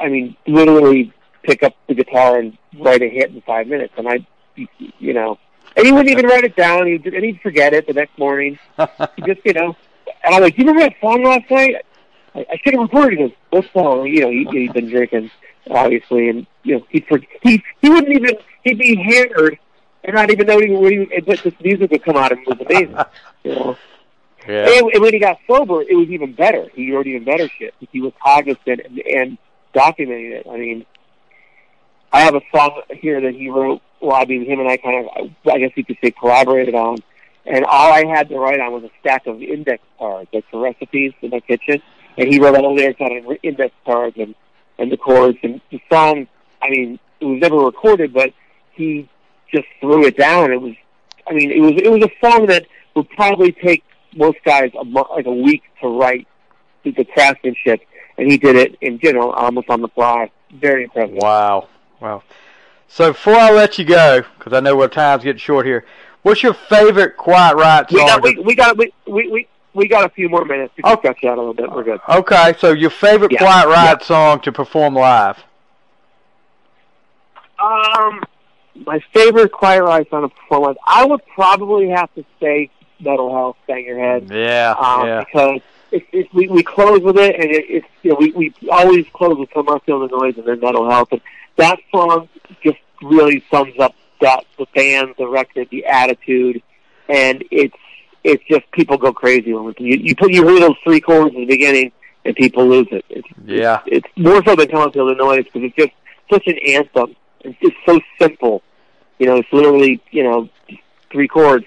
I 0.02 0.10
mean, 0.10 0.36
literally 0.48 1.13
pick 1.44 1.62
up 1.62 1.74
the 1.88 1.94
guitar 1.94 2.39
and 2.39 2.58
write 2.80 3.04
a 3.04 3.10
hit 3.10 3.30
in 3.30 3.42
five 3.42 3.68
minutes, 3.68 3.94
and 3.98 4.08
I, 4.10 4.26
you 4.98 5.13
know, 5.13 5.38
and 5.76 5.86
he 5.86 5.92
wouldn't 5.92 6.10
even 6.10 6.26
write 6.26 6.44
it 6.44 6.56
down. 6.56 6.88
He 6.88 6.96
and 6.96 7.26
he'd 7.26 7.42
forget 7.42 7.74
it 7.74 7.88
the 7.88 7.94
next 7.94 8.18
morning. 8.18 8.60
He 9.16 9.22
just, 9.24 9.42
you 9.46 9.54
know, 9.54 9.76
and 10.24 10.36
I'm 10.36 10.42
like, 10.42 10.58
you 10.58 10.66
remember 10.66 10.90
that 10.90 10.96
song 11.02 11.24
last 11.24 11.50
night? 11.50 11.86
I, 12.36 12.46
I 12.52 12.58
should 12.64 12.74
have 12.74 12.84
recorded 12.84 13.20
it. 13.20 13.38
What 13.50 13.66
song? 13.74 14.08
You 14.08 14.22
know, 14.22 14.30
he, 14.30 14.46
he'd 14.52 14.74
been 14.74 14.90
drinking, 14.90 15.32
obviously, 15.70 16.30
and 16.30 16.48
you 16.64 16.78
know, 16.78 16.86
he'd 16.90 17.06
for, 17.08 17.20
he 17.42 17.64
he 17.82 17.90
wouldn't 17.90 18.16
even 18.16 18.38
he'd 18.64 18.78
be 18.78 18.96
hammered 18.96 19.60
and 20.04 20.16
not 20.16 20.30
even 20.32 20.48
know 20.48 20.60
he, 20.60 20.70
when 20.70 21.10
he 21.10 21.20
but 21.22 21.42
this 21.44 21.54
music 21.64 21.92
would 21.92 22.04
come 22.04 22.18
out 22.18 22.32
and 22.32 22.42
it 22.42 22.48
was 22.48 22.60
amazing. 22.66 22.98
You 23.44 23.56
know, 23.56 23.78
yeah. 24.48 24.70
and, 24.70 24.92
and 24.92 25.02
when 25.02 25.14
he 25.14 25.20
got 25.20 25.40
sober, 25.48 25.82
it 25.82 25.96
was 25.96 26.10
even 26.10 26.34
better. 26.34 26.70
He 26.74 26.92
wrote 26.92 27.08
even 27.08 27.24
better 27.24 27.50
shit. 27.50 27.74
He 27.92 28.02
was 28.02 28.14
cognizant 28.24 28.82
and, 28.86 29.00
and 29.00 29.38
documenting 29.74 30.32
it. 30.32 30.48
I 30.50 30.58
mean, 30.58 30.86
I 32.12 32.22
have 32.22 32.36
a 32.36 32.42
song 32.54 32.82
here 32.90 33.20
that 33.22 33.34
he 33.34 33.50
wrote. 33.50 33.82
Well, 34.04 34.18
I 34.18 34.26
mean, 34.26 34.46
him 34.46 34.60
and 34.60 34.68
I 34.68 34.76
kind 34.76 35.08
of, 35.08 35.32
I 35.50 35.60
guess 35.60 35.72
you 35.76 35.86
could 35.86 35.98
say, 36.04 36.12
collaborated 36.12 36.76
on. 36.76 36.98
And 37.46 37.63
all 37.63 37.94
I 37.94 38.06
had 38.06 38.28
to 38.30 38.38
write 38.38 38.60
on 38.60 38.74
was 38.74 38.84
a 38.84 38.89
stack 39.00 39.28
of 39.28 39.42
index 39.42 39.82
cards, 39.98 40.30
like 40.34 40.44
for 40.52 40.60
recipes 40.60 41.13
in 41.22 41.30
my 41.30 41.39
kitchen. 41.39 41.82
And 42.18 42.28
he 42.28 42.38
wrote 42.38 42.56
all 42.56 42.63
the 42.63 42.82
lyrics 42.82 43.00
on 43.00 43.38
index 43.44 43.74
cards 43.86 44.18
and 44.20 44.36
and 44.78 44.92
the 44.92 44.98
chords. 44.98 45.38
And 45.42 45.62
the 45.72 45.82
song, 45.89 46.28
I 46.62 46.70
mean, 46.70 47.00
it 47.22 47.26
was 47.26 47.39
never 47.39 47.56
recorded, 47.56 48.13
but 48.13 48.34
he 48.74 49.08
just 49.50 49.68
threw 49.80 50.06
it 50.06 50.18
down. 50.18 50.52
It 50.52 50.62
was, 50.62 50.76
I 51.26 51.34
mean, 51.34 51.50
it 51.50 51.62
was 51.62 51.74
it 51.82 51.89
was 51.89 52.04
a 52.04 52.12
song 52.26 52.48
that 52.48 52.66
would 52.96 53.10
probably 53.12 53.54
take 53.54 53.86
most 54.16 54.39
guys 54.44 54.72
a 54.78 54.84
mo- 54.84 55.08
like 55.12 55.28
a 55.28 55.34
week 55.34 55.63
to 55.82 55.88
write 55.88 56.28
the 56.84 56.92
the 56.92 57.06
craftsmanship, 57.06 57.80
and 58.18 58.30
he 58.30 58.38
did 58.38 58.58
it 58.58 58.78
in 58.82 59.00
you 59.02 59.13
know 59.13 59.32
almost 59.32 59.70
on 59.70 59.80
the 59.80 59.88
fly. 59.88 60.30
Very 60.52 60.84
impressive. 60.84 61.16
Wow. 61.16 61.70
Wow. 62.02 62.24
So 62.93 63.12
before 63.12 63.34
I 63.34 63.49
let 63.49 63.79
you 63.79 63.86
go, 63.86 64.23
because 64.38 64.53
I 64.53 64.60
know 64.60 64.79
our 64.79 64.88
time's 64.88 65.23
getting 65.23 65.39
short 65.39 65.65
here, 65.65 65.84
what's 66.21 66.43
your 66.43 66.53
favorite 66.53 67.17
Quiet 67.17 67.56
Riot 67.56 67.88
We 67.91 67.97
song? 67.97 68.08
got 68.08 68.21
we, 68.21 68.38
we 68.38 68.53
got 68.53 68.77
we, 68.77 68.93
we 69.08 69.27
we 69.32 69.47
we 69.73 69.88
got 69.88 70.06
a 70.06 70.10
few 70.10 70.29
more 70.29 70.45
minutes 70.45 70.75
to 70.75 70.84
Oh. 70.86 70.97
stretch 70.99 71.23
out 71.23 71.39
a 71.39 71.41
little 71.41 71.56
bit. 71.56 71.71
We're 71.71 71.84
good. 71.84 71.99
okay, 72.08 72.53
so 72.60 72.71
your 72.71 72.91
favorite 72.91 73.32
Yeah, 73.32 73.39
Quiet 73.39 73.67
Riot 73.67 74.03
song 74.03 74.41
to 74.41 74.51
perform 74.51 74.93
live? 74.93 75.39
Um, 77.58 78.21
my 78.86 78.99
favorite 79.12 79.51
Quiet 79.51 79.82
Riot 79.82 80.12
song 80.12 80.21
to 80.21 80.29
perform 80.29 80.62
live, 80.62 80.77
I 80.86 81.03
would 81.03 81.21
probably 81.34 81.89
have 81.89 82.13
to 82.13 82.23
say 82.39 82.69
Metal 82.99 83.32
Health, 83.34 83.58
Bang 83.67 83.86
Your 83.86 83.97
Head. 83.97 84.29
Yeah, 84.32 84.75
um, 84.77 85.08
yeah. 85.08 85.23
because 85.23 85.62
it, 85.91 86.03
it, 86.12 86.32
we 86.32 86.47
we 86.47 86.62
close 86.62 86.99
with 87.01 87.17
it, 87.17 87.34
and 87.34 87.45
it, 87.45 87.65
it's 87.67 87.88
you 88.03 88.12
know 88.12 88.17
we 88.19 88.32
we 88.34 88.53
always 88.69 89.08
close 89.13 89.36
with 89.39 89.49
"Come 89.49 89.67
On 89.69 89.79
Feel 89.79 90.01
the 90.01 90.15
Noise" 90.15 90.38
and 90.38 90.45
then 90.45 90.60
Metal 90.60 90.88
Health," 90.88 91.08
and 91.12 91.21
that 91.56 91.79
song 91.91 92.29
just 92.63 92.77
really 93.04 93.44
sums 93.52 93.78
up 93.80 93.94
that 94.22 94.46
the 94.58 94.66
band, 94.74 95.16
the 95.18 95.28
record, 95.28 95.68
the 95.70 95.86
attitude, 95.86 96.62
and 97.10 97.44
it's 97.52 97.76
it's 98.24 98.44
just 98.46 98.70
people 98.72 98.98
go 98.98 99.12
crazy 99.13 99.54
when 99.54 99.74
you 99.80 99.98
you 99.98 100.16
put 100.16 100.32
you 100.32 100.48
hear 100.48 100.60
those 100.60 100.78
three 100.84 101.02
chords 101.02 101.36
in 101.36 101.42
the 101.42 101.46
beginning, 101.48 101.92
and 102.26 102.36
people 102.36 102.68
lose 102.68 102.88
it. 102.92 103.04
It's 103.10 103.28
Yeah. 103.46 103.82
it's 103.86 104.08
more 104.16 104.44
so 104.46 104.56
than 104.56 104.68
"Come 104.70 104.82
On 104.82 104.92
Feel 104.92 105.08
the 105.08 105.16
Noise" 105.16 105.46
because 105.46 105.63
it's 105.63 105.76
just 105.76 105.92
such 106.32 106.48
an 106.48 106.58
anthem. 106.68 107.16
It's 107.42 107.60
just 107.60 107.76
so 107.86 108.00
simple. 108.20 108.63
You 109.20 109.28
know, 109.28 109.36
it's 109.38 109.52
literally 109.52 110.02
you 110.12 110.24
know 110.24 110.50
three 111.12 111.28
chords, 111.28 111.66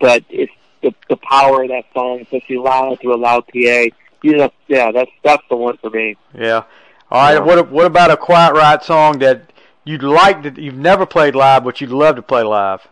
but 0.00 0.24
it's 0.30 0.52
the 0.82 0.94
the 1.08 1.16
power 1.16 1.62
of 1.62 1.68
that 1.68 1.84
song, 1.92 2.20
especially 2.22 2.56
loud 2.58 3.00
through 3.00 3.14
a 3.14 3.16
loud 3.16 3.44
PA. 3.46 3.86
You 4.22 4.36
know, 4.36 4.50
yeah, 4.68 4.92
that's 4.92 5.10
that's 5.22 5.42
the 5.50 5.56
one 5.56 5.76
for 5.78 5.90
me. 5.90 6.16
Yeah. 6.34 6.62
All 7.10 7.20
right. 7.20 7.34
Yeah. 7.34 7.40
What 7.40 7.70
what 7.70 7.84
about 7.86 8.10
a 8.10 8.16
Quiet 8.16 8.54
Riot 8.54 8.82
song 8.82 9.18
that 9.18 9.51
you'd 9.84 10.02
like 10.02 10.42
to 10.42 10.62
you've 10.62 10.76
never 10.76 11.06
played 11.06 11.34
live, 11.34 11.64
but 11.64 11.80
you'd 11.80 11.90
love 11.90 12.16
to 12.16 12.22
play 12.22 12.42
live? 12.42 12.86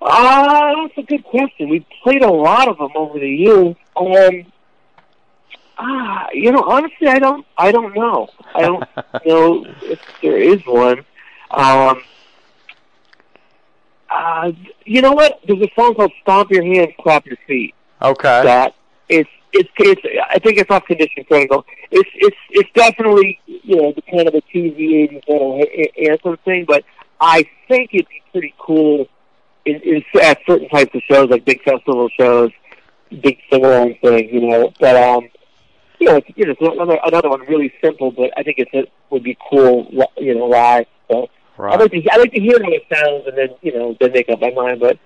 Ah, 0.00 0.74
that's 0.76 0.98
a 0.98 1.02
good 1.02 1.24
question. 1.24 1.68
We've 1.68 1.84
played 2.02 2.22
a 2.22 2.30
lot 2.30 2.68
of 2.68 2.78
them 2.78 2.90
over 2.94 3.18
the 3.18 3.28
years. 3.28 3.74
Um, 3.96 4.52
ah, 5.76 6.28
you 6.32 6.52
know, 6.52 6.62
honestly, 6.62 7.08
I 7.08 7.18
don't, 7.18 7.44
I 7.56 7.72
don't 7.72 7.94
know. 7.94 8.28
I 8.54 8.60
don't 8.62 8.84
know 9.26 9.66
if 9.82 10.00
there 10.22 10.38
is 10.38 10.60
one. 10.66 11.04
Um, 11.50 12.02
Uh, 14.10 14.52
you 14.86 15.02
know 15.02 15.12
what? 15.12 15.40
There's 15.46 15.60
a 15.60 15.68
song 15.74 15.94
called 15.94 16.12
"Stomp 16.22 16.50
Your 16.50 16.64
Hands, 16.64 16.92
Clap 17.00 17.26
Your 17.26 17.36
Feet." 17.46 17.74
Okay. 18.00 18.42
That 18.44 18.74
it's 19.08 19.28
it's 19.52 19.68
it's. 19.78 20.02
I 20.30 20.38
think 20.38 20.58
it's 20.58 20.70
off 20.70 20.84
Condition 20.86 21.24
Triangle. 21.24 21.64
It's 21.90 22.08
it's 22.14 22.36
it's 22.50 22.70
definitely 22.74 23.40
you 23.46 23.76
know 23.76 23.92
the 23.92 24.02
kind 24.02 24.28
of 24.28 24.34
a 24.34 24.40
cheesy 24.42 25.08
'80s 25.08 25.28
little 25.28 25.64
anthem 26.02 26.36
thing, 26.44 26.64
but 26.66 26.84
I 27.20 27.48
think 27.66 27.90
it'd 27.92 28.08
be 28.08 28.22
pretty 28.32 28.54
cool 28.58 29.08
in, 29.64 29.76
in 29.82 30.02
at 30.22 30.38
certain 30.46 30.68
types 30.68 30.94
of 30.94 31.02
shows, 31.02 31.30
like 31.30 31.44
big 31.44 31.62
festival 31.62 32.08
shows, 32.08 32.50
big 33.22 33.38
sing-along 33.50 33.94
thing, 34.02 34.28
you 34.32 34.48
know. 34.48 34.72
But 34.78 34.96
um, 34.96 35.28
you 35.98 36.06
know, 36.08 36.16
it's, 36.16 36.28
you 36.36 36.44
know, 36.46 36.52
it's 36.52 36.60
another 36.60 36.98
another 37.04 37.28
one 37.30 37.40
really 37.42 37.72
simple, 37.82 38.10
but 38.10 38.30
I 38.36 38.42
think 38.42 38.58
it's, 38.58 38.70
it 38.72 38.92
would 39.10 39.22
be 39.22 39.36
cool, 39.50 39.88
you 40.16 40.34
know, 40.34 40.46
live. 40.46 40.86
So 41.10 41.28
Right. 41.58 41.74
I 41.74 41.76
like 41.76 41.90
to 41.90 42.08
I 42.12 42.16
like 42.18 42.32
to 42.32 42.40
hear 42.40 42.62
how 42.62 42.70
it 42.70 42.86
sounds, 42.88 43.26
and 43.26 43.36
then 43.36 43.48
you 43.62 43.74
know, 43.74 43.96
then 44.00 44.12
make 44.12 44.28
up 44.28 44.40
my 44.40 44.50
mind. 44.50 44.78
But 44.78 44.96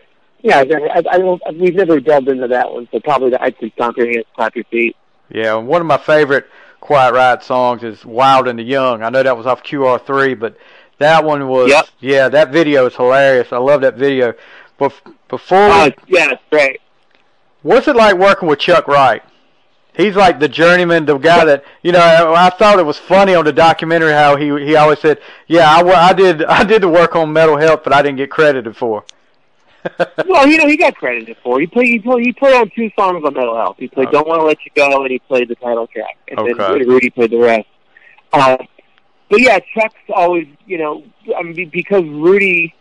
yeah, 0.42 0.59
I, 0.59 0.98
I 1.11 1.18
don't, 1.18 1.40
we've 1.59 1.74
never 1.74 2.00
delved 2.00 2.28
into 2.28 2.48
that 2.48 2.70
one, 2.72 2.88
so 2.92 3.00
probably 3.00 3.31
the, 3.31 3.42
I'd 3.42 3.57
say 3.61 3.70
stomp 3.70 3.96
your 3.96 4.07
hands, 4.11 4.24
clap 4.35 4.55
your 4.55 4.64
feet. 4.64 4.96
Yeah, 5.31 5.55
one 5.55 5.81
of 5.81 5.87
my 5.87 5.98
favorite 5.98 6.46
Quiet 6.81 7.14
Riot 7.14 7.42
songs 7.42 7.83
is 7.83 8.05
"Wild 8.05 8.48
and 8.48 8.59
the 8.59 8.62
Young." 8.64 9.02
I 9.02 9.09
know 9.09 9.22
that 9.22 9.37
was 9.37 9.46
off 9.46 9.62
QR3, 9.62 10.38
but 10.38 10.57
that 10.98 11.24
one 11.24 11.48
was 11.48 11.70
Yep. 11.70 11.87
yeah, 12.00 12.28
that 12.28 12.50
video 12.52 12.87
is 12.87 12.94
hilarious. 12.96 13.52
I 13.52 13.59
love 13.59 13.81
that 13.83 13.94
video. 13.96 14.35
But 14.78 14.92
before, 15.28 15.59
Oh, 15.59 15.90
yeah, 16.09 16.33
it's 16.33 16.42
great. 16.50 16.81
what's 17.62 17.87
it 17.88 17.96
like 17.96 18.16
working 18.16 18.48
with 18.48 18.59
Chuck 18.59 18.88
Wright? 18.88 19.22
He's 19.94 20.16
like 20.16 20.40
the 20.40 20.48
journeyman, 20.48 21.05
the 21.05 21.18
guy 21.18 21.44
that 21.44 21.64
you 21.83 21.92
know. 21.92 22.00
I, 22.00 22.46
I 22.46 22.50
thought 22.50 22.78
it 22.78 22.87
was 22.87 22.96
funny 22.98 23.35
on 23.35 23.44
the 23.44 23.52
documentary 23.52 24.12
how 24.12 24.37
he 24.37 24.46
he 24.64 24.74
always 24.74 24.98
said, 25.00 25.20
"Yeah, 25.46 25.70
I, 25.70 25.83
I 26.09 26.12
did 26.14 26.44
I 26.59 26.64
did 26.64 26.83
the 26.83 26.88
work 26.88 27.14
on 27.14 27.33
Metal 27.33 27.57
Health, 27.59 27.83
but 27.85 27.92
I 27.92 28.00
didn't 28.02 28.16
get 28.18 28.31
credited 28.31 28.76
for." 28.76 29.05
Well, 30.27 30.47
you 30.47 30.59
know, 30.59 30.66
he 30.68 30.77
got 30.77 30.95
credited 30.95 31.37
for. 31.42 31.59
it. 31.61 31.62
He 31.62 31.66
played. 31.66 31.88
He 31.88 31.99
played, 31.99 32.25
he 32.27 32.33
played 32.33 32.55
on 32.55 32.71
two 32.75 32.90
songs 32.99 33.25
on 33.25 33.35
Metal 33.35 33.57
Health. 33.57 33.77
He 33.79 33.88
played 33.88 34.09
Okay. 34.09 34.12
"Don't 34.16 34.29
Want 34.29 34.40
to 34.40 34.45
Let 34.45 34.59
You 34.64 34.71
Go" 34.75 35.03
and 35.03 35.11
he 35.11 35.18
played 35.18 35.49
the 35.49 35.55
title 35.57 35.87
track, 35.88 36.16
and 36.29 36.38
Okay. 36.38 36.53
then 36.55 36.88
Rudy 36.88 37.11
played 37.11 37.31
the 37.31 37.38
rest. 37.38 37.66
Uh, 38.33 38.57
but 39.29 39.40
yeah, 39.40 39.59
Chuck's 39.75 39.95
always, 40.14 40.47
you 40.66 40.79
know, 40.79 41.03
I 41.37 41.42
mean, 41.42 41.68
because 41.71 42.05
Rudy 42.05 42.75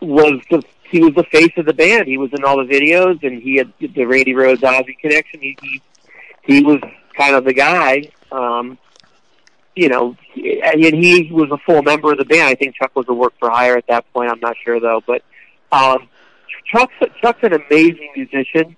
was 0.00 0.40
the 0.50 0.62
he 0.90 1.00
was 1.02 1.14
the 1.14 1.24
face 1.24 1.52
of 1.58 1.66
the 1.66 1.74
band. 1.74 2.06
He 2.08 2.16
was 2.16 2.30
in 2.32 2.42
all 2.44 2.56
the 2.56 2.64
videos, 2.72 3.22
and 3.22 3.40
he 3.42 3.56
had 3.56 3.72
the 3.80 4.04
Randy 4.04 4.32
Rhoads 4.32 4.60
Ozzy 4.60 4.98
connection. 4.98 5.40
He 5.40 5.56
he, 5.60 5.82
he 6.44 6.62
was 6.64 6.80
kind 7.16 7.34
of 7.36 7.44
the 7.44 7.52
guy. 7.54 8.10
Um, 8.32 8.78
you 9.76 9.88
know, 9.88 10.16
and 10.34 10.82
he 10.82 11.28
was 11.32 11.50
a 11.52 11.58
full 11.58 11.82
member 11.82 12.10
of 12.12 12.18
the 12.18 12.24
band. 12.24 12.48
I 12.48 12.54
think 12.54 12.74
Chuck 12.76 12.94
was 12.96 13.06
a 13.08 13.14
work 13.14 13.34
for 13.38 13.50
hire 13.50 13.76
at 13.76 13.86
that 13.88 14.10
point. 14.12 14.30
I'm 14.30 14.40
not 14.40 14.56
sure 14.64 14.80
though, 14.80 15.02
but 15.06 15.22
um, 15.72 16.08
Chuck's 16.70 16.94
Chuck's 17.20 17.42
an 17.42 17.52
amazing 17.54 18.10
musician, 18.16 18.76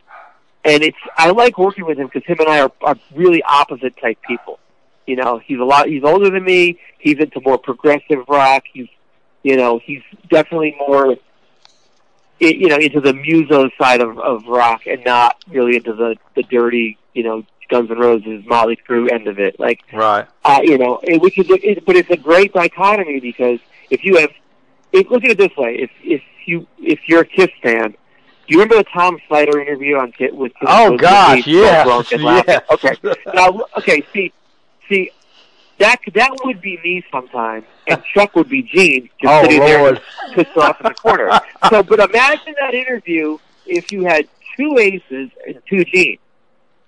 and 0.65 0.83
it's 0.83 0.97
I 1.17 1.31
like 1.31 1.59
working 1.59 1.85
with 1.85 1.99
him 1.99 2.07
because 2.07 2.25
him 2.25 2.39
and 2.41 2.49
I 2.49 2.61
are, 2.61 2.73
are 2.83 2.97
really 3.15 3.43
opposite 3.43 3.97
type 4.01 4.19
people. 4.27 4.59
You 5.07 5.17
know, 5.17 5.39
he's 5.45 5.59
a 5.59 5.65
lot. 5.65 5.89
He's 5.89 6.05
older 6.05 6.31
than 6.31 6.45
me. 6.45 6.79
He's 6.99 7.19
into 7.19 7.41
more 7.41 7.59
progressive 7.59 8.25
rock. 8.29 8.65
He's, 8.73 8.89
you 9.43 9.57
know, 9.57 9.81
he's 9.85 10.03
definitely 10.31 10.77
more, 10.79 11.17
you 12.39 12.69
know, 12.69 12.77
into 12.77 13.01
the 13.01 13.13
muso 13.13 13.69
side 13.81 14.01
of, 14.01 14.19
of 14.19 14.47
rock, 14.47 14.87
and 14.87 15.05
not 15.05 15.37
really 15.49 15.77
into 15.77 15.93
the 15.93 16.17
the 16.35 16.45
dirty, 16.45 16.99
you 17.15 17.25
know, 17.25 17.45
Guns 17.69 17.91
N' 17.91 17.99
Roses, 17.99 18.45
Motley 18.47 18.79
Crue 18.89 19.11
end 19.11 19.27
of 19.27 19.41
it. 19.41 19.59
Like, 19.59 19.81
Right. 19.93 20.27
uh, 20.45 20.61
you 20.63 20.79
know, 20.79 21.01
it, 21.03 21.21
which 21.21 21.37
is, 21.39 21.47
it, 21.49 21.85
but 21.85 21.97
it's 21.97 22.11
a 22.11 22.17
great 22.17 22.53
dichotomy 22.53 23.19
because 23.19 23.59
if 23.91 24.05
you 24.05 24.19
have, 24.19 24.31
if, 24.93 25.11
look 25.11 25.25
at 25.25 25.31
it 25.31 25.39
this 25.39 25.57
way: 25.57 25.77
if 25.81 25.91
if 26.05 26.23
you 26.47 26.67
if 26.79 27.01
you're 27.07 27.23
a 27.23 27.27
Kiss 27.27 27.49
fan, 27.63 27.91
do 27.91 27.97
you 28.49 28.59
remember 28.61 28.77
the 28.77 28.85
Tom 28.93 29.19
Snyder 29.29 29.61
interview 29.61 29.97
on 29.97 30.13
Kiss 30.13 30.33
with? 30.33 30.53
Kiss 30.55 30.69
Oh 30.69 30.97
gosh, 30.97 31.47
yeah, 31.47 31.63
yes, 31.63 31.87
Rourke 31.87 32.13
and 32.13 32.23
laughing? 32.23 32.55
yes. 32.55 32.63
Okay, 32.71 32.97
now 33.35 33.61
okay, 33.79 34.07
see, 34.13 34.33
see, 34.89 35.11
that 35.79 35.97
that 36.15 36.31
would 36.45 36.61
be 36.61 36.79
me 36.85 37.05
sometimes, 37.11 37.65
and 37.87 38.03
Chuck 38.15 38.35
would 38.37 38.49
be 38.49 38.63
Gene 38.63 39.09
just 39.21 39.33
Oh 39.33 39.43
sitting 39.43 39.61
Lord. 39.61 39.97
there 39.97 40.45
pissed 40.45 40.57
off 40.57 40.81
in 40.81 40.89
the 40.89 40.95
corner. 40.95 41.31
So, 41.71 41.83
but 41.83 42.01
imagine 42.01 42.55
that 42.61 42.75
interview 42.75 43.39
if 43.67 43.93
you 43.93 44.05
had 44.05 44.29
two 44.59 44.77
aces 44.79 45.31
and 45.47 45.63
two 45.71 45.85
Genes. 45.85 46.19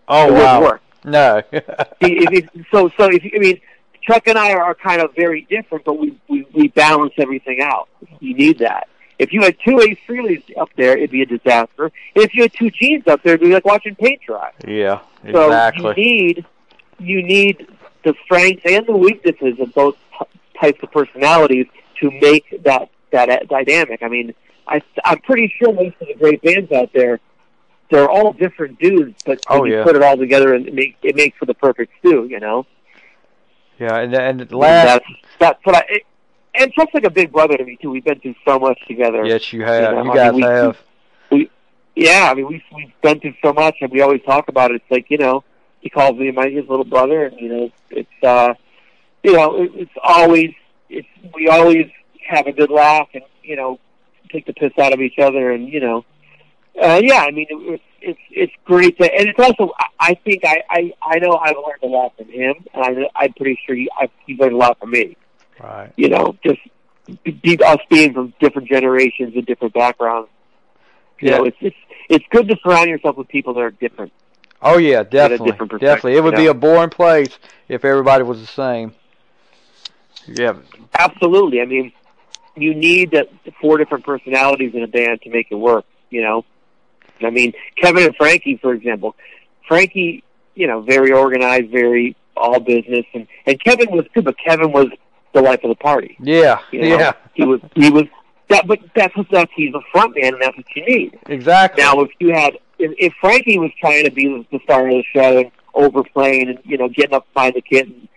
Oh 0.08 0.28
it 0.28 0.32
wow. 0.32 0.60
work. 0.60 0.82
No. 1.04 1.42
See, 1.52 1.60
if 2.02 2.32
it, 2.32 2.50
so 2.72 2.90
so 2.98 3.04
if 3.10 3.22
I 3.34 3.38
mean 3.38 3.60
Chuck 4.02 4.26
and 4.26 4.36
I 4.36 4.52
are 4.52 4.74
kind 4.74 5.00
of 5.00 5.14
very 5.14 5.46
different, 5.48 5.84
but 5.84 5.98
we 5.98 6.18
we, 6.28 6.46
we 6.52 6.68
balance 6.68 7.14
everything 7.18 7.60
out. 7.62 7.88
You 8.20 8.34
need 8.34 8.58
that. 8.58 8.88
If 9.18 9.32
you 9.32 9.42
had 9.42 9.56
two 9.64 9.80
Ace 9.80 9.98
Frehleys 10.08 10.42
up 10.58 10.70
there, 10.76 10.96
it'd 10.96 11.10
be 11.10 11.22
a 11.22 11.26
disaster. 11.26 11.84
And 11.84 12.24
if 12.24 12.34
you 12.34 12.42
had 12.42 12.52
two 12.52 12.70
Genes 12.70 13.06
up 13.06 13.22
there, 13.22 13.34
it'd 13.34 13.46
be 13.46 13.52
like 13.54 13.64
watching 13.64 13.94
paint 13.94 14.20
dry. 14.26 14.50
yeah. 14.66 15.00
So 15.30 15.46
Exactly. 15.46 15.84
you 15.88 15.94
need 15.94 16.46
you 16.98 17.22
need 17.22 17.66
the 18.04 18.14
strengths 18.24 18.62
and 18.66 18.86
the 18.86 18.96
weaknesses 18.96 19.58
of 19.60 19.72
both 19.74 19.96
types 20.60 20.80
of 20.82 20.92
personalities 20.92 21.66
to 22.00 22.10
make 22.20 22.62
that 22.64 22.90
that 23.12 23.28
uh, 23.30 23.38
dynamic. 23.48 24.02
I 24.02 24.08
mean, 24.08 24.34
I 24.68 24.82
I'm 25.04 25.18
pretty 25.20 25.52
sure 25.58 25.72
most 25.72 25.96
of 26.00 26.08
the 26.08 26.14
great 26.14 26.42
bands 26.42 26.70
out 26.72 26.90
there 26.92 27.20
they're 27.90 28.08
all 28.08 28.32
different 28.32 28.78
dudes, 28.80 29.22
but 29.26 29.38
when 29.48 29.60
Oh, 29.60 29.64
you 29.64 29.74
yeah. 29.76 29.84
put 29.84 29.94
it 29.94 30.02
all 30.02 30.16
together 30.16 30.54
and 30.54 30.66
it 30.66 30.74
make 30.74 30.96
it 31.02 31.14
makes 31.16 31.36
for 31.38 31.44
the 31.46 31.54
perfect 31.54 31.92
stew. 32.00 32.26
You 32.28 32.40
know. 32.40 32.66
Yeah, 33.78 33.96
and 33.98 34.14
and 34.14 34.52
last. 34.52 34.86
That's 34.86 35.04
that's 35.38 35.66
what 35.66 35.76
I. 35.76 35.84
It, 35.88 36.02
and 36.54 36.72
Chuck's 36.72 36.94
like 36.94 37.04
a 37.04 37.10
big 37.10 37.32
brother 37.32 37.56
to 37.56 37.64
me 37.64 37.76
too. 37.80 37.90
We've 37.90 38.04
been 38.04 38.20
through 38.20 38.34
so 38.46 38.58
much 38.58 38.78
together. 38.86 39.24
Yes, 39.24 39.52
you 39.52 39.62
have. 39.64 39.94
know, 39.94 40.04
You 40.04 40.10
I 40.12 40.14
guys 40.16 40.32
mean, 40.32 40.36
we- 40.36 40.42
have. 40.42 40.76
Yeah, 41.96 42.28
I 42.30 42.34
mean 42.34 42.48
we've 42.48 42.62
we've 42.74 42.92
been 43.02 43.20
through 43.20 43.34
so 43.42 43.52
much, 43.52 43.76
and 43.80 43.90
we 43.92 44.00
always 44.00 44.20
talk 44.22 44.48
about 44.48 44.72
it. 44.72 44.76
It's 44.82 44.90
like 44.90 45.06
you 45.10 45.18
know, 45.18 45.44
he 45.80 45.88
calls 45.90 46.18
me 46.18 46.30
my 46.32 46.48
his 46.48 46.68
little 46.68 46.84
brother, 46.84 47.26
and 47.26 47.38
you 47.40 47.48
know, 47.48 47.70
it's 47.90 48.24
uh, 48.24 48.54
you 49.22 49.32
know, 49.34 49.62
it, 49.62 49.70
it's 49.74 49.92
always 50.02 50.50
it's 50.88 51.06
we 51.34 51.46
always 51.48 51.86
have 52.26 52.46
a 52.48 52.52
good 52.52 52.70
laugh, 52.70 53.08
and 53.14 53.22
you 53.44 53.54
know, 53.54 53.78
take 54.32 54.44
the 54.46 54.52
piss 54.54 54.72
out 54.78 54.92
of 54.92 55.00
each 55.00 55.20
other, 55.20 55.52
and 55.52 55.68
you 55.68 55.78
know, 55.78 56.04
uh, 56.82 57.00
yeah, 57.00 57.20
I 57.28 57.30
mean, 57.30 57.46
it, 57.48 57.74
it's 57.74 57.82
it's 58.00 58.20
it's 58.32 58.52
great 58.64 58.98
to, 58.98 59.04
and 59.14 59.28
it's 59.28 59.38
also 59.38 59.72
I, 59.78 59.86
I 60.10 60.14
think 60.14 60.44
I, 60.44 60.64
I 60.68 60.92
I 61.00 61.18
know 61.20 61.36
I've 61.36 61.54
learned 61.56 61.84
a 61.84 61.86
lot 61.86 62.16
from 62.16 62.28
him, 62.28 62.56
and 62.74 62.84
I 62.84 63.08
I'm 63.14 63.32
pretty 63.34 63.56
sure 63.64 63.76
he 63.76 63.88
I've, 64.00 64.10
he's 64.26 64.36
learned 64.40 64.54
a 64.54 64.58
lot 64.58 64.80
from 64.80 64.90
me. 64.90 65.16
Right. 65.62 65.92
You 65.96 66.08
know, 66.08 66.36
just 66.44 66.60
be, 67.22 67.30
be- 67.32 67.62
us 67.62 67.78
being 67.90 68.12
from 68.12 68.34
different 68.40 68.68
generations 68.68 69.34
and 69.34 69.46
different 69.46 69.74
backgrounds. 69.74 70.28
You 71.20 71.30
Yeah. 71.30 71.38
know, 71.38 71.44
it's 71.44 71.56
it's 71.60 71.76
it's 72.08 72.24
good 72.30 72.48
to 72.48 72.56
surround 72.62 72.88
yourself 72.90 73.16
with 73.16 73.28
people 73.28 73.54
that 73.54 73.60
are 73.60 73.70
different. 73.70 74.12
Oh 74.62 74.78
yeah, 74.78 75.02
definitely, 75.02 75.50
different 75.50 75.80
definitely. 75.80 76.16
It 76.16 76.24
would 76.24 76.32
you 76.34 76.38
be 76.38 76.46
a 76.46 76.54
boring 76.54 76.90
place 76.90 77.38
if 77.68 77.84
everybody 77.84 78.24
was 78.24 78.40
the 78.40 78.46
same. 78.46 78.94
Yeah. 80.26 80.54
Absolutely. 80.98 81.60
I 81.60 81.66
mean, 81.66 81.92
you 82.56 82.74
need 82.74 83.10
the 83.10 83.28
four 83.60 83.78
different 83.78 84.04
personalities 84.04 84.74
in 84.74 84.82
a 84.82 84.86
band 84.88 85.22
to 85.22 85.30
make 85.30 85.48
it 85.50 85.56
work. 85.56 85.84
You 86.10 86.22
know, 86.22 86.44
I 87.22 87.30
mean, 87.30 87.52
Kevin 87.76 88.04
and 88.04 88.16
Frankie, 88.16 88.56
for 88.56 88.72
example. 88.72 89.14
Frankie, 89.66 90.22
you 90.54 90.66
know, 90.66 90.80
very 90.80 91.12
organized, 91.12 91.70
very 91.70 92.16
all 92.36 92.60
business, 92.60 93.04
and 93.14 93.26
and 93.46 93.62
Kevin 93.62 93.90
was 93.90 94.06
too, 94.14 94.22
but 94.22 94.36
Kevin 94.38 94.72
was 94.72 94.88
the 95.34 95.42
life 95.42 95.62
of 95.62 95.68
the 95.68 95.74
party. 95.74 96.16
Yeah. 96.20 96.60
You 96.70 96.80
know? 96.80 96.98
Yeah. 96.98 97.12
He 97.34 97.44
was 97.44 97.60
he 97.74 97.90
was 97.90 98.04
that, 98.48 98.66
but 98.66 98.78
that's 98.94 99.16
what 99.16 99.26
that's 99.30 99.52
he's 99.54 99.74
a 99.74 99.80
front 99.92 100.16
man, 100.16 100.34
and 100.34 100.42
that's 100.42 100.56
what 100.56 100.66
you 100.74 100.84
need. 100.86 101.18
Exactly. 101.26 101.82
Now, 101.82 102.00
if 102.00 102.10
you 102.20 102.32
had, 102.32 102.54
if, 102.78 102.92
if 102.98 103.12
Frankie 103.20 103.58
was 103.58 103.70
trying 103.80 104.04
to 104.04 104.10
be 104.10 104.46
the 104.50 104.58
star 104.64 104.86
of 104.86 104.94
the 104.94 105.04
show 105.12 105.38
and 105.38 105.50
overplaying 105.74 106.48
and 106.48 106.58
you 106.64 106.78
know 106.78 106.88
getting 106.88 107.14
up 107.14 107.26
behind 107.34 107.54
the 107.54 107.62
kid 107.62 107.88
and 107.88 108.08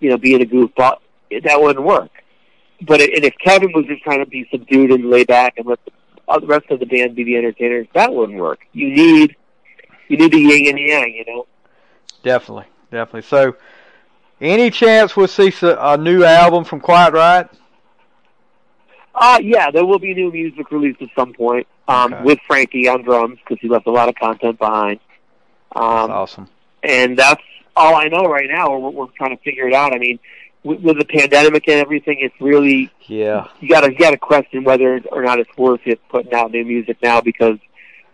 you 0.00 0.10
know 0.10 0.18
being 0.18 0.42
a 0.42 0.44
goofball, 0.44 0.98
that 1.30 1.60
wouldn't 1.60 1.84
work. 1.84 2.10
But 2.82 3.00
it, 3.00 3.14
and 3.14 3.24
if 3.24 3.34
Kevin 3.42 3.72
was 3.72 3.86
just 3.86 4.02
trying 4.02 4.18
to 4.18 4.26
be 4.26 4.46
subdued 4.50 4.90
and 4.90 5.08
lay 5.08 5.24
back 5.24 5.54
and 5.56 5.66
let 5.66 5.82
the, 5.84 5.92
uh, 6.28 6.38
the 6.40 6.46
rest 6.46 6.66
of 6.70 6.80
the 6.80 6.86
band 6.86 7.14
be 7.14 7.24
the 7.24 7.36
entertainers, 7.36 7.86
that 7.94 8.12
wouldn't 8.12 8.38
work. 8.38 8.66
You 8.72 8.90
need 8.90 9.36
you 10.08 10.16
need 10.16 10.32
the 10.32 10.38
yin 10.38 10.68
and 10.68 10.78
yang, 10.78 11.14
you 11.14 11.24
know. 11.32 11.46
Definitely, 12.22 12.66
definitely. 12.90 13.22
So, 13.22 13.56
any 14.40 14.70
chance 14.70 15.16
we'll 15.16 15.28
see 15.28 15.52
a 15.62 15.96
new 15.96 16.24
album 16.24 16.64
from 16.64 16.80
Quiet 16.80 17.14
Riot? 17.14 17.50
Uh 19.14 19.38
yeah, 19.42 19.70
there 19.70 19.84
will 19.84 19.98
be 19.98 20.14
new 20.14 20.30
music 20.30 20.70
released 20.70 21.00
at 21.00 21.08
some 21.16 21.32
point 21.32 21.66
um, 21.88 22.12
Okay. 22.12 22.22
with 22.22 22.38
Frankie 22.46 22.88
on 22.88 23.02
drums 23.02 23.38
because 23.38 23.58
he 23.60 23.68
left 23.68 23.86
a 23.86 23.90
lot 23.90 24.08
of 24.08 24.14
content 24.14 24.58
behind. 24.58 25.00
That's 25.74 25.84
Um, 25.84 26.10
awesome. 26.10 26.48
and 26.82 27.16
that's 27.18 27.42
all 27.76 27.94
I 27.94 28.08
know 28.08 28.24
right 28.26 28.48
now. 28.48 28.76
We're, 28.78 28.90
we're 28.90 29.06
trying 29.16 29.36
to 29.36 29.42
figure 29.42 29.66
it 29.68 29.74
out. 29.74 29.94
I 29.94 29.98
mean, 29.98 30.18
with, 30.64 30.80
with 30.80 30.98
the 30.98 31.04
pandemic 31.06 31.66
and 31.68 31.80
everything, 31.80 32.18
it's 32.20 32.34
really 32.40 32.90
Yeah. 33.06 33.46
you 33.60 33.68
got 33.68 33.82
to 33.82 33.92
you 33.92 33.98
got 33.98 34.10
to 34.10 34.18
question 34.18 34.64
whether 34.64 35.00
or 35.10 35.22
not 35.22 35.38
it's 35.38 35.56
worth 35.56 35.80
it 35.86 36.00
putting 36.10 36.34
out 36.34 36.50
new 36.50 36.64
music 36.64 36.98
now 37.02 37.20
because 37.22 37.58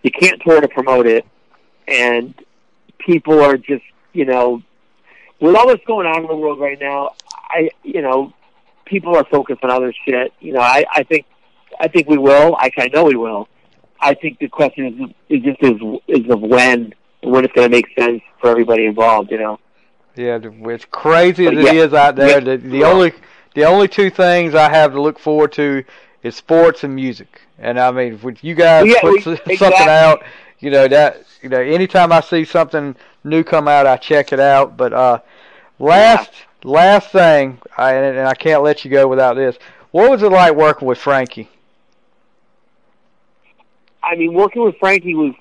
you 0.02 0.10
can't 0.12 0.40
tour 0.42 0.60
to 0.60 0.68
promote 0.68 1.06
it, 1.06 1.24
and 1.88 2.34
people 2.98 3.40
are 3.42 3.56
just 3.56 3.84
you 4.12 4.24
know 4.24 4.62
with 5.42 5.56
all 5.56 5.66
that's 5.68 5.84
going 5.84 6.06
on 6.06 6.22
in 6.22 6.26
the 6.28 6.36
world 6.36 6.58
right 6.60 6.80
now. 6.80 7.10
I 7.50 7.70
you 7.82 8.00
know 8.00 8.32
people 8.86 9.16
are 9.16 9.24
focused 9.24 9.62
on 9.62 9.70
other 9.70 9.92
shit. 10.06 10.32
You 10.40 10.52
know, 10.54 10.60
I 10.60 10.84
I 10.90 11.02
think 11.02 11.26
I 11.78 11.88
think 11.88 12.08
we 12.08 12.16
will. 12.16 12.56
I, 12.56 12.70
I 12.78 12.88
know 12.88 13.04
we 13.04 13.16
will. 13.16 13.48
I 14.00 14.14
think 14.14 14.38
the 14.38 14.48
question 14.48 15.14
is, 15.28 15.38
is 15.38 15.44
just 15.44 15.62
is, 15.62 15.80
is 16.08 16.30
of 16.30 16.40
when, 16.40 16.94
and 17.22 17.32
when 17.32 17.44
it's 17.44 17.52
going 17.54 17.70
to 17.70 17.76
make 17.76 17.86
sense 17.98 18.22
for 18.40 18.50
everybody 18.50 18.86
involved. 18.86 19.30
You 19.30 19.38
know. 19.38 19.58
Yeah, 20.16 20.38
it's 20.42 20.84
crazy 20.84 21.46
as 21.46 21.52
it 21.52 21.62
yeah, 21.62 21.72
is 21.72 21.94
out 21.94 22.16
there. 22.16 22.28
yeah, 22.38 22.40
The, 22.40 22.56
the 22.58 22.78
yeah. 22.78 22.86
only 22.86 23.12
the 23.54 23.64
only 23.64 23.88
two 23.88 24.10
things 24.10 24.54
I 24.54 24.70
have 24.70 24.92
to 24.92 25.00
look 25.00 25.18
forward 25.18 25.52
to 25.52 25.84
is 26.22 26.36
sports 26.36 26.84
and 26.84 26.94
music. 26.94 27.40
And 27.58 27.78
I 27.80 27.90
mean, 27.90 28.18
if 28.22 28.44
you 28.44 28.54
guys 28.54 28.92
put 29.00 29.12
we- 29.12 29.20
something 29.22 29.52
exactly. 29.52 29.86
out, 29.88 30.22
you 30.60 30.70
know 30.70 30.86
that 30.88 31.24
you 31.42 31.48
know 31.48 31.60
anytime 31.60 32.12
I 32.12 32.20
see 32.20 32.44
something 32.44 32.94
new 33.24 33.44
come 33.44 33.68
out, 33.68 33.86
I 33.86 33.96
check 33.96 34.32
it 34.32 34.40
out. 34.40 34.76
But 34.76 34.92
uh, 34.92 35.18
last 35.78 36.30
last 36.64 37.10
thing, 37.10 37.58
I, 37.76 37.94
and, 37.94 38.26
I 38.26 38.34
can't 38.34 38.62
let 38.62 38.84
you 38.84 38.90
go 38.90 39.06
without 39.08 39.34
this. 39.34 39.56
What 39.90 40.10
was 40.10 40.22
it 40.22 40.30
like 40.30 40.54
working 40.54 40.88
with 40.88 40.98
Frankie? 40.98 41.48
I 44.02 44.16
mean, 44.16 44.32
working 44.32 44.64
with 44.64 44.76
Frankie 44.78 45.14
was. 45.14 45.34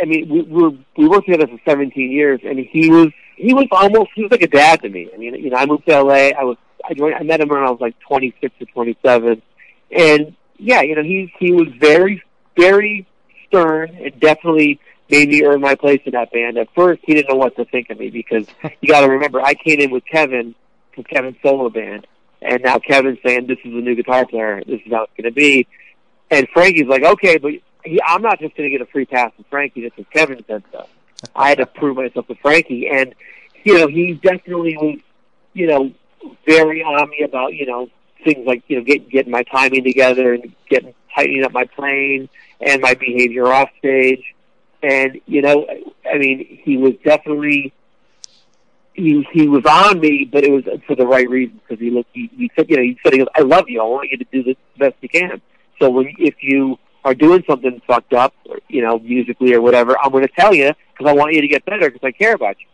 I 0.00 0.04
mean, 0.04 0.28
we 0.28 0.42
we, 0.42 0.84
we 0.98 1.08
worked 1.08 1.26
together 1.26 1.46
for 1.46 1.58
17 1.64 2.10
years, 2.10 2.40
and 2.44 2.58
he 2.58 2.90
was 2.90 3.08
he 3.36 3.54
was 3.54 3.66
almost 3.70 4.10
he 4.14 4.22
was 4.22 4.30
like 4.30 4.42
a 4.42 4.48
dad 4.48 4.82
to 4.82 4.88
me. 4.88 5.08
I 5.12 5.16
mean, 5.16 5.34
you 5.34 5.50
know, 5.50 5.56
I 5.56 5.66
moved 5.66 5.86
to 5.86 6.02
LA. 6.02 6.30
I 6.38 6.44
was 6.44 6.58
I 6.84 6.94
joined. 6.94 7.14
I 7.14 7.22
met 7.22 7.40
him 7.40 7.48
when 7.48 7.60
I 7.60 7.70
was 7.70 7.80
like 7.80 7.98
26 8.00 8.54
or 8.60 8.66
27, 8.66 9.40
and 9.90 10.36
yeah, 10.58 10.82
you 10.82 10.94
know, 10.94 11.02
he 11.02 11.32
he 11.38 11.52
was 11.52 11.68
very 11.80 12.22
very 12.56 13.06
stern 13.46 13.90
and 13.96 14.18
definitely 14.20 14.80
made 15.10 15.28
me 15.28 15.44
earn 15.44 15.60
my 15.60 15.74
place 15.74 16.00
in 16.04 16.12
that 16.12 16.32
band. 16.32 16.58
At 16.58 16.68
first, 16.74 17.00
he 17.04 17.14
didn't 17.14 17.30
know 17.30 17.36
what 17.36 17.56
to 17.56 17.64
think 17.64 17.90
of 17.90 17.98
me 17.98 18.10
because 18.10 18.46
you 18.80 18.88
got 18.88 19.00
to 19.00 19.08
remember, 19.08 19.40
I 19.40 19.54
came 19.54 19.80
in 19.80 19.90
with 19.90 20.04
Kevin 20.04 20.54
from 20.94 21.04
Kevin's 21.04 21.36
solo 21.42 21.68
band, 21.68 22.06
and 22.42 22.62
now 22.62 22.78
Kevin's 22.78 23.18
saying 23.24 23.46
this 23.46 23.58
is 23.64 23.72
a 23.72 23.80
new 23.80 23.94
guitar 23.94 24.26
player. 24.26 24.62
This 24.66 24.80
is 24.84 24.92
how 24.92 25.04
it's 25.04 25.12
going 25.16 25.24
to 25.24 25.32
be. 25.32 25.66
And 26.30 26.48
Frankie's 26.52 26.88
like, 26.88 27.04
okay, 27.04 27.38
but 27.38 27.52
he, 27.84 28.00
I'm 28.04 28.22
not 28.22 28.40
just 28.40 28.56
going 28.56 28.68
to 28.68 28.76
get 28.76 28.86
a 28.86 28.90
free 28.90 29.06
pass 29.06 29.32
with 29.38 29.46
Frankie 29.48 29.82
just 29.82 29.96
because 29.96 30.10
Kevin 30.12 30.44
said 30.46 30.64
so. 30.72 30.86
I 31.34 31.50
had 31.50 31.58
to 31.58 31.66
prove 31.66 31.96
myself 31.96 32.26
to 32.28 32.34
Frankie, 32.36 32.88
and 32.88 33.14
you 33.64 33.78
know, 33.78 33.86
he 33.86 34.14
definitely 34.14 34.76
was, 34.76 34.98
you 35.54 35.66
know, 35.66 35.92
very 36.44 36.82
on 36.82 37.08
me 37.10 37.22
about 37.22 37.54
you 37.54 37.66
know 37.66 37.88
things 38.24 38.46
like 38.46 38.62
you 38.68 38.78
know 38.78 38.84
get, 38.84 39.08
getting 39.08 39.32
my 39.32 39.42
timing 39.44 39.84
together 39.84 40.34
and 40.34 40.54
getting 40.68 40.94
tightening 41.14 41.44
up 41.44 41.52
my 41.52 41.64
playing 41.64 42.28
and 42.60 42.82
my 42.82 42.94
behavior 42.94 43.46
off 43.46 43.70
stage. 43.78 44.22
And 44.82 45.20
you 45.26 45.42
know, 45.42 45.66
I 46.10 46.18
mean, 46.18 46.60
he 46.62 46.76
was 46.76 46.92
definitely 47.04 47.72
he 48.94 49.26
he 49.32 49.46
was 49.48 49.64
on 49.66 50.00
me, 50.00 50.28
but 50.30 50.44
it 50.44 50.50
was 50.50 50.64
for 50.86 50.94
the 50.96 51.06
right 51.06 51.28
reasons 51.28 51.60
because 51.66 51.80
he 51.80 51.90
looked. 51.90 52.10
He, 52.12 52.30
he 52.36 52.50
said, 52.56 52.68
you 52.70 52.76
know, 52.76 52.82
he 52.82 52.98
said, 53.02 53.12
he 53.12 53.18
goes, 53.18 53.28
"I 53.36 53.42
love 53.42 53.64
you. 53.68 53.80
I 53.80 53.84
want 53.84 54.10
you 54.10 54.18
to 54.18 54.24
do 54.32 54.42
this 54.42 54.56
the 54.78 54.86
best 54.86 54.96
you 55.00 55.08
can." 55.08 55.40
So 55.80 55.90
when 55.90 56.14
if 56.18 56.34
you 56.42 56.78
are 57.04 57.14
doing 57.14 57.44
something 57.48 57.80
fucked 57.86 58.14
up, 58.14 58.34
or, 58.48 58.58
you 58.68 58.82
know, 58.82 58.98
musically 58.98 59.54
or 59.54 59.60
whatever, 59.60 59.96
I'm 60.02 60.10
going 60.10 60.26
to 60.26 60.32
tell 60.38 60.54
you 60.54 60.72
because 60.92 61.10
I 61.10 61.12
want 61.14 61.34
you 61.34 61.40
to 61.42 61.48
get 61.48 61.64
better 61.64 61.90
because 61.90 62.06
I 62.06 62.12
care 62.12 62.34
about 62.34 62.56
you. 62.60 62.66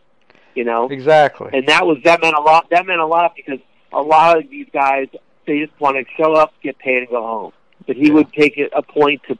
You 0.54 0.64
know, 0.64 0.88
Exactly. 0.88 1.50
and 1.52 1.66
that 1.68 1.86
was 1.86 1.98
that 2.04 2.20
meant 2.20 2.36
a 2.36 2.40
lot. 2.40 2.68
That 2.70 2.86
meant 2.86 3.00
a 3.00 3.06
lot 3.06 3.34
because 3.34 3.58
a 3.92 4.00
lot 4.02 4.38
of 4.38 4.48
these 4.50 4.66
guys 4.72 5.08
they 5.46 5.58
just 5.60 5.78
want 5.80 5.96
to 5.96 6.04
show 6.16 6.34
up, 6.34 6.52
get 6.62 6.78
paid, 6.78 6.98
and 6.98 7.08
go 7.08 7.22
home. 7.22 7.52
But 7.86 7.96
he 7.96 8.08
Yeah. 8.08 8.14
would 8.14 8.32
take 8.32 8.58
it 8.58 8.70
a 8.74 8.82
point 8.82 9.22
to, 9.28 9.36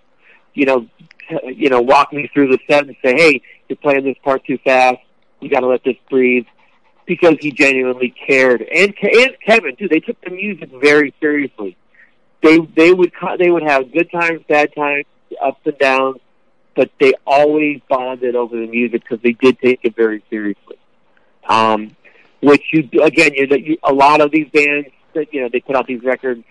you 0.55 0.67
know, 0.67 0.87
you 1.45 1.69
know, 1.69 1.81
walk 1.81 2.13
me 2.13 2.31
through 2.33 2.49
the 2.49 2.59
set 2.69 2.87
and 2.87 2.97
say, 3.05 3.15
"Hey, 3.15 3.43
you're 3.69 3.77
playing 3.77 4.05
this 4.05 4.17
part 4.23 4.45
too 4.45 4.59
fast. 4.59 4.99
You 5.41 5.49
got 5.49 5.61
to 5.61 5.69
let 5.69 5.85
this 5.85 5.97
breathe." 6.11 6.47
Because 7.05 7.37
he 7.41 7.51
genuinely 7.51 8.15
cared, 8.27 8.63
and 8.63 8.95
and 9.03 9.37
Kevin 9.45 9.75
too. 9.77 9.89
They 9.89 10.01
took 10.01 10.21
the 10.21 10.31
music 10.31 10.71
very 10.71 11.13
seriously. 11.21 11.77
They 12.43 12.59
they 12.59 12.93
would 12.93 13.13
they 13.39 13.51
would 13.51 13.65
have 13.65 13.93
good 13.93 14.11
times, 14.11 14.43
bad 14.49 14.73
times, 14.75 15.07
ups 15.43 15.61
and 15.65 15.77
downs, 15.79 16.19
but 16.77 16.91
they 17.01 17.13
always 17.27 17.81
bonded 17.89 18.37
over 18.37 18.57
the 18.57 18.69
music 18.69 19.03
because 19.03 19.21
they 19.23 19.33
did 19.33 19.59
take 19.59 19.81
it 19.83 19.97
very 19.97 20.23
seriously 20.31 20.77
um, 21.49 21.95
which 22.41 22.63
you 22.73 22.89
again, 23.03 23.33
you, 23.35 23.47
you 23.57 23.79
a 23.83 23.93
lot 23.93 24.21
of 24.21 24.31
these 24.31 24.49
bands 24.51 24.89
that 25.15 25.33
you 25.33 25.43
know 25.43 25.49
they 25.53 25.61
put 25.61 25.77
out 25.77 25.87
these 25.87 26.03
records 26.03 26.45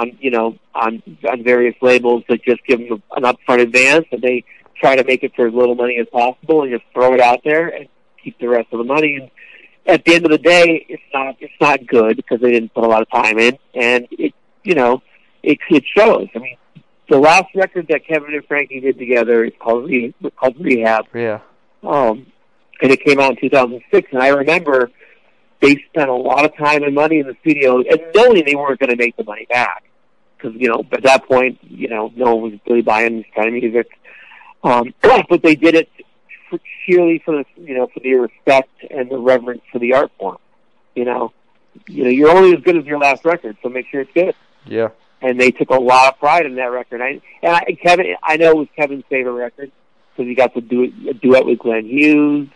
on 0.00 0.16
you 0.20 0.30
know 0.30 0.58
on 0.74 1.02
on 1.30 1.42
various 1.44 1.74
labels 1.82 2.22
that 2.28 2.42
just 2.42 2.64
give 2.66 2.78
them 2.88 3.02
an 3.16 3.22
upfront 3.24 3.60
advance, 3.60 4.06
and 4.12 4.22
they 4.22 4.44
try 4.80 4.96
to 4.96 5.04
make 5.04 5.22
it 5.22 5.32
for 5.36 5.46
as 5.46 5.54
little 5.54 5.74
money 5.74 5.98
as 6.00 6.06
possible, 6.12 6.62
and 6.62 6.72
just 6.72 6.84
throw 6.94 7.12
it 7.14 7.20
out 7.20 7.40
there 7.44 7.68
and 7.68 7.88
keep 8.22 8.38
the 8.38 8.48
rest 8.48 8.68
of 8.72 8.78
the 8.78 8.84
money. 8.84 9.16
And 9.20 9.30
at 9.86 10.04
the 10.04 10.14
end 10.14 10.24
of 10.24 10.30
the 10.30 10.38
day, 10.38 10.84
it's 10.88 11.02
not 11.14 11.36
it's 11.40 11.52
not 11.60 11.86
good 11.86 12.16
because 12.16 12.40
they 12.40 12.50
didn't 12.52 12.74
put 12.74 12.84
a 12.84 12.88
lot 12.88 13.02
of 13.02 13.10
time 13.10 13.38
in, 13.38 13.58
and 13.74 14.06
it 14.12 14.34
you 14.64 14.74
know 14.74 15.02
it 15.42 15.58
it 15.70 15.84
shows. 15.96 16.28
I 16.34 16.38
mean. 16.38 16.56
The 17.08 17.18
last 17.18 17.46
record 17.56 17.88
that 17.88 18.06
Kevin 18.06 18.34
and 18.34 18.44
Frankie 18.46 18.78
did 18.78 18.96
together 18.96 19.42
is 19.44 19.52
called 19.58 19.86
Re- 19.90 20.14
called 20.36 20.54
Rehab, 20.60 21.06
Yeah. 21.12 21.40
um, 21.82 22.24
and 22.80 22.92
it 22.92 23.04
came 23.04 23.18
out 23.18 23.32
in 23.32 23.36
2006. 23.40 24.12
And 24.12 24.22
I 24.22 24.28
remember 24.28 24.92
they 25.60 25.82
spent 25.88 26.08
a 26.08 26.14
lot 26.14 26.44
of 26.44 26.56
time 26.56 26.84
and 26.84 26.94
money 26.94 27.18
in 27.18 27.26
the 27.26 27.34
studio, 27.40 27.78
and 27.80 28.00
knowing 28.14 28.44
they 28.46 28.54
weren't 28.54 28.78
going 28.78 28.90
to 28.90 28.96
make 28.96 29.16
the 29.16 29.24
money 29.24 29.44
back, 29.50 29.82
because 30.40 30.56
you 30.60 30.68
know 30.68 30.84
at 30.92 31.02
that 31.02 31.26
point, 31.26 31.58
you 31.62 31.88
know, 31.88 32.12
no 32.16 32.34
one 32.36 32.52
was 32.52 32.60
really 32.66 32.82
buying 32.82 33.18
this 33.18 33.26
kind 33.34 33.48
of 33.48 33.54
music. 33.54 33.88
Um, 34.62 34.94
but 35.28 35.42
they 35.42 35.54
did 35.54 35.74
it 35.74 35.88
for, 36.48 36.58
purely 36.86 37.18
for 37.24 37.32
the 37.36 37.44
you 37.62 37.74
know 37.74 37.88
for 37.92 38.00
the 38.00 38.14
respect 38.14 38.70
and 38.90 39.10
the 39.10 39.18
reverence 39.18 39.62
for 39.72 39.78
the 39.78 39.94
art 39.94 40.10
form. 40.18 40.38
You 40.94 41.04
know, 41.04 41.32
you 41.86 42.04
know, 42.04 42.10
you're 42.10 42.30
only 42.30 42.56
as 42.56 42.62
good 42.62 42.76
as 42.76 42.84
your 42.84 42.98
last 42.98 43.24
record, 43.24 43.56
so 43.62 43.68
make 43.68 43.86
sure 43.90 44.00
it's 44.00 44.12
good 44.12 44.34
Yeah. 44.66 44.88
and 45.22 45.40
they 45.40 45.50
took 45.52 45.70
a 45.70 45.74
lot 45.80 46.12
of 46.12 46.18
pride 46.18 46.44
in 46.46 46.56
that 46.56 46.64
record. 46.72 47.00
I, 47.00 47.20
and 47.42 47.54
I, 47.54 47.76
Kevin, 47.80 48.16
I 48.22 48.36
know 48.36 48.50
it 48.50 48.56
was 48.56 48.68
Kevin's 48.76 49.04
favorite 49.08 49.32
record 49.34 49.70
because 50.12 50.28
he 50.28 50.34
got 50.34 50.52
to 50.54 50.60
do 50.60 50.92
a 51.08 51.14
duet 51.14 51.46
with 51.46 51.60
Glenn 51.60 51.86
Hughes, 51.86 52.48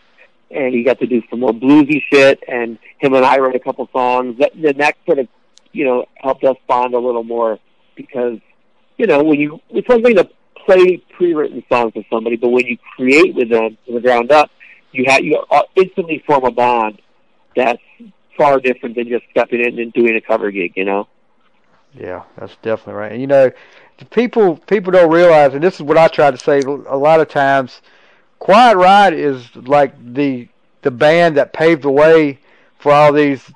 and 0.51 0.74
he 0.74 0.82
got 0.82 0.99
to 0.99 1.07
do 1.07 1.22
some 1.30 1.41
more 1.41 1.53
bluesy 1.53 2.03
shit. 2.12 2.43
And 2.49 2.76
him 2.99 3.14
and 3.14 3.24
I 3.24 3.39
wrote 3.39 3.55
a 3.55 3.61
couple 3.61 3.89
songs. 3.93 4.39
That 4.41 4.51
then 4.61 4.78
that 4.78 4.97
sort 5.07 5.20
of, 5.20 5.28
you 5.72 5.85
know, 5.85 6.07
helped 6.16 6.43
us 6.43 6.57
bond 6.66 6.95
a 6.95 6.99
little 6.99 7.24
more 7.24 7.61
because, 7.97 8.38
you 8.97 9.07
know, 9.07 9.22
when 9.22 9.40
you 9.40 9.61
it's 9.70 9.88
one 9.88 10.03
thing 10.03 10.16
to 10.16 10.28
play 10.64 10.97
pre-written 11.16 11.62
songs 11.68 11.92
with 11.95 12.07
somebody, 12.11 12.36
but 12.36 12.49
when 12.49 12.66
you 12.66 12.78
create 12.97 13.34
with 13.34 13.51
them 13.51 13.76
from 13.84 13.95
the 13.95 14.01
ground 14.01 14.30
up, 14.30 14.51
you 14.92 15.05
have 15.07 15.24
you 15.24 15.42
instantly 15.74 16.22
form 16.26 16.45
a 16.45 16.51
bond 16.51 17.01
that's 17.57 17.82
far 18.36 18.59
different 18.61 18.97
than 18.97 19.09
just 19.09 19.24
stepping 19.30 19.61
in 19.61 19.78
and 19.78 19.92
doing 19.92 20.16
a 20.16 20.20
cover 20.20 20.51
gig. 20.51 20.72
You 20.76 20.84
know. 20.84 21.09
Yeah, 21.95 22.24
that's 22.36 22.57
definitely 22.57 22.95
right. 22.95 23.12
And 23.12 23.20
you 23.20 23.26
know, 23.26 23.53
people 24.11 24.57
people 24.57 24.92
don't 24.92 25.12
realize, 25.12 25.55
and 25.55 25.62
this 25.62 25.76
is 25.76 25.82
what 25.82 25.99
I 25.99 26.09
try 26.09 26.30
to 26.30 26.38
say 26.38 26.61
a 26.61 26.97
lot 26.97 27.20
of 27.20 27.28
times. 27.28 27.82
Quiet 28.38 28.76
Riot 28.76 29.14
is 29.14 29.55
like 29.57 29.95
the 30.14 30.49
the 30.82 30.90
band 30.90 31.36
that 31.36 31.53
paved 31.53 31.82
the 31.82 31.90
way 31.90 32.38
for 32.78 32.92
all 32.92 33.12
these 33.12 33.51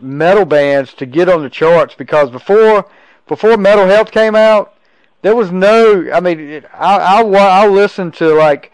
metal 0.00 0.44
bands 0.44 0.92
to 0.94 1.06
get 1.06 1.28
on 1.28 1.42
the 1.42 1.48
charts 1.48 1.94
because 1.94 2.30
before 2.30 2.86
before 3.26 3.56
Metal 3.56 3.86
Health 3.86 4.10
came 4.10 4.34
out, 4.34 4.74
there 5.22 5.34
was 5.36 5.50
no. 5.50 6.10
I 6.12 6.20
mean, 6.20 6.40
it, 6.40 6.64
I 6.72 7.20
I 7.20 7.22
wa- 7.22 7.38
I 7.38 7.66
listened 7.66 8.14
to 8.14 8.34
like 8.34 8.72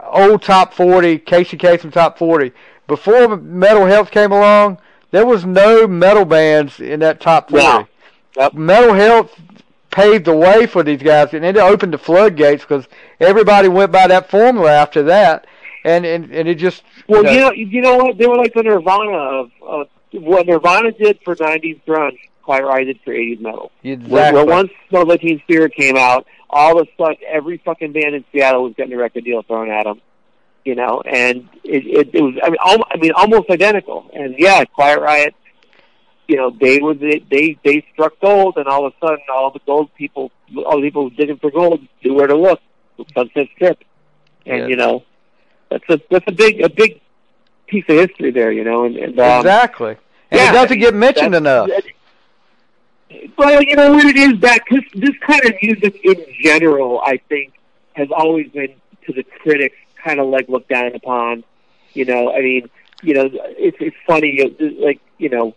old 0.00 0.42
top 0.42 0.72
forty, 0.74 1.18
Casey 1.18 1.56
Kasem 1.56 1.92
top 1.92 2.18
forty. 2.18 2.52
Before 2.86 3.36
Metal 3.36 3.86
Health 3.86 4.10
came 4.10 4.32
along, 4.32 4.78
there 5.10 5.26
was 5.26 5.44
no 5.44 5.86
metal 5.86 6.24
bands 6.24 6.80
in 6.80 7.00
that 7.00 7.20
top 7.20 7.50
forty. 7.50 7.84
No. 7.84 7.88
Yep. 8.36 8.52
Metal 8.52 8.94
Health 8.94 9.40
paved 9.90 10.24
the 10.26 10.36
way 10.36 10.66
for 10.66 10.82
these 10.82 11.02
guys, 11.02 11.32
and 11.34 11.44
it 11.44 11.56
opened 11.56 11.92
the 11.94 11.98
floodgates 11.98 12.62
because 12.64 12.86
everybody 13.20 13.68
went 13.68 13.92
by 13.92 14.06
that 14.06 14.30
formula 14.30 14.70
after 14.72 15.02
that, 15.04 15.46
and 15.84 16.04
and, 16.04 16.30
and 16.32 16.48
it 16.48 16.56
just 16.56 16.82
Well, 17.08 17.24
you 17.24 17.26
you 17.26 17.40
know, 17.40 17.40
know, 17.40 17.52
you 17.52 17.80
know 17.80 17.96
what? 17.96 18.18
They 18.18 18.26
were 18.26 18.36
like 18.36 18.52
the 18.54 18.62
Nirvana 18.62 19.12
of 19.16 19.50
uh, 19.66 19.84
what 20.12 20.46
Nirvana 20.46 20.92
did 20.92 21.20
for 21.24 21.34
'90s 21.36 21.80
grunge. 21.86 22.18
Quiet 22.48 22.64
Riot 22.64 22.86
did 22.86 23.00
for 23.04 23.12
'80s 23.12 23.40
metal. 23.42 23.70
Exactly. 23.84 24.38
when 24.42 24.46
once 24.48 24.70
No 24.90 25.04
Teen 25.18 25.38
Spirit 25.40 25.74
came 25.74 25.98
out, 25.98 26.26
all 26.48 26.80
of 26.80 26.88
a 26.88 26.90
sudden 26.96 27.18
every 27.28 27.58
fucking 27.58 27.92
band 27.92 28.14
in 28.14 28.24
Seattle 28.32 28.62
was 28.64 28.72
getting 28.74 28.94
a 28.94 28.96
record 28.96 29.24
deal 29.24 29.42
thrown 29.42 29.70
at 29.70 29.84
them. 29.84 30.00
You 30.64 30.74
know, 30.74 31.02
and 31.02 31.46
it, 31.62 31.84
it, 31.86 32.14
it 32.14 32.22
was 32.22 32.36
I 32.42 32.48
mean, 32.48 32.56
al- 32.64 32.86
I 32.90 32.96
mean, 32.96 33.12
almost 33.12 33.50
identical. 33.50 34.10
And 34.14 34.34
yeah, 34.38 34.64
Quiet 34.64 34.98
Riot. 35.00 35.34
You 36.26 36.36
know, 36.36 36.50
they 36.58 36.78
were 36.78 36.94
they 36.94 37.22
they, 37.30 37.58
they 37.62 37.84
struck 37.92 38.18
gold, 38.20 38.56
and 38.56 38.66
all 38.66 38.86
of 38.86 38.94
a 38.94 39.06
sudden, 39.06 39.18
all 39.30 39.50
the 39.50 39.60
gold 39.66 39.94
people, 39.94 40.32
all 40.64 40.76
the 40.76 40.82
people 40.84 41.10
digging 41.10 41.36
for 41.36 41.50
gold, 41.50 41.80
knew 42.02 42.14
where 42.14 42.26
to 42.28 42.34
look. 42.34 42.60
Sunset 43.14 43.48
Strip, 43.56 43.84
and 44.46 44.58
Yeah. 44.60 44.66
you 44.68 44.76
know, 44.76 45.04
that's 45.70 45.84
a 45.90 46.00
that's 46.10 46.24
a 46.28 46.32
big 46.32 46.62
a 46.62 46.70
big 46.70 46.98
piece 47.66 47.84
of 47.90 47.96
history 47.96 48.30
there. 48.30 48.50
You 48.52 48.64
know, 48.64 48.84
and, 48.86 48.96
and 48.96 49.20
um, 49.20 49.40
exactly. 49.40 49.96
And 50.30 50.38
yeah, 50.40 50.50
it 50.50 50.52
doesn't 50.52 50.78
get 50.80 50.94
mentioned 50.94 51.34
enough. 51.34 51.70
Well, 53.38 53.62
you 53.62 53.76
know 53.76 53.92
what 53.92 54.04
it 54.04 54.16
is 54.16 54.40
that 54.40 54.66
cause 54.66 54.82
this 54.94 55.16
kind 55.20 55.44
of 55.44 55.52
music 55.62 56.00
in 56.04 56.26
general, 56.42 57.00
I 57.00 57.18
think, 57.28 57.54
has 57.94 58.08
always 58.10 58.50
been 58.50 58.74
to 59.06 59.12
the 59.12 59.22
critics 59.22 59.76
kind 60.02 60.18
of 60.18 60.26
like 60.26 60.48
looked 60.48 60.68
down 60.68 60.94
upon. 60.94 61.44
You 61.94 62.04
know, 62.04 62.32
I 62.32 62.40
mean, 62.40 62.68
you 63.02 63.14
know, 63.14 63.30
it's 63.32 63.76
it's 63.80 63.96
funny, 64.06 64.42
like 64.80 65.00
you 65.18 65.28
know, 65.28 65.54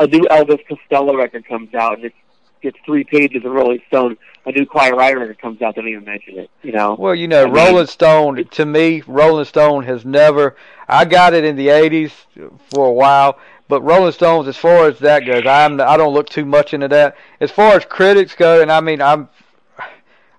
a 0.00 0.06
new 0.06 0.22
Elvis 0.30 0.66
Costello 0.66 1.14
record 1.14 1.46
comes 1.46 1.74
out, 1.74 1.96
and 1.96 2.06
it's 2.06 2.16
gets 2.62 2.78
three 2.84 3.04
pages 3.04 3.44
of 3.44 3.52
Rolling 3.52 3.80
Stone, 3.88 4.16
a 4.44 4.52
new 4.52 4.66
Quiet 4.66 4.94
Riot 4.94 5.18
record 5.18 5.38
comes 5.38 5.62
out, 5.62 5.74
they 5.74 5.82
don't 5.82 5.90
even 5.90 6.04
mention 6.04 6.38
it. 6.38 6.50
You 6.62 6.72
know. 6.72 6.94
Well, 6.94 7.14
you 7.14 7.28
know, 7.28 7.42
I 7.42 7.46
mean- 7.46 7.54
Rolling 7.54 7.86
Stone 7.86 8.44
to 8.44 8.66
me, 8.66 9.02
Rolling 9.06 9.44
Stone 9.44 9.84
has 9.84 10.04
never. 10.04 10.56
I 10.88 11.04
got 11.04 11.34
it 11.34 11.44
in 11.44 11.56
the 11.56 11.68
'80s 11.68 12.12
for 12.70 12.86
a 12.86 12.92
while, 12.92 13.38
but 13.70 13.80
Rolling 13.82 14.12
Stones, 14.12 14.48
as 14.48 14.56
far 14.56 14.86
as 14.88 14.98
that 14.98 15.20
goes, 15.24 15.46
I'm 15.46 15.80
I 15.80 15.96
don't 15.96 16.12
look 16.12 16.28
too 16.28 16.44
much 16.44 16.74
into 16.74 16.88
that. 16.88 17.16
As 17.40 17.50
far 17.50 17.74
as 17.74 17.84
critics 17.86 18.34
go, 18.34 18.60
and 18.60 18.70
I 18.70 18.80
mean, 18.80 19.00
I'm 19.00 19.28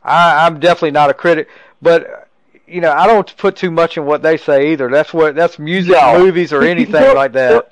I, 0.04 0.46
I'm 0.46 0.60
definitely 0.60 0.92
not 0.92 1.10
a 1.10 1.14
critic, 1.14 1.48
but 1.82 2.28
you 2.68 2.82
know, 2.82 2.92
I 2.92 3.08
don't 3.08 3.36
put 3.38 3.56
too 3.56 3.72
much 3.72 3.98
in 3.98 4.06
what 4.06 4.22
they 4.22 4.38
say 4.38 4.72
either. 4.74 4.90
That's 4.90 5.14
what 5.14 5.36
that's 5.36 5.58
music, 5.58 5.94
No. 5.94 6.20
movies, 6.20 6.54
or 6.54 6.62
anything 6.76 7.02
Well, 7.02 7.16
like 7.16 7.32
that. 7.34 7.72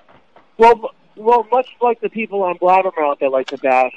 Well, 0.57 0.91
well, 1.15 1.45
much 1.51 1.67
like 1.81 1.99
the 2.01 2.09
people 2.09 2.43
on 2.43 2.57
Blabbermouth 2.57 3.19
that 3.19 3.29
like 3.29 3.47
to 3.47 3.57
bash 3.57 3.93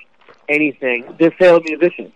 anything, 0.48 1.14
they're 1.18 1.30
failed 1.30 1.64
musicians. 1.64 2.12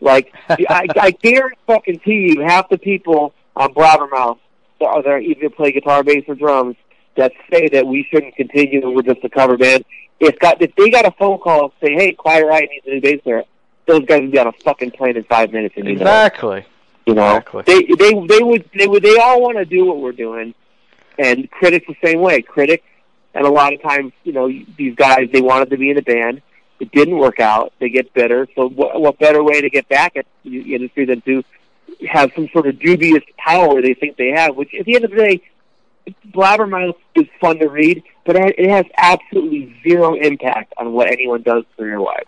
Like 0.00 0.32
I, 0.48 0.86
I 1.00 1.10
guarantee 1.10 1.58
fucking 1.66 2.00
to 2.00 2.12
you, 2.12 2.40
half 2.42 2.68
the 2.68 2.78
people 2.78 3.34
on 3.56 3.72
Blabbermouth 3.74 4.38
that 4.80 4.86
are 4.86 5.02
there 5.02 5.18
either 5.20 5.50
play 5.50 5.72
guitar, 5.72 6.02
bass, 6.04 6.24
or 6.28 6.34
drums 6.34 6.76
that 7.18 7.32
say 7.50 7.68
that 7.68 7.86
we 7.86 8.06
shouldn't 8.10 8.34
continue 8.36 8.80
and 8.82 8.94
we're 8.94 9.02
just 9.02 9.22
a 9.22 9.28
cover 9.28 9.56
band. 9.58 9.84
If 10.20 10.38
got 10.38 10.60
if 10.62 10.74
they 10.76 10.88
got 10.90 11.04
a 11.04 11.10
phone 11.12 11.38
call 11.38 11.72
say, 11.80 11.92
"Hey, 11.92 12.12
Quiet 12.12 12.46
Riot 12.46 12.70
needs 12.70 12.86
a 12.86 12.90
new 12.90 13.00
bass 13.00 13.20
player," 13.22 13.44
those 13.86 14.04
guys 14.06 14.22
would 14.22 14.32
be 14.32 14.38
on 14.38 14.46
a 14.46 14.52
fucking 14.52 14.92
plane 14.92 15.16
in 15.16 15.24
five 15.24 15.52
minutes. 15.52 15.74
And 15.76 15.86
you 15.86 15.94
know 15.94 16.00
it. 16.00 16.02
Exactly. 16.02 16.64
You 17.06 17.14
know, 17.14 17.36
Exactly. 17.36 17.62
they 17.66 17.82
they 17.94 18.26
they 18.26 18.42
would 18.42 18.68
they 18.76 18.86
would 18.86 19.02
they 19.02 19.16
all 19.18 19.40
want 19.42 19.58
to 19.58 19.64
do 19.64 19.84
what 19.84 19.98
we're 19.98 20.12
doing, 20.12 20.54
and 21.18 21.50
critics 21.50 21.86
the 21.86 21.96
same 22.04 22.20
way. 22.20 22.42
Critics, 22.42 22.84
and 23.34 23.46
a 23.46 23.50
lot 23.50 23.72
of 23.72 23.80
times, 23.82 24.12
you 24.24 24.32
know, 24.32 24.48
these 24.76 24.94
guys 24.94 25.28
they 25.32 25.40
wanted 25.40 25.70
to 25.70 25.76
be 25.76 25.90
in 25.90 25.98
a 25.98 26.02
band, 26.02 26.42
it 26.80 26.90
didn't 26.92 27.16
work 27.18 27.40
out. 27.40 27.72
They 27.78 27.88
get 27.88 28.12
bitter. 28.12 28.46
So 28.54 28.68
what, 28.68 29.00
what 29.00 29.18
better 29.18 29.42
way 29.42 29.60
to 29.60 29.70
get 29.70 29.88
back 29.88 30.16
at 30.16 30.26
the 30.44 30.74
industry 30.74 31.04
than 31.06 31.20
to 31.22 31.42
have 32.08 32.30
some 32.34 32.48
sort 32.52 32.66
of 32.66 32.78
dubious 32.78 33.22
power 33.38 33.80
they 33.80 33.94
think 33.94 34.16
they 34.16 34.30
have? 34.30 34.56
Which 34.56 34.74
at 34.74 34.84
the 34.84 34.96
end 34.96 35.04
of 35.04 35.10
the 35.12 35.16
day, 35.16 35.40
Blabbermouth 36.32 36.96
is 37.14 37.26
fun 37.40 37.58
to 37.58 37.68
read, 37.68 38.02
but 38.24 38.36
it 38.36 38.68
has 38.70 38.84
absolutely 38.96 39.74
zero 39.86 40.14
impact 40.14 40.74
on 40.76 40.92
what 40.92 41.08
anyone 41.10 41.42
does 41.42 41.64
career 41.76 42.00
wise. 42.00 42.24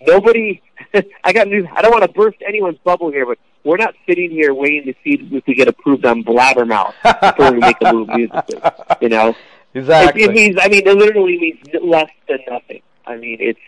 Nobody, 0.00 0.62
I 1.24 1.32
got 1.32 1.48
news. 1.48 1.66
I 1.74 1.82
don't 1.82 1.92
want 1.92 2.02
to 2.04 2.10
burst 2.12 2.38
anyone's 2.46 2.78
bubble 2.84 3.10
here, 3.10 3.26
but 3.26 3.38
we're 3.64 3.76
not 3.76 3.94
sitting 4.06 4.30
here 4.30 4.52
waiting 4.52 4.84
to 4.86 4.94
see 5.04 5.18
if 5.30 5.46
we 5.46 5.54
get 5.54 5.68
approved 5.68 6.04
on 6.04 6.24
Blabbermouth 6.24 6.94
before 7.20 7.52
we 7.52 7.58
make 7.58 7.76
a 7.80 7.92
move 7.92 8.08
musically. 8.14 8.60
You 9.00 9.08
know, 9.08 9.36
Exactly. 9.74 10.24
it, 10.24 10.30
it 10.30 10.34
means. 10.34 10.56
I 10.60 10.68
mean, 10.68 10.86
it 10.86 10.96
literally 10.96 11.38
means 11.38 11.60
less 11.82 12.10
than 12.28 12.38
nothing. 12.50 12.82
I 13.06 13.16
mean, 13.16 13.38
it's 13.40 13.60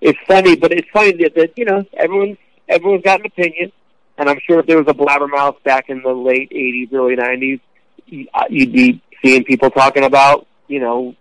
it's 0.00 0.18
funny, 0.26 0.56
but 0.56 0.72
it's 0.72 0.88
funny 0.92 1.12
that, 1.22 1.34
that 1.36 1.52
you 1.56 1.64
know 1.66 1.84
everyone's 1.96 2.38
everyone's 2.68 3.02
got 3.04 3.20
an 3.20 3.26
opinion, 3.26 3.70
and 4.18 4.28
I'm 4.30 4.40
sure 4.46 4.60
if 4.60 4.66
there 4.66 4.78
was 4.82 4.88
a 4.88 4.94
Blabbermouth 4.94 5.62
back 5.62 5.90
in 5.90 6.02
the 6.02 6.12
late 6.12 6.50
'80s, 6.50 6.92
early 6.92 7.14
'90s, 7.16 7.60
you- 8.06 8.26
uh, 8.34 8.44
you'd 8.50 8.72
be 8.72 9.00
seeing 9.24 9.44
people 9.44 9.70
talking 9.70 10.04
about 10.04 10.46
you 10.68 10.80
know, 10.80 11.14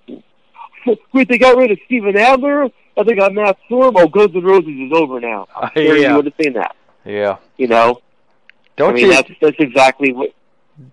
wait, 1.14 1.28
they 1.28 1.38
got 1.38 1.58
rid 1.58 1.72
of 1.72 1.80
Steven 1.86 2.16
Adler. 2.18 2.70
I 2.98 3.04
think 3.04 3.22
I'm 3.22 3.34
Matt 3.34 3.58
Sorum. 3.70 3.94
Oh, 3.98 4.08
Guns 4.08 4.36
N' 4.36 4.44
Roses 4.44 4.70
is 4.70 4.92
over 4.94 5.20
now. 5.20 5.48
Uh, 5.56 5.70
sure, 5.74 5.98
yeah. 5.98 6.10
you 6.10 6.16
would 6.16 6.26
have 6.26 6.34
seen 6.42 6.54
that. 6.54 6.76
yeah. 7.06 7.38
You 7.58 7.68
know, 7.68 8.02
Don't 8.78 8.92
I 8.92 8.94
mean, 8.94 9.06
you? 9.06 9.12
that's 9.12 9.32
that's 9.42 9.58
exactly 9.60 10.14
what 10.14 10.34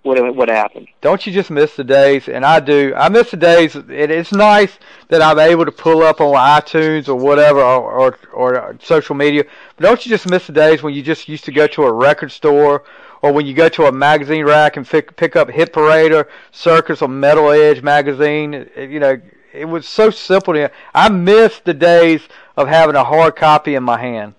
what 0.03 0.35
what 0.35 0.49
happened. 0.49 0.89
Don't 1.01 1.27
you 1.27 1.33
just 1.33 1.51
miss 1.51 1.77
the 1.77 1.85
days? 1.85 2.29
And 2.29 2.45
I 2.45 2.61
do. 2.61 2.93
I 2.97 3.09
miss 3.09 3.31
the 3.31 3.37
days. 3.37 3.77
It, 3.77 4.11
it's 4.11 4.33
nice 4.33 4.79
that 5.09 5.23
I'm 5.23 5.39
able 5.39 5.65
to 5.65 5.73
pull 5.73 6.03
up 6.03 6.21
on 6.21 6.35
iTunes 6.35 7.09
or 7.09 7.15
whatever 7.15 7.61
or, 7.61 7.93
or 7.93 8.19
or 8.33 8.77
social 8.83 9.15
media. 9.15 9.45
But 9.77 9.85
don't 9.85 10.05
you 10.05 10.11
just 10.11 10.29
miss 10.29 10.47
the 10.47 10.53
days 10.53 10.83
when 10.83 10.95
you 10.95 11.03
just 11.03 11.29
used 11.29 11.45
to 11.45 11.53
go 11.53 11.67
to 11.69 11.85
a 11.85 11.93
record 11.93 12.33
store 12.33 12.85
or 13.23 13.33
when 13.33 13.47
you 13.47 13.55
go 13.55 13.69
to 13.69 13.87
a 13.87 13.93
magazine 13.93 14.45
rack 14.45 14.77
and 14.77 14.87
pick 14.87 15.17
pick 15.17 15.37
up 15.37 15.51
Hit 15.51 15.73
Parade 15.73 16.13
or 16.13 16.29
Circus 16.53 17.03
or 17.03 17.09
Metal 17.09 17.51
Edge 17.51 17.83
magazine? 17.83 18.69
You 18.77 19.01
know, 19.01 19.21
it 19.53 19.67
was 19.67 19.87
so 19.87 20.11
simple. 20.11 20.55
To, 20.55 20.71
I 20.95 21.09
miss 21.09 21.61
the 21.61 21.75
days 21.75 22.23
of 22.57 22.69
having 22.69 22.97
a 22.97 23.05
hard 23.05 23.37
copy 23.37 23.75
in 23.75 23.83
my 23.83 23.99
hand. 23.99 24.35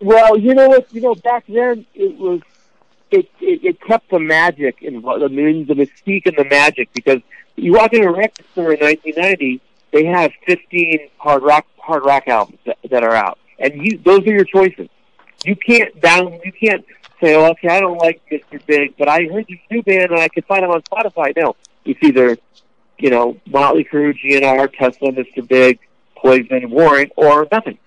Well, 0.00 0.36
you 0.36 0.54
know 0.54 0.68
what? 0.68 0.92
You 0.92 1.00
know, 1.00 1.14
back 1.14 1.44
then 1.46 1.86
it 1.94 2.16
was 2.18 2.40
it 3.10 3.30
it, 3.40 3.64
it 3.64 3.80
kept 3.80 4.10
the 4.10 4.18
magic 4.18 4.82
and 4.82 5.02
the 5.02 5.28
mean 5.28 5.66
the 5.66 5.74
mystique 5.74 6.26
and 6.26 6.36
the 6.36 6.44
magic 6.44 6.92
because 6.92 7.20
you 7.56 7.74
walk 7.74 7.92
into 7.92 8.08
a 8.08 8.12
record 8.12 8.44
store 8.52 8.72
in 8.72 8.80
1990, 8.80 9.60
they 9.92 10.04
have 10.06 10.32
15 10.46 11.08
hard 11.18 11.42
rock 11.42 11.66
hard 11.78 12.04
rock 12.04 12.26
albums 12.26 12.58
that, 12.64 12.78
that 12.90 13.04
are 13.04 13.14
out, 13.14 13.38
and 13.58 13.84
you 13.84 13.98
those 13.98 14.20
are 14.20 14.32
your 14.32 14.44
choices. 14.44 14.88
You 15.44 15.56
can't 15.56 16.00
down 16.00 16.40
you 16.44 16.52
can't 16.52 16.84
say, 17.22 17.34
oh, 17.34 17.50
okay, 17.50 17.68
I 17.68 17.80
don't 17.80 17.98
like 17.98 18.20
Mr. 18.30 18.64
Big, 18.66 18.96
but 18.98 19.08
I 19.08 19.24
heard 19.24 19.46
this 19.48 19.58
new 19.70 19.82
band 19.82 20.10
and 20.10 20.20
I 20.20 20.28
could 20.28 20.44
find 20.46 20.62
them 20.62 20.70
on 20.70 20.82
Spotify. 20.82 21.32
No, 21.36 21.56
it's 21.84 22.00
either 22.02 22.36
you 22.98 23.10
know 23.10 23.38
Motley 23.46 23.84
Crue, 23.84 24.14
GNR, 24.18 24.72
Tesla, 24.76 25.12
Mr. 25.12 25.46
Big, 25.46 25.78
Poison, 26.16 26.70
Warrant, 26.70 27.12
or 27.16 27.46
nothing 27.50 27.78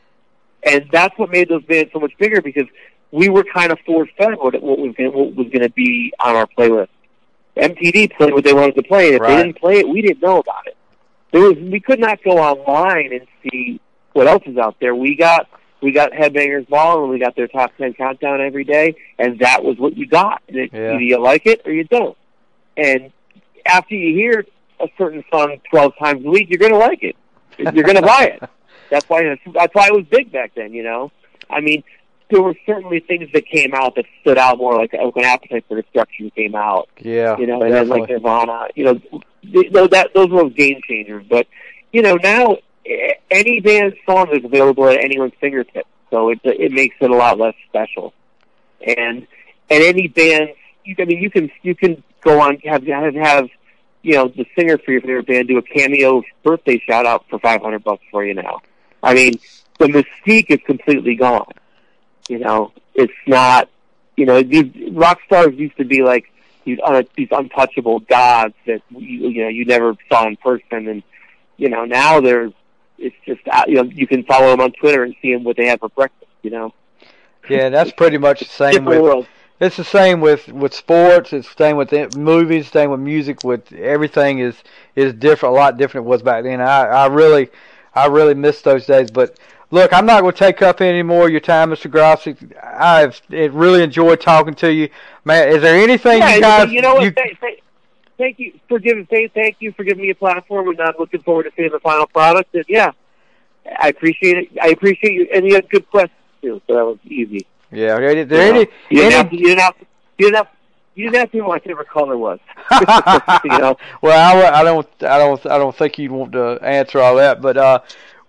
and 0.66 0.86
that's 0.92 1.18
what 1.18 1.30
made 1.30 1.48
those 1.50 1.64
bands 1.66 1.92
so 1.94 2.00
much 2.00 2.12
bigger 2.18 2.42
because 2.42 2.66
we 3.12 3.30
were 3.30 3.44
kind 3.44 3.72
of 3.72 3.80
force 3.86 4.10
fed 4.18 4.36
what, 4.38 4.60
what 4.62 4.80
was 4.80 4.94
gonna, 4.98 5.12
what 5.12 5.36
was 5.36 5.48
going 5.48 5.62
to 5.62 5.70
be 5.70 6.12
on 6.20 6.36
our 6.36 6.48
playlist. 6.58 6.88
MTV 7.56 8.12
played 8.18 8.34
what 8.34 8.44
they 8.44 8.54
wanted 8.54 8.76
to 8.76 8.84
play, 8.84 9.08
and 9.08 9.16
if 9.16 9.22
Right. 9.22 9.36
they 9.38 9.44
didn't 9.44 9.60
play 9.60 9.78
it, 9.80 9.88
we 9.88 10.02
didn't 10.02 10.22
know 10.22 10.40
about 10.40 10.68
it. 10.68 10.76
There 11.32 11.42
was 11.42 11.58
we 11.58 11.80
could 11.80 12.00
not 12.00 12.22
go 12.24 12.32
online 12.32 13.14
and 13.14 13.28
see 13.44 13.80
what 14.14 14.28
else 14.28 14.44
is 14.46 14.58
out 14.58 14.76
there. 14.80 14.96
We 14.96 15.16
got 15.16 15.48
we 15.82 15.92
got 15.92 16.12
Headbangers 16.12 16.68
Ball, 16.68 17.02
and 17.04 17.10
we 17.12 17.20
got 17.20 17.36
their 17.36 17.48
top 17.48 17.72
ten 17.78 17.94
countdown 17.94 18.42
every 18.42 18.64
day, 18.64 18.96
and 19.20 19.40
that 19.40 19.64
was 19.64 19.78
what 19.78 19.96
you 19.98 20.08
got. 20.08 20.42
And 20.48 20.58
it, 20.58 20.70
Yeah. 20.74 20.94
Either 20.94 21.02
you 21.02 21.20
like 21.22 21.46
it 21.46 21.62
or 21.66 21.72
you 21.72 21.84
don't. 21.84 22.18
And 22.78 23.12
after 23.66 23.96
you 23.96 24.16
hear 24.16 24.46
a 24.80 24.88
certain 24.98 25.24
song 25.32 25.60
twelve 25.70 25.94
times 25.98 26.26
a 26.26 26.30
week, 26.30 26.50
you're 26.50 26.60
going 26.60 26.72
to 26.74 26.78
like 26.78 27.04
it. 27.04 27.16
You're 27.58 27.84
going 27.84 27.96
to 27.96 28.02
buy 28.02 28.38
it. 28.42 28.50
That's 28.90 29.08
why 29.10 29.24
that's 29.54 29.74
why 29.74 29.88
it 29.88 29.94
was 29.94 30.06
big 30.06 30.32
back 30.32 30.52
then. 30.56 30.72
You 30.72 30.84
know, 30.84 31.12
I 31.50 31.60
mean, 31.60 31.84
there 32.30 32.42
were 32.42 32.54
certainly 32.68 33.00
things 33.00 33.30
that 33.34 33.48
came 33.48 33.74
out 33.74 33.96
that 33.96 34.06
stood 34.22 34.38
out 34.38 34.60
more, 34.60 34.78
like 34.78 34.94
like 34.94 35.16
when 35.16 35.26
Appetite 35.26 35.66
for 35.68 35.82
Destruction 35.82 36.30
came 36.36 36.54
out. 36.54 36.88
Yeah, 37.00 37.36
You 37.38 37.48
know, 37.48 37.62
and 37.64 37.74
then 37.74 37.88
like. 37.88 38.10
Nirvana. 38.10 38.68
You 38.76 38.84
know, 38.86 38.94
th- 39.42 39.74
th- 39.74 39.90
that 39.90 40.14
those 40.14 40.30
were 40.30 40.48
game 40.52 40.82
changers. 40.88 41.26
But 41.28 41.48
you 41.92 42.04
know, 42.04 42.16
now 42.16 42.58
any 43.32 43.60
band's 43.60 43.96
song 44.06 44.30
is 44.32 44.44
available 44.44 44.88
at 44.88 45.04
anyone's 45.04 45.34
fingertips, 45.40 45.90
so 46.10 46.30
it 46.30 46.40
it 46.44 46.72
makes 46.72 46.96
it 47.02 47.10
a 47.10 47.16
lot 47.16 47.40
less 47.40 47.56
special. 47.68 48.14
And 48.86 49.28
and 49.70 49.84
any 49.84 50.08
band, 50.08 50.50
you, 50.84 50.96
I 51.00 51.06
mean, 51.06 51.22
you 51.22 51.30
can 51.30 51.52
you 51.64 51.76
can 51.76 52.04
go 52.22 52.40
on 52.42 52.58
have 52.66 52.86
have 52.86 53.16
have 53.16 53.50
you 54.02 54.14
know 54.14 54.28
the 54.28 54.46
singer 54.56 54.78
for 54.78 54.92
your 54.92 55.02
favorite 55.02 55.28
band 55.28 55.48
do 55.48 55.58
a 55.58 55.62
cameo 55.62 56.22
birthday 56.44 56.80
shout 56.80 57.06
out 57.06 57.26
for 57.30 57.40
five 57.40 57.62
hundred 57.62 57.84
bucks 57.84 58.04
for 58.12 58.24
you 58.24 58.34
now. 58.34 58.62
I 59.02 59.14
mean, 59.14 59.40
the 59.80 59.86
mystique 59.86 60.50
is 60.50 60.60
completely 60.66 61.16
gone. 61.16 61.52
You 62.30 62.40
know, 62.40 62.72
it's 62.94 63.14
not. 63.28 63.70
You 64.18 64.26
know, 64.26 64.42
these 64.42 64.72
rock 64.92 65.20
stars 65.26 65.56
used 65.56 65.76
to 65.76 65.84
be 65.84 66.02
like 66.02 66.32
these 66.64 66.80
un, 66.84 67.06
these 67.18 67.28
untouchable 67.32 68.00
gods 68.00 68.56
that 68.66 68.82
you, 68.92 69.30
you 69.30 69.44
know 69.44 69.50
you 69.50 69.66
never 69.66 69.96
saw 70.10 70.26
in 70.28 70.38
person, 70.38 70.88
and 70.88 71.04
you 71.58 71.70
know 71.70 71.86
now 71.86 72.22
they're 72.22 72.52
it's 72.98 73.16
just 73.26 73.42
uh, 73.52 73.64
you 73.68 73.76
know 73.76 73.84
you 73.84 74.08
can 74.08 74.24
follow 74.24 74.50
them 74.52 74.62
on 74.62 74.72
Twitter 74.74 75.04
and 75.04 75.16
see 75.22 75.34
them 75.34 75.44
what 75.44 75.58
they 75.58 75.68
have 75.68 75.80
for 75.80 75.90
breakfast. 75.90 76.32
You 76.42 76.52
know, 76.52 76.74
yeah, 77.50 77.70
that's 77.70 77.92
pretty 77.92 78.18
much 78.18 78.40
the 78.40 78.46
same 78.46 78.72
different 78.72 78.90
with 78.90 79.02
world. 79.02 79.28
It's 79.60 79.78
the 79.78 79.84
same 79.84 80.20
with 80.20 80.48
with 80.50 80.74
sports. 80.74 81.32
It's 81.34 81.48
the 81.48 81.64
same 81.64 81.78
with 81.78 81.90
the 81.90 82.10
movies. 82.18 82.70
Same 82.70 82.92
with 82.92 83.00
music. 83.00 83.44
With 83.44 83.72
everything 83.74 84.40
is 84.40 84.56
is 84.96 85.14
different. 85.14 85.56
A 85.56 85.58
lot 85.58 85.78
different 85.78 86.06
than 86.06 86.10
it 86.10 86.16
was 86.16 86.22
back 86.22 86.44
then. 86.44 86.60
I 86.62 86.82
I 86.86 87.08
really 87.08 87.50
I 87.94 88.08
really 88.08 88.34
miss 88.34 88.62
those 88.62 88.86
days. 88.86 89.10
But 89.10 89.40
look, 89.72 89.94
I'm 89.94 90.06
not 90.06 90.22
going 90.22 90.34
to 90.34 90.38
take 90.38 90.62
up 90.62 90.82
any 90.82 91.04
more 91.04 91.26
of 91.28 91.32
your 91.32 91.40
time, 91.40 91.70
Mr. 91.70 91.90
Grossi. 91.90 92.36
I've 92.62 93.22
really 93.30 93.82
enjoyed 93.82 94.20
talking 94.20 94.56
to 94.56 94.74
you, 94.74 94.90
man. 95.24 95.48
Is 95.50 95.62
there 95.62 95.82
anything 95.82 96.20
Yeah, 96.20 96.36
you 96.36 96.42
guys? 96.42 96.72
you 96.72 96.82
know 96.82 96.96
what? 96.96 97.04
you- 97.04 97.12
thank, 97.12 97.40
thank 98.18 98.40
you 98.40 98.60
for 98.68 98.80
giving. 98.80 99.06
Thank, 99.06 99.34
thank 99.34 99.58
you 99.60 99.72
for 99.74 99.84
giving 99.84 100.04
me 100.04 100.10
a 100.12 100.16
platform, 100.16 100.70
and 100.70 100.80
I'm 100.82 100.94
looking 101.00 101.22
forward 101.22 101.44
to 101.44 101.52
seeing 101.56 101.72
the 101.72 101.80
final 101.80 102.08
product. 102.08 102.54
And 102.56 102.66
yeah, 102.68 102.92
I 103.80 103.90
appreciate 103.90 104.38
it. 104.38 104.50
I 104.62 104.70
appreciate 104.70 105.14
you, 105.14 105.28
and 105.34 105.46
you 105.46 105.56
had 105.56 105.70
good 105.70 105.90
questions 105.90 106.18
too, 106.42 106.62
so 106.68 106.74
that 106.76 106.86
was 106.86 106.98
easy. 107.06 107.46
yeah. 107.72 107.98
Is 108.00 108.16
You 108.16 108.26
there 108.26 108.54
know, 108.54 108.60
any? 108.62 108.70
you 108.90 108.98
didn't 109.02 109.14
have 109.14 109.30
to. 109.30 109.36
You 109.38 109.46
didn't 109.48 109.60
have. 109.62 109.78
To, 109.80 109.86
you 110.18 110.26
didn't 110.26 110.36
have. 110.38 110.48
You 110.98 111.04
didn't 111.06 111.20
have 111.20 111.32
to 111.32 111.38
know 111.40 111.48
what 111.48 111.62
my 111.62 111.68
favorite 111.68 111.90
color 111.90 112.18
was. 112.18 112.40
you 113.44 113.58
know. 113.58 113.76
well, 114.02 114.38
I, 114.46 114.60
I 114.62 114.64
don't, 114.64 114.88
I 115.04 115.18
don't, 115.18 115.46
I 115.46 115.58
don't 115.58 115.76
think 115.76 115.98
you'd 116.00 116.12
want 116.12 116.32
to 116.34 116.58
answer 116.62 117.00
all 117.02 117.16
that. 117.18 117.42
But 117.42 117.58
uh, 117.58 117.80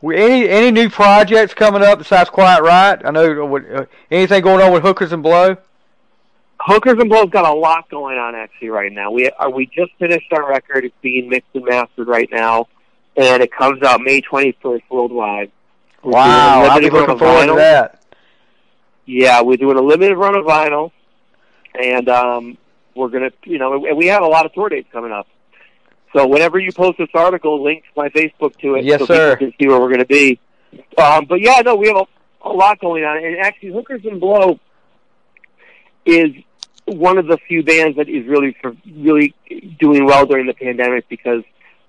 we, 0.02 0.16
any 0.16 0.48
any 0.48 0.70
new 0.72 0.90
projects 0.90 1.54
coming 1.54 1.82
up 1.82 1.98
besides 1.98 2.28
Quiet 2.28 2.62
Riot? 2.62 3.02
I 3.04 3.12
know 3.12 3.56
uh, 3.56 3.84
anything 4.10 4.42
going 4.42 4.60
on 4.64 4.72
with 4.72 4.82
Hookers 4.82 5.12
and 5.12 5.22
Blow. 5.22 5.56
Hookers 6.66 6.96
and 6.98 7.08
Blow's 7.08 7.30
got 7.30 7.44
a 7.44 7.56
lot 7.56 7.88
going 7.90 8.18
on 8.18 8.34
actually 8.34 8.70
right 8.70 8.90
now. 8.90 9.12
We 9.12 9.30
are 9.30 9.50
we 9.50 9.66
just 9.66 9.92
finished 10.00 10.32
our 10.32 10.48
record. 10.48 10.84
It's 10.84 10.94
being 11.00 11.28
mixed 11.28 11.50
and 11.54 11.64
mastered 11.64 12.08
right 12.08 12.28
now, 12.30 12.66
and 13.16 13.40
it 13.40 13.52
comes 13.52 13.84
out 13.84 14.00
May 14.00 14.20
21st 14.20 14.82
worldwide. 14.90 15.52
Wow, 16.02 16.62
I'll 16.64 16.80
be 16.80 16.90
looking 16.90 17.18
forward 17.18 17.46
to 17.46 17.54
that. 17.54 18.02
Yeah, 19.04 19.42
we're 19.42 19.58
doing 19.58 19.78
a 19.78 19.80
limited 19.80 20.16
run 20.16 20.36
of 20.36 20.44
vinyl, 20.44 20.90
and 21.80 22.08
um, 22.08 22.58
we're 22.96 23.10
gonna, 23.10 23.30
you 23.44 23.58
know, 23.58 23.86
and 23.86 23.96
we 23.96 24.06
have 24.06 24.22
a 24.22 24.26
lot 24.26 24.44
of 24.44 24.52
tour 24.52 24.68
dates 24.68 24.88
coming 24.90 25.12
up. 25.12 25.28
So 26.16 26.26
whenever 26.26 26.58
you 26.58 26.72
post 26.72 26.98
this 26.98 27.08
article, 27.14 27.62
link 27.62 27.84
my 27.96 28.08
Facebook 28.08 28.56
to 28.58 28.74
it. 28.74 28.84
Yes, 28.84 28.98
so 28.98 29.06
sir. 29.06 29.36
People 29.36 29.52
can 29.52 29.58
see 29.60 29.68
where 29.68 29.80
we're 29.80 29.88
going 29.88 30.00
to 30.00 30.06
be. 30.06 30.40
Um, 30.98 31.26
but 31.26 31.40
yeah, 31.40 31.60
no, 31.64 31.76
we 31.76 31.86
have 31.86 31.96
a, 31.96 32.48
a 32.48 32.50
lot 32.50 32.80
going 32.80 33.04
on, 33.04 33.24
and 33.24 33.38
actually, 33.38 33.70
Hookers 33.70 34.04
and 34.04 34.18
Blow 34.18 34.58
is 36.04 36.30
one 36.86 37.18
of 37.18 37.26
the 37.26 37.36
few 37.48 37.62
bands 37.62 37.96
that 37.96 38.08
is 38.08 38.26
really 38.26 38.56
really 38.96 39.34
doing 39.78 40.04
well 40.04 40.24
during 40.26 40.46
the 40.46 40.54
pandemic 40.54 41.08
because 41.08 41.42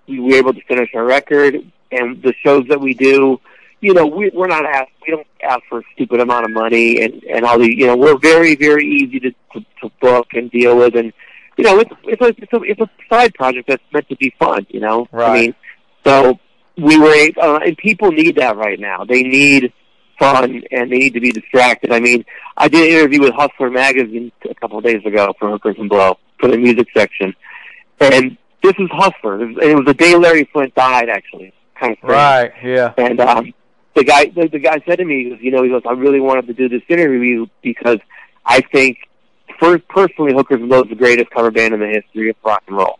we 0.08 0.20
were 0.20 0.36
able 0.36 0.54
to 0.54 0.62
finish 0.62 0.90
our 0.96 1.04
record 1.04 1.56
and 1.92 2.22
the 2.22 2.34
shows 2.44 2.68
that 2.70 2.80
we 2.80 2.94
do. 2.94 3.40
You 3.80 3.94
know, 3.94 4.08
we, 4.08 4.32
we're 4.34 4.48
not 4.48 4.66
asked. 4.66 4.92
We 5.06 5.12
don't 5.12 5.28
ask 5.44 5.62
for 5.70 5.80
a 5.80 5.84
stupid 5.94 6.20
amount 6.20 6.46
of 6.46 6.52
money, 6.52 7.02
and 7.04 7.24
and 7.26 7.46
all 7.46 7.60
the. 7.60 7.72
You 7.72 7.88
know, 7.88 7.96
we're 7.96 8.18
very 8.18 8.56
very 8.56 8.86
easy 8.86 9.20
to 9.20 9.32
to, 9.54 9.66
to 9.82 9.92
book 10.02 10.28
and 10.34 10.50
deal 10.50 10.78
with, 10.78 10.96
and 10.96 11.14
you 11.58 11.64
know, 11.64 11.80
it's 11.80 11.92
it's 12.06 12.22
a, 12.22 12.28
it's 12.42 12.54
a 12.54 12.62
it's 12.64 12.82
a 12.82 12.90
side 13.08 13.36
project 13.36 13.68
that's 13.68 13.84
meant 13.94 14.10
to 14.10 14.16
be 14.16 14.34
fun. 14.40 14.66
You 14.70 14.80
know, 14.80 15.08
right. 15.12 15.30
I 15.30 15.42
mean, 15.42 15.56
so 16.04 16.40
we 16.78 16.98
were, 16.98 17.30
uh, 17.38 17.60
and 17.66 17.78
people 17.78 18.12
need 18.12 18.38
that 18.38 18.56
right 18.58 18.80
now. 18.80 19.04
They 19.04 19.24
need 19.24 19.74
fun 20.20 20.64
and 20.72 20.92
they 20.92 20.98
need 20.98 21.14
to 21.14 21.20
be 21.20 21.32
distracted. 21.32 21.92
I 21.92 22.00
mean, 22.00 22.26
I 22.56 22.68
did 22.68 22.88
an 22.88 23.00
interview 23.00 23.22
with 23.22 23.34
Hustler 23.34 23.70
magazine 23.70 24.32
a 24.50 24.56
couple 24.56 24.78
of 24.78 24.84
days 24.84 25.06
ago 25.06 25.34
for 25.40 25.50
Hookers 25.50 25.76
and 25.80 25.90
Blow 25.90 26.18
for 26.40 26.50
the 26.50 26.58
music 26.58 26.88
section, 26.96 27.34
and 28.00 28.38
this 28.64 28.74
is 28.80 28.90
Hustler. 28.92 29.42
It 29.42 29.48
was, 29.48 29.58
it 29.62 29.76
was 29.76 29.86
the 29.86 29.94
day 29.94 30.16
Larry 30.16 30.50
Flynt 30.52 30.74
died, 30.76 31.10
actually. 31.10 31.54
Kind 31.80 31.98
of 32.02 32.10
right, 32.10 32.52
yeah. 32.64 32.94
And 32.98 33.20
um, 33.20 33.54
the 33.96 34.04
guy, 34.04 34.26
the, 34.26 34.48
the 34.48 34.60
guy 34.60 34.82
said 34.88 34.98
to 34.98 35.06
me, 35.06 35.24
he 35.24 35.30
goes, 35.30 35.40
you 35.42 35.52
know, 35.52 35.64
he 35.64 35.70
goes, 35.70 35.84
I 35.86 35.92
really 35.92 36.20
wanted 36.20 36.48
to 36.48 36.54
do 36.54 36.68
this 36.68 36.82
interview 36.90 37.46
because 37.62 38.00
I 38.46 38.62
think, 38.62 38.98
first, 39.60 39.88
personally, 39.88 40.34
Hookers 40.34 40.60
and 40.60 40.70
Blow 40.70 40.82
is 40.84 40.90
the 40.90 40.96
greatest 40.96 41.30
cover 41.32 41.52
band 41.52 41.74
in 41.74 41.80
the 41.80 41.88
history 41.88 42.30
of 42.30 42.36
rock 42.44 42.64
and 42.68 42.78
roll. 42.78 43.00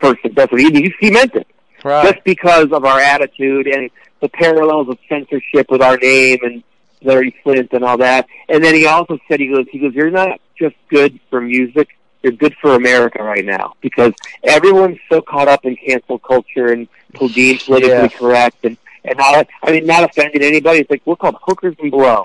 First, 0.00 0.20
that's 0.34 0.50
what 0.50 0.60
he, 0.60 0.92
he 1.00 1.10
meant 1.10 1.34
it. 1.34 1.46
Right. 1.84 2.12
Just 2.14 2.24
because 2.24 2.72
of 2.72 2.84
our 2.84 2.98
attitude 2.98 3.66
and 3.66 3.90
the 4.20 4.28
parallels 4.28 4.88
of 4.88 4.98
censorship 5.08 5.70
with 5.70 5.82
our 5.82 5.96
name 5.98 6.38
and 6.42 6.62
Larry 7.02 7.36
Flynt 7.42 7.72
and 7.72 7.84
all 7.84 7.98
that. 7.98 8.26
And 8.48 8.64
then 8.64 8.74
he 8.74 8.86
also 8.86 9.18
said, 9.28 9.38
he 9.40 9.48
goes, 9.48 9.66
he 9.70 9.78
goes, 9.78 9.94
you're 9.94 10.10
not 10.10 10.40
just 10.58 10.74
good 10.88 11.20
for 11.28 11.40
music, 11.42 11.88
you're 12.22 12.32
good 12.32 12.54
for 12.62 12.74
America 12.74 13.22
right 13.22 13.44
now 13.44 13.74
because 13.82 14.14
everyone's 14.42 14.98
so 15.10 15.20
caught 15.20 15.46
up 15.46 15.66
in 15.66 15.76
cancel 15.76 16.18
culture 16.18 16.72
and 16.72 16.88
being 17.34 17.58
politically 17.64 17.90
Yeah. 17.94 18.08
correct 18.08 18.64
and 18.64 18.78
and 19.04 19.18
not 19.18 19.46
I 19.62 19.72
mean 19.72 19.84
not 19.84 20.04
offending 20.04 20.42
anybody. 20.42 20.78
It's 20.80 20.90
like 20.90 21.02
we're 21.04 21.16
called 21.16 21.36
hookers 21.42 21.76
and 21.78 21.90
blow. 21.90 22.24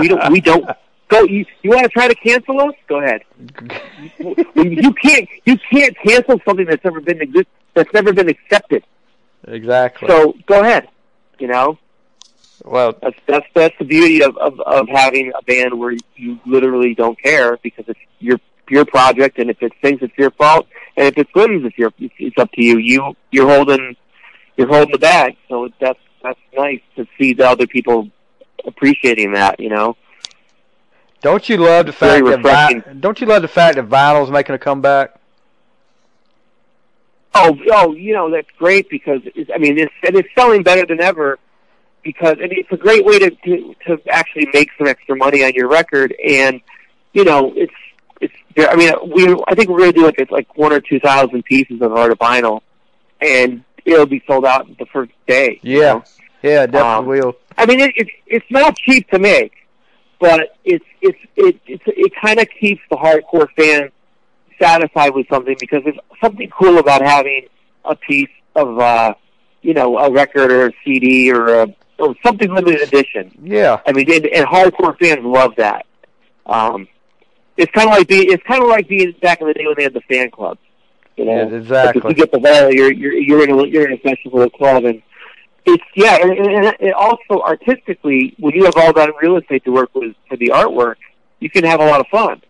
we 0.00 0.08
don't 0.08 0.32
we 0.32 0.40
don't 0.40 0.66
go. 1.08 1.22
You 1.22 1.44
you 1.62 1.70
want 1.70 1.84
to 1.84 1.88
try 1.88 2.08
to 2.08 2.14
cancel 2.14 2.60
us? 2.60 2.74
Go 2.88 3.00
ahead. 3.00 3.22
you 4.54 4.92
can't 4.94 5.28
you 5.44 5.58
can't 5.70 5.96
cancel 5.98 6.40
something 6.44 6.66
that's 6.66 6.84
never 6.84 7.00
been 7.00 7.20
exist 7.22 7.48
that's 7.74 7.92
never 7.92 8.12
been 8.12 8.28
accepted. 8.28 8.84
exactly. 9.46 10.08
So 10.08 10.34
go 10.46 10.60
ahead. 10.60 10.88
You 11.38 11.48
know 11.48 11.78
well, 12.64 12.96
that's 13.00 13.18
that's 13.26 13.46
that's 13.54 13.74
the 13.78 13.84
beauty 13.84 14.22
of 14.22 14.36
of, 14.38 14.60
of 14.60 14.88
having 14.88 15.32
a 15.38 15.42
band 15.42 15.78
where 15.78 15.94
you 16.16 16.40
literally 16.46 16.94
don't 16.94 17.20
care 17.20 17.56
because 17.58 17.84
it's 17.88 18.00
your 18.18 18.40
your 18.68 18.84
project, 18.84 19.38
and 19.38 19.50
if 19.50 19.62
it 19.62 19.72
sings, 19.82 20.00
it's 20.02 20.16
your 20.16 20.30
fault, 20.32 20.66
and 20.96 21.06
if 21.06 21.18
it 21.18 21.28
swims, 21.32 21.64
it's 21.64 21.76
your 21.78 21.92
it's, 21.98 22.14
it's 22.18 22.38
up 22.38 22.50
to 22.52 22.62
you. 22.62 22.78
You 22.78 23.14
you're 23.30 23.48
holding 23.48 23.96
you're 24.56 24.68
holding 24.68 24.92
the 24.92 24.98
bag, 24.98 25.36
so 25.48 25.68
that's 25.80 25.98
that's 26.22 26.40
nice 26.56 26.80
to 26.96 27.06
see 27.18 27.34
the 27.34 27.48
other 27.48 27.66
people 27.66 28.10
appreciating 28.64 29.32
that. 29.34 29.60
You 29.60 29.70
know. 29.70 29.96
Don't 31.22 31.48
you 31.48 31.56
love 31.56 31.86
the 31.86 31.92
fact 31.92 32.24
that 32.24 32.40
vi- 32.42 32.92
don't 33.00 33.20
you 33.20 33.26
love 33.26 33.42
the 33.42 33.48
fact 33.48 33.76
that 33.76 33.88
vinyl's 33.88 34.30
making 34.30 34.54
a 34.54 34.58
comeback? 34.58 35.18
Oh, 37.34 37.58
oh, 37.72 37.94
you 37.94 38.14
know 38.14 38.30
that's 38.30 38.48
great 38.58 38.88
because 38.88 39.20
it's, 39.34 39.50
I 39.54 39.58
mean 39.58 39.78
it's 39.78 39.92
and 40.02 40.16
it's 40.16 40.28
selling 40.34 40.62
better 40.62 40.86
than 40.86 41.00
ever 41.00 41.38
because 42.02 42.38
and 42.40 42.50
it's 42.52 42.70
a 42.72 42.76
great 42.76 43.04
way 43.04 43.18
to, 43.18 43.30
to 43.30 43.74
to 43.86 44.00
actually 44.08 44.48
make 44.54 44.70
some 44.78 44.86
extra 44.86 45.14
money 45.16 45.44
on 45.44 45.52
your 45.52 45.68
record 45.68 46.14
and 46.26 46.60
you 47.12 47.24
know 47.24 47.52
it's 47.54 47.74
it's 48.22 48.32
I 48.56 48.74
mean 48.76 48.92
we 49.14 49.34
I 49.48 49.54
think 49.54 49.68
we're 49.68 49.80
gonna 49.80 49.92
do 49.92 50.04
like 50.06 50.18
it's 50.18 50.30
like 50.30 50.56
one 50.56 50.72
or 50.72 50.80
two 50.80 50.98
thousand 50.98 51.44
pieces 51.44 51.82
of 51.82 51.92
art 51.92 52.10
of 52.12 52.18
vinyl 52.18 52.62
and 53.20 53.62
it'll 53.84 54.06
be 54.06 54.22
sold 54.26 54.44
out 54.46 54.66
the 54.78 54.86
first 54.86 55.12
day. 55.26 55.60
you 55.62 55.80
Yeah. 55.80 55.92
know? 55.94 56.04
Yeah, 56.42 56.66
definitely 56.66 57.20
Um, 57.20 57.26
will. 57.26 57.36
I 57.58 57.66
mean, 57.66 57.80
it, 57.80 57.92
it's 57.96 58.10
it's 58.26 58.46
not 58.50 58.76
cheap 58.76 59.08
to 59.10 59.18
make, 59.18 59.52
but 60.20 60.56
it's 60.64 60.84
it's 61.08 61.18
it 61.36 61.60
it's, 61.66 61.82
it 61.86 62.12
kind 62.20 62.38
of 62.38 62.46
keeps 62.60 62.80
the 62.90 62.96
hardcore 62.96 63.48
fan 63.56 63.90
satisfied 64.60 65.14
with 65.14 65.26
something 65.28 65.56
because 65.60 65.82
there's 65.84 65.98
something 66.20 66.48
cool 66.50 66.78
about 66.78 67.02
having 67.02 67.46
a 67.84 67.94
piece 67.94 68.30
of 68.54 68.78
uh, 68.78 69.14
you 69.62 69.74
know 69.74 69.98
a 69.98 70.10
record 70.10 70.50
or 70.52 70.66
a 70.68 70.72
CD 70.84 71.30
or 71.32 71.62
a 71.62 71.74
or 71.98 72.14
something 72.24 72.52
limited 72.52 72.82
edition. 72.82 73.32
Yeah. 73.42 73.80
I 73.86 73.92
mean, 73.92 74.10
and, 74.12 74.26
and 74.26 74.46
hardcore 74.46 74.98
fans 74.98 75.24
love 75.24 75.54
that. 75.56 75.86
Um, 76.44 76.88
it's 77.56 77.72
kind 77.72 77.88
of 77.88 77.96
like 77.96 78.06
being 78.08 78.30
it's 78.30 78.42
kind 78.44 78.62
of 78.62 78.68
like 78.68 78.86
being 78.88 79.12
back 79.22 79.40
in 79.40 79.46
the 79.46 79.54
day 79.54 79.64
when 79.66 79.74
they 79.76 79.84
had 79.84 79.94
the 79.94 80.02
fan 80.02 80.30
clubs. 80.30 80.60
You 81.16 81.24
know, 81.24 81.32
Yeah, 81.32 81.42
like 81.44 81.52
if 81.52 81.62
exactly. 81.62 82.02
you 82.10 82.14
get 82.14 82.32
the 82.32 82.38
vinyl, 82.38 82.72
you're 82.74 82.92
you're 82.92 83.14
you're 83.14 83.44
in 83.44 83.50
a 83.50 83.66
you're 83.66 83.86
in 83.88 83.94
a 83.94 83.98
festival 83.98 84.48
club, 84.50 84.84
and 84.84 85.02
it's 85.66 85.84
yeah, 85.94 86.16
and, 86.22 86.32
and, 86.32 86.76
and 86.80 86.92
also 86.94 87.42
artistically, 87.42 88.34
when 88.38 88.54
you 88.54 88.64
have 88.64 88.76
all 88.76 88.92
that 88.92 89.10
real 89.20 89.36
estate 89.36 89.64
to 89.64 89.72
work 89.72 89.94
with 89.94 90.14
for 90.28 90.36
the 90.36 90.48
artwork, 90.48 90.96
you 91.40 91.50
can 91.50 91.64
have 91.64 91.80
a 91.80 91.86
lot 91.86 92.00
of 92.00 92.06
fun. 92.08 92.42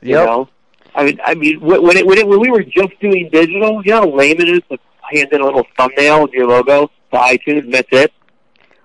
You 0.00 0.14
know, 0.14 0.48
I 0.94 1.04
mean, 1.04 1.20
I 1.24 1.34
mean, 1.34 1.60
when 1.60 1.96
it 1.96 2.06
when 2.06 2.18
it 2.18 2.26
when 2.26 2.40
we 2.40 2.50
were 2.50 2.62
just 2.62 2.98
doing 3.00 3.28
digital, 3.30 3.82
you 3.84 3.92
know, 3.92 4.00
how 4.00 4.08
lame 4.08 4.40
it 4.40 4.48
is 4.48 4.62
to 4.70 4.78
hand 5.10 5.32
in 5.32 5.40
a 5.40 5.44
little 5.44 5.66
thumbnail 5.76 6.22
with 6.22 6.32
your 6.32 6.46
logo 6.46 6.88
to 7.12 7.16
iTunes, 7.16 7.64
and 7.64 7.74
that's 7.74 7.88
it. 7.92 8.12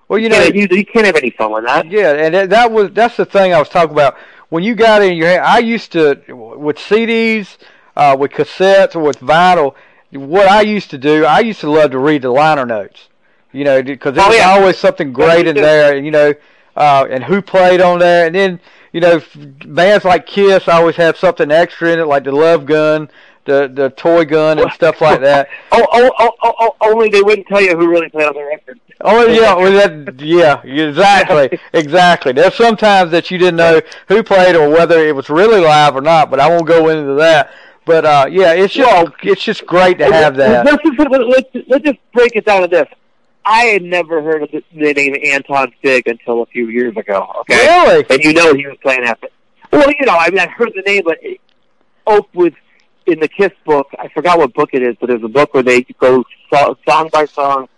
Well, 0.08 0.18
you 0.18 0.24
You, 0.24 0.28
know, 0.28 0.42
can't, 0.42 0.54
you, 0.54 0.68
you 0.70 0.84
can't 0.84 1.06
have 1.06 1.16
any 1.16 1.30
fun 1.30 1.52
with 1.52 1.64
that. 1.64 1.90
Yeah, 1.90 2.12
and 2.12 2.52
that, 2.52 2.70
was 2.70 2.90
that's 2.92 3.16
the 3.16 3.24
thing 3.24 3.54
I 3.54 3.58
was 3.58 3.70
talking 3.70 3.92
about. 3.92 4.16
When 4.50 4.62
you 4.62 4.74
got 4.74 5.02
in 5.02 5.16
your 5.16 5.28
hand, 5.28 5.40
I 5.40 5.60
used 5.60 5.92
to 5.92 6.22
with 6.28 6.76
CDs, 6.76 7.56
uh, 7.96 8.14
with 8.18 8.32
cassettes, 8.32 8.94
or 8.94 9.00
with 9.00 9.20
vinyl. 9.20 9.74
What 10.10 10.46
I 10.46 10.60
used 10.60 10.90
to 10.90 10.98
do, 10.98 11.24
I 11.24 11.40
used 11.40 11.60
to 11.60 11.70
love 11.70 11.92
to 11.92 11.98
read 11.98 12.20
the 12.20 12.30
liner 12.30 12.66
notes. 12.66 13.08
You 13.52 13.64
know, 13.64 13.82
because 13.82 14.14
there's 14.14 14.26
Oh, 14.28 14.32
yeah. 14.32 14.50
always 14.50 14.78
something 14.78 15.12
great 15.12 15.46
in 15.46 15.56
there, 15.56 15.94
and 15.96 16.04
You 16.04 16.12
know, 16.12 16.34
uh, 16.76 17.06
and 17.10 17.22
who 17.24 17.42
played 17.42 17.80
on 17.80 17.98
there, 17.98 18.26
and 18.26 18.34
then 18.34 18.60
you 18.92 19.00
know, 19.00 19.20
bands 19.66 20.04
like 20.04 20.26
Kiss 20.26 20.68
always 20.68 20.96
have 20.96 21.16
something 21.16 21.50
extra 21.50 21.90
in 21.92 21.98
it, 21.98 22.06
like 22.06 22.24
the 22.24 22.32
Love 22.32 22.66
Gun, 22.66 23.10
the 23.44 23.70
the 23.72 23.90
toy 23.90 24.24
gun, 24.24 24.58
and 24.58 24.70
stuff 24.72 25.00
like 25.00 25.20
that. 25.28 25.48
Oh, 25.70 25.86
oh, 25.92 26.10
oh, 26.18 26.30
oh, 26.42 26.54
oh, 26.60 26.76
only 26.80 27.08
they 27.08 27.22
wouldn't 27.22 27.46
tell 27.46 27.60
you 27.60 27.76
who 27.76 27.88
really 27.90 28.08
played 28.08 28.28
on 28.28 28.34
the 28.34 28.44
record. 28.44 28.78
Oh 29.00 29.26
yeah, 29.26 29.54
well 29.56 29.72
that 29.88 30.20
yeah, 30.20 30.62
exactly, 30.62 31.58
exactly. 31.72 32.32
There's 32.32 32.54
sometimes 32.54 33.10
that 33.10 33.30
you 33.30 33.38
didn't 33.38 33.56
know 33.56 33.80
who 34.08 34.22
played 34.22 34.56
or 34.56 34.68
whether 34.68 34.98
it 35.06 35.14
was 35.16 35.28
really 35.28 35.60
live 35.60 35.96
or 35.96 36.00
not, 36.02 36.30
but 36.30 36.38
I 36.40 36.48
won't 36.48 36.66
go 36.66 36.88
into 36.88 37.14
that. 37.14 37.50
But 37.84 38.04
uh, 38.04 38.26
yeah, 38.30 38.52
it's 38.52 38.74
just 38.74 38.88
Well, 38.90 39.12
it's 39.22 39.42
just 39.42 39.66
great 39.66 39.98
to 39.98 40.04
have 40.12 40.36
that. 40.36 40.64
Let's 40.64 40.82
just, 40.84 40.98
let's, 41.10 41.68
let's 41.68 41.84
just 41.84 41.98
break 42.12 42.36
it 42.36 42.44
down 42.44 42.62
to 42.62 42.68
this. 42.68 42.86
I 43.44 43.64
had 43.64 43.82
never 43.82 44.22
heard 44.22 44.42
of 44.44 44.50
the, 44.52 44.62
the 44.72 44.92
name 44.94 45.16
Anton 45.24 45.72
Fig 45.82 46.06
until 46.06 46.42
a 46.42 46.46
few 46.46 46.68
years 46.68 46.96
ago. 46.96 47.28
Okay, 47.40 47.56
Really? 47.66 48.06
and 48.08 48.22
you 48.24 48.32
know 48.32 48.54
he 48.54 48.66
was 48.66 48.76
playing 48.82 49.02
after. 49.04 49.28
Well, 49.72 49.90
you 49.98 50.06
know, 50.06 50.14
I 50.16 50.30
mean, 50.30 50.38
I 50.38 50.46
heard 50.46 50.72
the 50.74 50.82
name, 50.82 51.02
but 51.04 51.18
it, 51.22 51.40
Oak 52.06 52.28
was 52.34 52.52
in 53.06 53.18
the 53.20 53.28
Kiss 53.28 53.50
book. 53.64 53.88
I 53.98 54.08
forgot 54.08 54.38
what 54.38 54.54
book 54.54 54.70
it 54.72 54.82
is, 54.82 54.96
but 55.00 55.08
there's 55.08 55.22
a 55.24 55.28
book 55.28 55.54
where 55.54 55.62
they 55.62 55.82
go 55.98 56.24
song 56.86 57.08
by 57.12 57.24
song, 57.24 57.68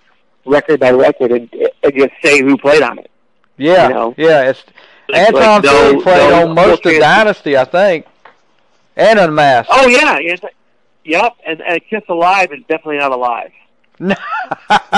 record 0.45 0.81
by 0.81 0.91
record, 0.91 1.33
and, 1.33 1.51
and 1.83 1.95
just 1.97 2.13
say 2.23 2.43
who 2.43 2.59
played 2.59 2.83
on 2.83 2.99
it. 2.99 3.11
Yeah, 3.57 3.89
You 3.89 3.95
know? 3.95 4.15
yeah. 4.19 4.51
It's 4.51 4.65
Like- 5.09 5.29
Anton 5.29 5.43
like 5.43 5.65
no- 5.65 5.93
Fig 5.95 6.03
played 6.03 6.31
no- 6.31 6.49
on 6.49 6.55
most 6.55 6.85
no 6.85 6.91
of 6.93 7.01
Dynasty, 7.01 7.57
I 7.57 7.65
think, 7.65 8.07
and 8.97 9.19
Unmasked. 9.19 9.71
Oh 9.73 9.87
yeah, 9.89 10.19
yeah. 10.19 10.37
Yep, 11.07 11.33
and, 11.47 11.61
and 11.63 11.81
Kiss 11.89 12.03
Alive 12.09 12.51
is 12.53 12.61
definitely 12.69 12.99
not 12.99 13.13
alive. 13.13 13.53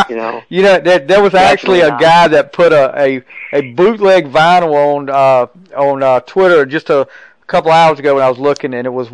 You 0.09 0.17
know. 0.17 0.47
You 0.49 0.63
know, 0.63 0.79
there, 0.81 0.99
there 0.99 1.23
was 1.23 1.35
actually 1.35 1.81
a 1.81 1.91
guy 1.91 2.29
that 2.29 2.53
put 2.53 2.73
a, 2.73 2.93
a, 3.01 3.23
a 3.53 3.61
bootleg 3.61 4.27
vinyl 4.31 4.73
on 4.75 5.09
uh, 5.11 5.47
on 5.77 6.03
uh, 6.03 6.21
Twitter 6.21 6.65
just 6.67 6.91
a 6.91 7.07
couple 7.47 7.71
hours 7.71 7.99
ago 7.99 8.15
when 8.15 8.23
I 8.25 8.29
was 8.29 8.39
looking, 8.39 8.75
and 8.75 8.87
it 8.87 8.91
was 8.91 9.09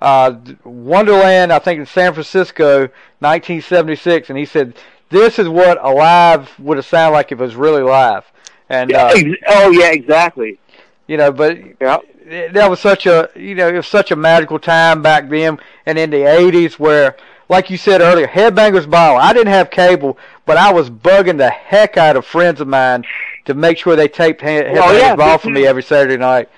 uh, 0.00 0.32
Winterland, 0.64 1.50
I 1.50 1.58
think 1.58 1.80
in 1.80 1.86
San 1.86 2.12
Francisco, 2.12 2.88
1976, 3.20 4.30
and 4.30 4.38
he 4.38 4.44
said 4.44 4.74
this 5.10 5.38
is 5.38 5.48
what 5.48 5.82
Alive 5.84 6.50
would 6.58 6.76
have 6.76 6.86
sounded 6.86 7.14
like 7.14 7.32
if 7.32 7.38
it 7.38 7.42
was 7.42 7.54
really 7.56 7.82
live, 7.82 8.24
and 8.68 8.94
Yeah, 8.94 8.96
uh, 8.96 9.14
oh 9.48 9.70
yeah, 9.70 9.90
exactly. 9.92 10.58
you 11.06 11.16
know, 11.16 11.32
but 11.32 11.58
Yeah. 11.80 11.98
that 12.26 12.68
was 12.68 12.80
such 12.80 13.06
a 13.06 13.28
you 13.34 13.54
know 13.54 13.68
it 13.68 13.74
was 13.76 13.86
such 13.86 14.10
a 14.10 14.16
magical 14.16 14.58
time 14.58 15.02
back 15.02 15.28
then 15.28 15.58
and 15.86 15.98
in 15.98 16.10
the 16.10 16.24
80s 16.26 16.78
where 16.78 17.16
like 17.48 17.70
you 17.70 17.76
said 17.76 18.00
earlier, 18.00 18.26
Headbangers 18.26 18.88
Ball. 18.88 19.16
I 19.16 19.32
didn't 19.32 19.52
have 19.52 19.70
cable, 19.70 20.18
but 20.46 20.56
I 20.56 20.72
was 20.72 20.90
bugging 20.90 21.38
the 21.38 21.50
heck 21.50 21.96
out 21.96 22.16
of 22.16 22.24
friends 22.24 22.60
of 22.60 22.68
mine 22.68 23.04
to 23.46 23.54
make 23.54 23.78
sure 23.78 23.96
they 23.96 24.08
taped 24.08 24.40
Headbangers 24.40 24.80
oh, 24.82 24.92
yeah, 24.96 25.16
Ball 25.16 25.38
for 25.38 25.50
me 25.50 25.66
every 25.66 25.82
Saturday 25.82 26.16
night, 26.16 26.48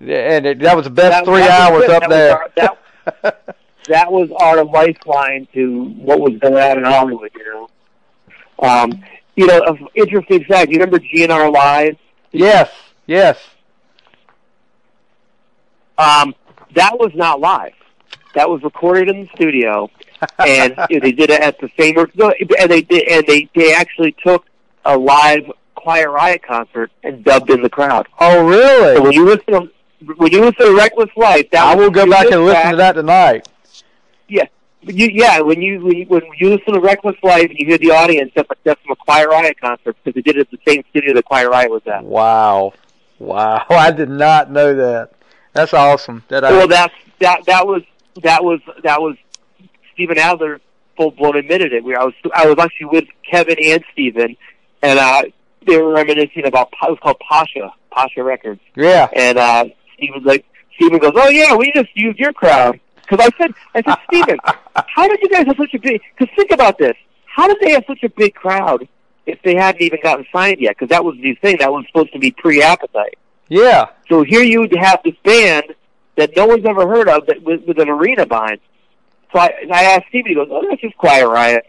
and 0.00 0.46
it, 0.46 0.58
that 0.60 0.76
was 0.76 0.84
the 0.84 0.90
best 0.90 1.10
that, 1.10 1.24
three 1.24 1.40
that 1.40 1.60
hours 1.60 1.88
up 1.88 2.02
that 2.02 2.10
there. 2.10 2.38
Our, 2.38 2.50
that, 2.56 3.56
that 3.88 4.12
was 4.12 4.30
our 4.40 4.64
lifeline 4.64 5.48
to 5.54 5.84
what 5.84 6.20
was 6.20 6.38
going 6.38 6.54
on 6.54 6.78
in 6.78 6.84
Hollywood. 6.84 7.30
You 7.34 7.44
know, 7.44 7.68
um, 8.58 9.04
you 9.36 9.46
know, 9.46 9.62
an 9.62 9.88
interesting 9.94 10.44
fact. 10.44 10.70
You 10.70 10.78
remember 10.78 10.98
GNR 10.98 11.52
Live? 11.52 11.96
Yes, 12.32 12.70
yes. 13.06 13.38
Um, 15.98 16.34
that 16.74 16.98
was 16.98 17.12
not 17.14 17.40
live. 17.40 17.72
That 18.34 18.50
was 18.50 18.62
recorded 18.62 19.08
in 19.08 19.22
the 19.22 19.28
studio, 19.34 19.90
and 20.38 20.76
you 20.90 20.96
know, 21.00 21.04
they 21.04 21.12
did 21.12 21.30
it 21.30 21.40
at 21.40 21.58
the 21.60 21.70
same. 21.78 21.98
And 21.98 22.70
they 22.70 22.82
did, 22.82 23.08
and 23.08 23.26
they 23.26 23.48
they 23.54 23.74
actually 23.74 24.16
took 24.24 24.46
a 24.84 24.96
live 24.96 25.50
Quiet 25.74 26.10
Riot 26.10 26.42
concert 26.42 26.90
and 27.04 27.22
dubbed 27.22 27.50
in 27.50 27.62
the 27.62 27.70
crowd. 27.70 28.08
Oh, 28.18 28.44
really? 28.44 28.96
So 28.96 29.02
when 29.02 29.12
you 29.12 29.24
listen 29.24 29.52
to 29.52 29.70
when 30.16 30.32
you 30.32 30.40
listen 30.40 30.66
to 30.66 30.74
Reckless 30.74 31.10
Life, 31.16 31.50
that 31.52 31.64
I 31.64 31.74
will 31.74 31.90
go 31.90 32.10
back 32.10 32.30
and 32.30 32.44
listen 32.44 32.72
to 32.72 32.76
that 32.76 32.92
tonight. 32.94 33.48
Yeah, 34.28 34.46
you, 34.82 35.08
yeah. 35.12 35.40
When 35.40 35.62
you 35.62 35.80
when, 35.80 35.96
you 35.96 36.06
when 36.06 36.22
you 36.38 36.50
listen 36.50 36.74
to 36.74 36.80
Reckless 36.80 37.16
Life 37.22 37.50
and 37.50 37.58
you 37.58 37.66
hear 37.66 37.78
the 37.78 37.92
audience, 37.92 38.32
that's, 38.34 38.48
that's 38.64 38.80
from 38.82 38.92
a 38.92 38.96
Quiet 38.96 39.28
Riot 39.28 39.60
concert 39.60 39.96
because 40.02 40.14
they 40.14 40.22
did 40.22 40.36
it 40.36 40.40
at 40.40 40.50
the 40.50 40.58
same 40.66 40.82
studio 40.90 41.14
that 41.14 41.24
Quiet 41.24 41.48
Riot 41.48 41.70
was 41.70 41.82
at. 41.86 42.04
Wow, 42.04 42.74
wow! 43.18 43.64
I 43.70 43.90
did 43.90 44.10
not 44.10 44.50
know 44.50 44.74
that. 44.74 45.12
That's 45.52 45.72
awesome. 45.72 46.24
That 46.28 46.44
I... 46.44 46.50
well, 46.50 46.68
that's 46.68 46.94
that 47.20 47.44
that 47.46 47.66
was 47.66 47.82
that 48.22 48.42
was 48.42 48.60
that 48.82 49.00
was 49.00 49.16
Steven 49.96 50.18
Adler 50.18 50.60
full 50.96 51.10
blown 51.10 51.36
admitted 51.36 51.72
it. 51.72 51.82
We 51.82 51.94
I 51.94 52.04
was 52.04 52.14
I 52.34 52.46
was 52.46 52.56
actually 52.58 52.86
with 52.86 53.04
Kevin 53.28 53.56
and 53.62 53.82
Steven, 53.92 54.36
and 54.82 54.98
uh, 54.98 55.22
they 55.66 55.80
were 55.80 55.92
reminiscing 55.92 56.46
about 56.46 56.68
it 56.70 56.90
was 56.90 56.98
called 57.02 57.18
Pasha 57.26 57.72
Pasha 57.90 58.22
Records. 58.22 58.60
Yeah, 58.76 59.08
and 59.14 59.38
uh, 59.38 59.64
Steven 59.94 60.22
like 60.22 60.44
Steven 60.74 60.98
goes, 60.98 61.12
oh 61.14 61.30
yeah, 61.30 61.54
we 61.56 61.72
just 61.74 61.88
used 61.94 62.18
your 62.18 62.32
crowd 62.32 62.78
because 62.96 63.26
I 63.26 63.36
said 63.38 63.54
I 63.74 63.82
said 63.82 63.98
Steven, 64.06 64.38
how 64.86 65.08
did 65.08 65.18
you 65.22 65.30
guys 65.30 65.46
have 65.46 65.56
such 65.56 65.74
a 65.74 65.78
big? 65.78 66.02
Because 66.16 66.34
think 66.36 66.50
about 66.50 66.76
this, 66.78 66.94
how 67.24 67.48
did 67.48 67.56
they 67.60 67.72
have 67.72 67.84
such 67.86 68.02
a 68.02 68.10
big 68.10 68.34
crowd 68.34 68.86
if 69.24 69.40
they 69.42 69.54
hadn't 69.54 69.80
even 69.80 69.98
gotten 70.02 70.26
signed 70.30 70.60
yet? 70.60 70.76
Because 70.76 70.90
that 70.90 71.04
was 71.04 71.16
the 71.22 71.34
thing 71.36 71.56
that 71.60 71.72
was 71.72 71.86
supposed 71.86 72.12
to 72.12 72.18
be 72.18 72.30
pre 72.32 72.62
appetite. 72.62 73.18
Yeah. 73.48 73.86
So 74.08 74.22
here 74.22 74.42
you 74.42 74.68
have 74.78 75.00
this 75.04 75.14
band 75.24 75.74
that 76.16 76.30
no 76.36 76.46
one's 76.46 76.64
ever 76.64 76.88
heard 76.88 77.08
of 77.08 77.26
that 77.26 77.42
with, 77.42 77.64
with 77.64 77.78
an 77.78 77.88
arena 77.88 78.26
behind. 78.26 78.60
So 79.32 79.38
I, 79.38 79.54
I 79.72 79.84
asked 79.84 80.06
Steve, 80.08 80.26
he 80.26 80.34
goes, 80.34 80.48
"Oh, 80.50 80.64
that's 80.68 80.80
just 80.80 80.96
Quiet 80.96 81.28
Riot." 81.28 81.66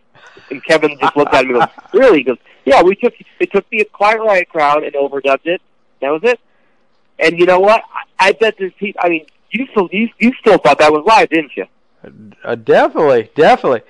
And 0.49 0.63
Kevin 0.63 0.97
just 0.99 1.15
looked 1.17 1.33
at 1.33 1.45
me 1.45 1.53
and 1.53 1.61
goes, 1.61 1.69
"Really?" 1.93 2.19
He 2.19 2.23
goes, 2.23 2.37
"Yeah, 2.65 2.81
we 2.81 2.95
took 2.95 3.13
it 3.39 3.51
took 3.51 3.69
the 3.69 3.83
Quiet 3.91 4.19
Riot 4.19 4.49
crowd 4.49 4.83
and 4.83 4.93
overdubbed 4.93 5.45
it. 5.45 5.61
That 6.01 6.09
was 6.09 6.21
it." 6.23 6.39
And 7.19 7.39
you 7.39 7.45
know 7.45 7.59
what? 7.59 7.83
I, 8.19 8.29
I 8.29 8.31
bet 8.33 8.55
there's 8.57 8.73
people. 8.73 9.01
I 9.03 9.09
mean, 9.09 9.25
you 9.51 9.67
still 9.67 9.89
you, 9.91 10.09
you 10.19 10.33
still 10.39 10.57
thought 10.57 10.79
that 10.79 10.91
was 10.91 11.03
live, 11.05 11.29
didn't 11.29 11.51
you? 11.55 11.65
Uh, 12.43 12.55
definitely, 12.55 13.29
definitely. 13.35 13.81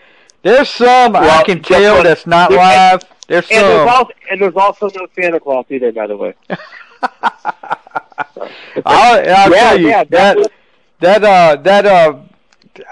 There's 0.41 0.69
some 0.69 1.13
well, 1.13 1.39
I 1.39 1.43
can 1.43 1.61
tell 1.61 2.03
that's 2.03 2.25
not 2.25 2.51
live. 2.51 3.03
There's 3.27 3.49
and 3.49 3.59
some. 3.59 3.67
There's 3.67 3.89
also, 3.89 4.13
and 4.31 4.41
there's 4.41 4.55
also 4.55 4.89
no 4.95 5.07
Santa 5.19 5.39
Claus 5.39 5.65
either, 5.69 5.91
by 5.91 6.07
the 6.07 6.15
way. 6.15 6.33
I'll, 8.85 9.19
I'll 9.19 9.25
yeah, 9.25 9.49
tell 9.49 9.79
you 9.79 9.87
yeah, 9.89 10.03
that 10.05 10.51
that 10.99 11.23
uh 11.23 11.55
that 11.61 11.85
uh 11.85 12.19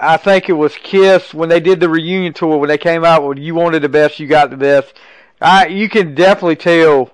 I 0.00 0.16
think 0.16 0.48
it 0.48 0.54
was 0.54 0.76
Kiss 0.76 1.34
when 1.34 1.48
they 1.48 1.60
did 1.60 1.80
the 1.80 1.88
reunion 1.88 2.32
tour 2.32 2.56
when 2.58 2.68
they 2.68 2.78
came 2.78 3.04
out 3.04 3.26
with 3.26 3.38
"You 3.38 3.54
Wanted 3.54 3.82
the 3.82 3.88
Best, 3.88 4.18
You 4.18 4.26
Got 4.26 4.50
the 4.50 4.56
Best." 4.56 4.94
I 5.40 5.66
you 5.66 5.88
can 5.88 6.14
definitely 6.14 6.56
tell 6.56 7.10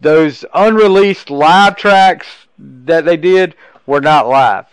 those 0.00 0.44
unreleased 0.54 1.30
live 1.30 1.76
tracks 1.76 2.26
that 2.58 3.04
they 3.04 3.16
did 3.16 3.54
were 3.86 4.00
not 4.00 4.28
live. 4.28 4.66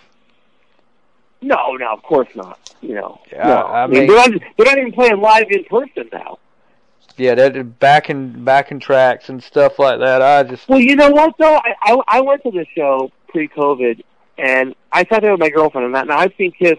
No, 1.42 1.74
no, 1.74 1.94
of 1.94 2.02
course 2.04 2.30
not. 2.36 2.60
You 2.82 2.96
know, 2.96 3.22
yeah, 3.32 3.48
no. 3.48 3.66
I, 3.66 3.88
mean, 3.88 4.08
they're, 4.08 4.16
not, 4.16 4.42
they're 4.58 4.66
not 4.66 4.78
even 4.78 4.92
playing 4.92 5.20
live 5.20 5.46
in 5.50 5.64
person 5.66 6.10
now. 6.12 6.40
Yeah, 7.18 7.34
that 7.36 7.80
backing 7.80 8.44
backing 8.44 8.80
tracks 8.80 9.30
and 9.30 9.44
stuff 9.44 9.80
like 9.80 10.00
that. 10.00 10.22
I 10.22 10.44
just 10.44 10.70
well, 10.70 10.80
you 10.80 10.96
know 10.96 11.10
what 11.10 11.36
though, 11.40 11.56
I 11.56 11.74
I, 11.82 12.02
I 12.08 12.22
went 12.22 12.44
to 12.44 12.52
the 12.52 12.66
show 12.76 13.12
pre-COVID, 13.30 14.04
and 14.38 14.76
I 14.92 15.06
sat 15.06 15.24
there 15.24 15.32
with 15.32 15.40
my 15.40 15.50
girlfriend, 15.50 15.86
and 15.86 15.96
that. 15.96 16.08
Now 16.08 16.20
I've 16.20 16.34
seen 16.38 16.52
Kiss 16.52 16.78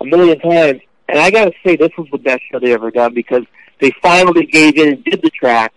a 0.00 0.04
million 0.04 0.38
times, 0.38 0.80
and 1.08 1.18
I 1.18 1.30
gotta 1.30 1.52
say 1.64 1.76
this 1.76 1.90
was 1.96 2.08
the 2.12 2.18
best 2.18 2.42
show 2.50 2.58
they 2.58 2.72
ever 2.72 2.90
done 2.90 3.14
because 3.14 3.44
they 3.80 3.92
finally 4.02 4.46
gave 4.46 4.76
in 4.76 4.88
and 4.88 5.04
did 5.04 5.22
the 5.22 5.30
track, 5.30 5.72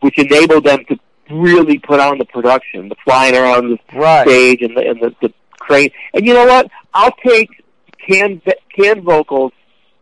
which 0.00 0.18
enabled 0.18 0.64
them 0.64 0.84
to 0.86 0.98
really 1.30 1.78
put 1.78 2.00
on 2.00 2.18
the 2.18 2.24
production, 2.24 2.88
the 2.88 2.96
flying 3.04 3.34
around 3.34 3.70
the 3.70 3.98
right. 3.98 4.26
stage 4.26 4.62
and 4.62 4.76
the 4.76 4.88
and 4.88 5.00
the, 5.00 5.14
the 5.20 5.32
crane. 5.58 5.90
And 6.14 6.26
you 6.26 6.34
know 6.34 6.46
what? 6.46 6.70
I'll 6.94 7.14
take 7.24 7.64
can 7.98 8.40
canned 8.74 9.04
vocals 9.04 9.52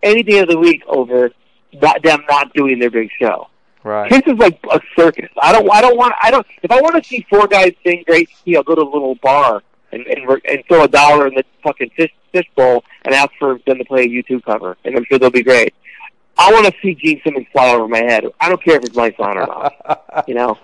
any 0.03 0.23
day 0.23 0.39
of 0.39 0.49
the 0.49 0.59
week 0.59 0.83
over 0.87 1.31
not, 1.73 2.03
them 2.03 2.21
not 2.29 2.53
doing 2.55 2.79
their 2.79 2.91
big 2.91 3.11
show. 3.21 3.49
Right. 3.83 4.11
Kiss 4.11 4.23
is 4.27 4.39
like 4.39 4.59
a 4.71 4.81
circus. 4.97 5.31
I 5.41 5.53
don't. 5.53 5.71
I 5.71 5.81
don't 5.81 5.97
want. 5.97 6.13
I 6.21 6.31
don't. 6.31 6.47
If 6.63 6.71
I 6.71 6.81
want 6.81 7.03
to 7.03 7.09
see 7.09 7.25
four 7.31 7.47
guys 7.47 7.73
sing 7.85 8.03
great 8.07 8.29
I'll 8.57 8.65
go 8.65 8.75
to 8.75 8.83
a 8.83 8.83
little 8.83 9.15
bar 9.17 9.63
and 9.93 10.07
and, 10.07 10.41
and 10.45 10.65
throw 10.67 10.85
a 10.85 10.89
dollar 10.89 11.27
in 11.27 11.35
the 11.35 11.45
fucking 11.63 11.91
fish 11.91 12.13
fish 12.33 12.47
bowl 12.55 12.85
and 13.05 13.15
ask 13.15 13.31
for 13.39 13.59
them 13.67 13.79
to 13.79 13.85
play 13.85 14.05
a 14.05 14.09
YouTube 14.09 14.45
cover, 14.45 14.77
and 14.85 14.97
I'm 14.97 15.05
sure 15.05 15.19
they'll 15.19 15.31
be 15.31 15.43
great. 15.43 15.75
I 16.39 16.53
want 16.53 16.67
to 16.67 16.75
see 16.83 16.95
Gene 16.95 17.21
Simmons 17.25 17.47
fly 17.51 17.71
over 17.75 17.89
my 17.89 17.99
head. 17.99 18.25
I 18.39 18.49
don't 18.49 18.63
care 18.63 18.77
if 18.77 18.85
it's 18.85 18.97
mic's 18.97 19.19
on 19.19 19.39
or 19.39 19.47
not. 19.47 20.25
you 20.29 20.35
know. 20.35 20.59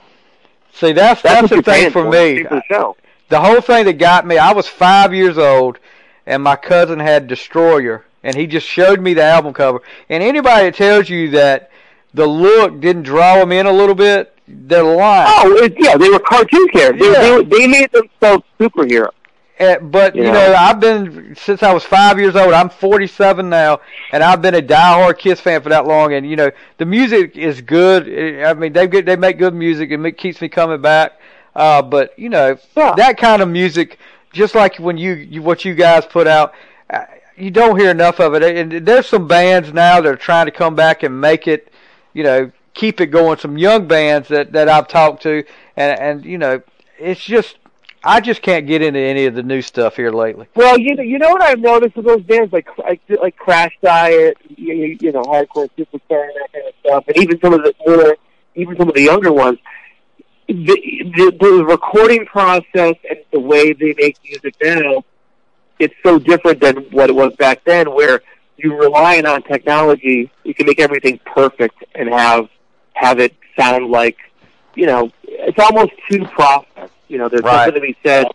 See, 0.75 0.93
that's 0.93 1.23
that's, 1.23 1.51
that's 1.51 1.55
the 1.55 1.63
thing 1.63 1.91
for, 1.91 2.05
for 2.05 2.11
me. 2.11 2.43
The, 2.43 2.95
the 3.29 3.41
whole 3.41 3.61
thing 3.61 3.87
that 3.87 3.95
got 3.95 4.27
me. 4.27 4.39
I 4.39 4.53
was 4.53 4.69
five 4.69 5.15
years 5.15 5.39
old, 5.39 5.79
and 6.27 6.43
my 6.43 6.57
cousin 6.57 6.99
had 6.99 7.27
Destroyer 7.27 8.05
and 8.23 8.37
he 8.37 8.47
just 8.47 8.67
showed 8.67 9.01
me 9.01 9.15
the 9.15 9.23
album 9.23 9.53
cover. 9.53 9.83
And 10.09 10.23
anybody 10.23 10.67
that 10.67 10.75
tells 10.77 11.09
you 11.09 11.31
that 11.31 11.71
the 12.15 12.27
look 12.27 12.81
didn't 12.81 13.03
draw 13.03 13.37
them 13.37 13.53
in 13.53 13.67
a 13.67 13.73
little 13.73 13.95
bit, 13.95 14.37
they're 14.47 14.83
lying. 14.83 15.27
Oh, 15.29 15.57
it, 15.65 15.75
yeah, 15.79 15.97
they 15.97 16.09
were 16.09 16.19
cartoon 16.19 16.69
characters. 16.69 17.07
Yeah. 17.07 17.21
They, 17.21 17.45
they 17.45 17.67
made 17.67 17.91
themselves 17.93 18.45
superheroes. 18.59 19.11
Uh, 19.61 19.79
but 19.79 20.17
you, 20.17 20.23
you 20.23 20.33
know, 20.33 20.49
know, 20.49 20.55
I've 20.55 20.81
been 20.81 21.37
since 21.37 21.63
I 21.63 21.73
was 21.73 21.85
five 21.85 22.19
years 22.19 22.35
old. 22.35 22.53
I'm 22.53 22.69
47 22.69 23.49
now, 23.49 23.81
and 24.11 24.23
I've 24.23 24.43
been 24.43 24.55
a 24.55 24.63
diehard 24.63 25.19
Kiss 25.19 25.41
fan 25.41 25.63
for 25.63 25.69
that 25.69 25.87
long. 25.87 26.15
And 26.15 26.29
you 26.29 26.37
know, 26.37 26.51
the 26.79 26.87
music 26.87 27.37
is 27.37 27.61
good. 27.61 28.45
I 28.45 28.55
mean, 28.55 28.73
they 28.73 28.87
get 28.89 29.07
they 29.07 29.15
make 29.15 29.39
good 29.39 29.55
music, 29.55 29.93
and 29.93 30.05
it 30.07 30.19
keeps 30.19 30.41
me 30.41 30.49
coming 30.49 30.81
back. 30.81 31.13
Uh, 31.55 31.83
but 31.83 32.19
you 32.19 32.29
know, 32.29 32.59
yeah. 32.77 32.95
that 32.97 33.19
kind 33.19 33.41
of 33.41 33.49
music, 33.49 33.99
just 34.33 34.55
like 34.55 34.79
when 34.79 34.97
you, 34.97 35.13
you 35.13 35.43
what 35.43 35.65
you 35.65 35.75
guys 35.75 36.07
put 36.07 36.27
out, 36.27 36.55
you 37.37 37.51
don't 37.51 37.79
hear 37.79 37.91
enough 37.91 38.21
of 38.21 38.35
it. 38.35 38.43
And 38.43 38.87
there's 38.87 39.07
some 39.07 39.27
bands 39.27 39.73
now 39.73 40.01
that 40.01 40.09
are 40.09 40.17
trying 40.17 40.47
to 40.47 40.53
come 40.53 40.75
back 40.75 41.03
and 41.03 41.21
make 41.21 41.47
it, 41.47 41.72
you 42.13 42.23
know, 42.23 42.51
keep 42.75 43.01
it 43.01 43.07
going. 43.07 43.39
Some 43.39 43.59
young 43.59 43.87
bands 43.87 44.29
that 44.29 44.53
that 44.53 44.69
I've 44.69 44.89
talked 44.89 45.23
to, 45.23 45.45
and 45.77 46.01
and 46.01 46.25
you 46.25 46.39
know, 46.39 46.63
it's 46.99 47.23
just 47.23 47.57
I 48.05 48.21
just 48.21 48.43
can't 48.43 48.67
get 48.67 48.83
into 48.83 49.01
any 49.01 49.27
of 49.27 49.35
the 49.35 49.43
new 49.43 49.63
stuff 49.63 49.97
here 49.97 50.11
lately. 50.11 50.47
Well, 50.55 50.79
you 50.79 50.95
know, 50.95 51.03
you 51.03 51.19
know 51.19 51.31
what 51.31 51.43
I've 51.43 51.61
noticed 51.61 51.97
with 51.97 52.07
those 52.07 52.23
bands 52.23 52.53
like 52.53 52.69
like, 52.79 53.01
like 53.21 53.37
Crash 53.37 53.77
Diet, 53.83 54.37
you, 54.57 54.97
you 55.01 55.13
know, 55.13 55.23
Hardcore 55.23 55.69
Superstar, 55.79 56.25
and 56.25 56.35
that 56.37 56.53
kind 56.53 56.67
of 56.67 56.75
stuff, 56.81 57.05
and 57.09 57.17
even 57.17 57.41
some 57.41 57.55
of 57.55 57.63
the 57.63 57.75
more, 57.87 58.17
even 58.55 58.77
some 58.77 58.89
of 58.89 58.95
the 58.95 59.03
younger 59.03 59.33
ones. 59.33 59.59
The, 60.49 60.77
the 61.17 61.37
the 61.41 61.65
recording 61.65 62.27
process 62.27 62.97
and 63.09 63.19
the 63.31 63.41
way 63.41 63.73
they 63.73 63.95
make 63.97 64.19
music 64.23 64.55
now 64.61 65.03
it's 65.83 65.95
so 66.05 66.19
different 66.19 66.61
than 66.61 66.77
what 66.91 67.11
it 67.11 67.13
was 67.15 67.35
back 67.35 67.65
then, 67.65 67.93
where 67.93 68.23
you 68.57 68.79
relying 68.79 69.27
on 69.27 69.43
technology, 69.43 70.31
you 70.45 70.55
can 70.55 70.67
make 70.67 70.81
everything 70.81 71.21
perfect 71.25 71.85
and 71.95 72.09
have 72.09 72.49
have 72.95 73.19
it 73.19 73.35
sound 73.59 73.91
like, 73.91 74.17
you 74.75 74.87
know, 74.87 75.11
it's 75.25 75.59
almost 75.59 75.93
too 76.11 76.25
processed. 76.27 76.93
You 77.09 77.19
know, 77.19 77.29
there's 77.29 77.43
right. 77.43 77.67
something 77.67 77.75
to 77.75 77.81
be 77.81 77.97
said 78.03 78.27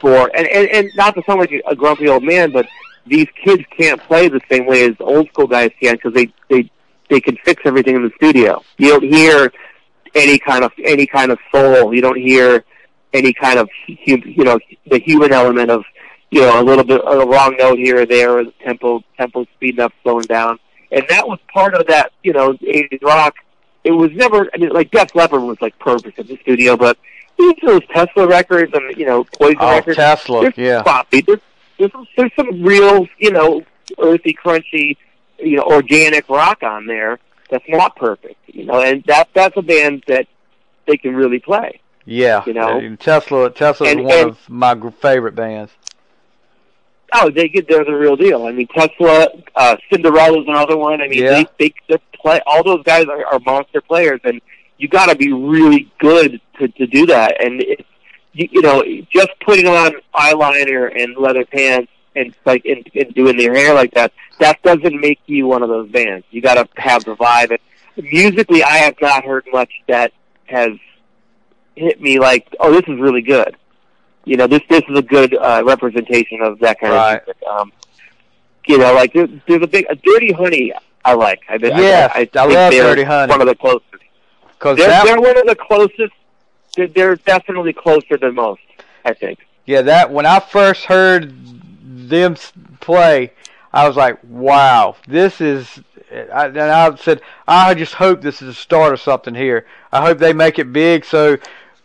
for, 0.00 0.30
and, 0.34 0.46
and 0.46 0.68
and 0.68 0.90
not 0.96 1.14
to 1.14 1.22
sound 1.26 1.40
like 1.40 1.52
a 1.66 1.76
grumpy 1.76 2.08
old 2.08 2.22
man, 2.22 2.50
but 2.50 2.66
these 3.06 3.28
kids 3.42 3.62
can't 3.76 4.00
play 4.02 4.28
the 4.28 4.40
same 4.50 4.66
way 4.66 4.84
as 4.84 4.94
old 5.00 5.28
school 5.28 5.46
guys 5.46 5.70
can 5.80 5.94
because 5.94 6.12
they 6.12 6.32
they 6.48 6.70
they 7.08 7.20
can 7.20 7.36
fix 7.44 7.62
everything 7.64 7.96
in 7.96 8.02
the 8.02 8.12
studio. 8.16 8.62
You 8.78 8.88
don't 8.88 9.04
hear 9.04 9.52
any 10.14 10.38
kind 10.38 10.64
of 10.64 10.72
any 10.82 11.06
kind 11.06 11.30
of 11.30 11.38
soul. 11.52 11.94
You 11.94 12.02
don't 12.02 12.18
hear 12.18 12.64
any 13.12 13.32
kind 13.32 13.58
of 13.58 13.68
you 13.86 14.44
know 14.44 14.58
the 14.86 14.98
human 14.98 15.32
element 15.32 15.70
of 15.70 15.84
you 16.30 16.40
know, 16.40 16.60
a 16.60 16.64
little 16.64 16.84
bit 16.84 17.00
of 17.00 17.22
a 17.22 17.26
wrong 17.26 17.56
note 17.58 17.78
here 17.78 18.02
or 18.02 18.06
there, 18.06 18.38
or 18.38 18.44
the 18.44 18.54
tempo 18.64 19.02
tempo 19.16 19.44
speeding 19.56 19.80
up, 19.80 19.92
slowing 20.02 20.24
down, 20.24 20.58
and 20.92 21.04
that 21.08 21.26
was 21.26 21.38
part 21.52 21.74
of 21.74 21.86
that. 21.88 22.12
You 22.22 22.32
know, 22.32 22.52
'80s 22.54 23.02
rock. 23.02 23.34
It 23.84 23.92
was 23.92 24.10
never. 24.12 24.50
I 24.54 24.58
mean, 24.58 24.70
like 24.70 24.90
Def 24.90 25.14
Leppard 25.14 25.42
was 25.42 25.60
like 25.60 25.78
perfect 25.78 26.18
in 26.18 26.26
the 26.26 26.38
studio, 26.42 26.76
but 26.76 26.98
even 27.38 27.54
those 27.64 27.86
Tesla 27.92 28.26
records 28.26 28.72
and 28.74 28.96
you 28.96 29.06
know 29.06 29.24
Poison 29.24 29.56
oh, 29.60 29.70
records, 29.70 29.96
Tesla, 29.96 30.52
yeah, 30.56 30.82
sloppy. 30.82 31.22
There's, 31.22 31.40
there's 31.78 31.92
there's 32.16 32.32
some 32.36 32.62
real, 32.62 33.06
you 33.18 33.30
know, 33.32 33.64
earthy, 33.98 34.34
crunchy 34.34 34.96
you 35.38 35.56
know 35.56 35.64
organic 35.64 36.28
rock 36.28 36.62
on 36.62 36.86
there 36.86 37.18
that's 37.50 37.64
not 37.68 37.96
perfect. 37.96 38.36
You 38.46 38.66
know, 38.66 38.80
and 38.80 39.02
that 39.04 39.28
that's 39.34 39.56
a 39.56 39.62
band 39.62 40.04
that 40.06 40.26
they 40.86 40.96
can 40.96 41.14
really 41.14 41.40
play. 41.40 41.80
Yeah, 42.06 42.42
You 42.46 42.54
know? 42.54 42.78
and 42.78 42.98
Tesla. 42.98 43.50
Tesla 43.50 43.88
is 43.88 43.96
one 43.96 44.12
and- 44.12 44.30
of 44.30 44.48
my 44.48 44.90
favorite 44.90 45.34
bands. 45.34 45.72
Oh, 47.12 47.30
they 47.30 47.48
get 47.48 47.68
they're 47.68 47.84
the 47.84 47.92
real 47.92 48.16
deal. 48.16 48.46
I 48.46 48.52
mean, 48.52 48.66
Tesla, 48.68 49.28
uh, 49.54 49.76
Cinderella's 49.92 50.46
another 50.48 50.76
one. 50.76 51.00
I 51.00 51.08
mean, 51.08 51.22
Yeah. 51.24 51.44
they 51.58 51.72
they 51.88 51.98
play. 52.20 52.40
All 52.46 52.62
those 52.62 52.82
guys 52.84 53.06
are, 53.06 53.24
are 53.26 53.40
monster 53.40 53.80
players, 53.80 54.20
and 54.24 54.40
you 54.78 54.88
got 54.88 55.06
to 55.06 55.16
be 55.16 55.32
really 55.32 55.90
good 55.98 56.40
to 56.58 56.68
to 56.68 56.86
do 56.86 57.06
that. 57.06 57.42
And 57.44 57.60
it, 57.62 57.86
you, 58.32 58.48
you 58.52 58.62
know, 58.62 58.84
just 59.12 59.30
putting 59.44 59.66
on 59.66 59.92
eyeliner 60.14 60.90
and 60.96 61.16
leather 61.16 61.44
pants 61.44 61.90
and 62.14 62.34
like 62.44 62.64
and, 62.64 62.88
and 62.94 63.14
doing 63.14 63.36
their 63.36 63.54
hair 63.54 63.74
like 63.74 63.92
that, 63.94 64.12
that 64.38 64.62
doesn't 64.62 65.00
make 65.00 65.20
you 65.26 65.46
one 65.46 65.62
of 65.62 65.68
those 65.68 65.90
bands. 65.90 66.24
You 66.30 66.40
got 66.40 66.54
to 66.54 66.68
have 66.80 67.04
the 67.04 67.16
vibe. 67.16 67.50
And 67.96 68.06
musically, 68.12 68.62
I 68.62 68.78
have 68.78 68.94
not 69.00 69.24
heard 69.24 69.46
much 69.52 69.70
that 69.88 70.12
has 70.46 70.70
hit 71.76 72.00
me 72.00 72.18
like, 72.18 72.54
oh, 72.60 72.72
this 72.72 72.82
is 72.88 73.00
really 73.00 73.22
good. 73.22 73.56
You 74.30 74.36
know, 74.36 74.46
this 74.46 74.62
this 74.68 74.84
is 74.88 74.96
a 74.96 75.02
good 75.02 75.34
uh, 75.34 75.60
representation 75.66 76.40
of 76.40 76.60
that 76.60 76.78
kind 76.78 76.92
Right. 76.92 77.16
of 77.16 77.26
music. 77.26 77.42
Um, 77.50 77.72
you 78.64 78.78
know, 78.78 78.94
like 78.94 79.12
there, 79.12 79.26
there's 79.48 79.62
a 79.62 79.66
big 79.66 79.86
a 79.90 79.96
Dirty 79.96 80.30
Honey. 80.30 80.72
I 81.04 81.14
like. 81.14 81.40
I, 81.48 81.56
Yes, 81.60 82.12
I, 82.14 82.18
I, 82.18 82.20
I 82.20 82.26
think 82.26 82.54
love 82.54 82.72
Dirty 82.72 83.02
Honey. 83.02 83.30
One 83.32 83.40
of 83.40 83.48
the 83.48 83.56
closest. 83.56 83.86
Cause 84.60 84.76
They're, 84.76 84.86
that, 84.86 85.04
they're 85.04 85.20
one 85.20 85.36
of 85.36 85.46
the 85.46 85.56
closest. 85.56 86.12
They're, 86.76 86.86
they're 86.86 87.16
definitely 87.16 87.72
closer 87.72 88.16
than 88.18 88.36
most. 88.36 88.60
I 89.04 89.14
think. 89.14 89.40
yeah, 89.66 89.82
that 89.82 90.12
when 90.12 90.26
I 90.26 90.38
first 90.38 90.84
heard 90.84 91.34
them 92.08 92.36
play, 92.80 93.32
I 93.72 93.88
was 93.88 93.96
like, 93.96 94.18
wow, 94.22 94.94
this 95.08 95.40
is. 95.40 95.80
I, 96.12 96.46
and 96.46 96.58
I 96.60 96.94
said, 96.94 97.20
I 97.48 97.74
just 97.74 97.94
hope 97.94 98.20
this 98.20 98.42
is 98.42 98.46
the 98.46 98.54
start 98.54 98.92
of 98.92 99.00
something 99.00 99.34
here. 99.34 99.66
I 99.90 100.00
hope 100.02 100.18
they 100.18 100.32
make 100.32 100.60
it 100.60 100.72
big 100.72 101.04
so 101.04 101.36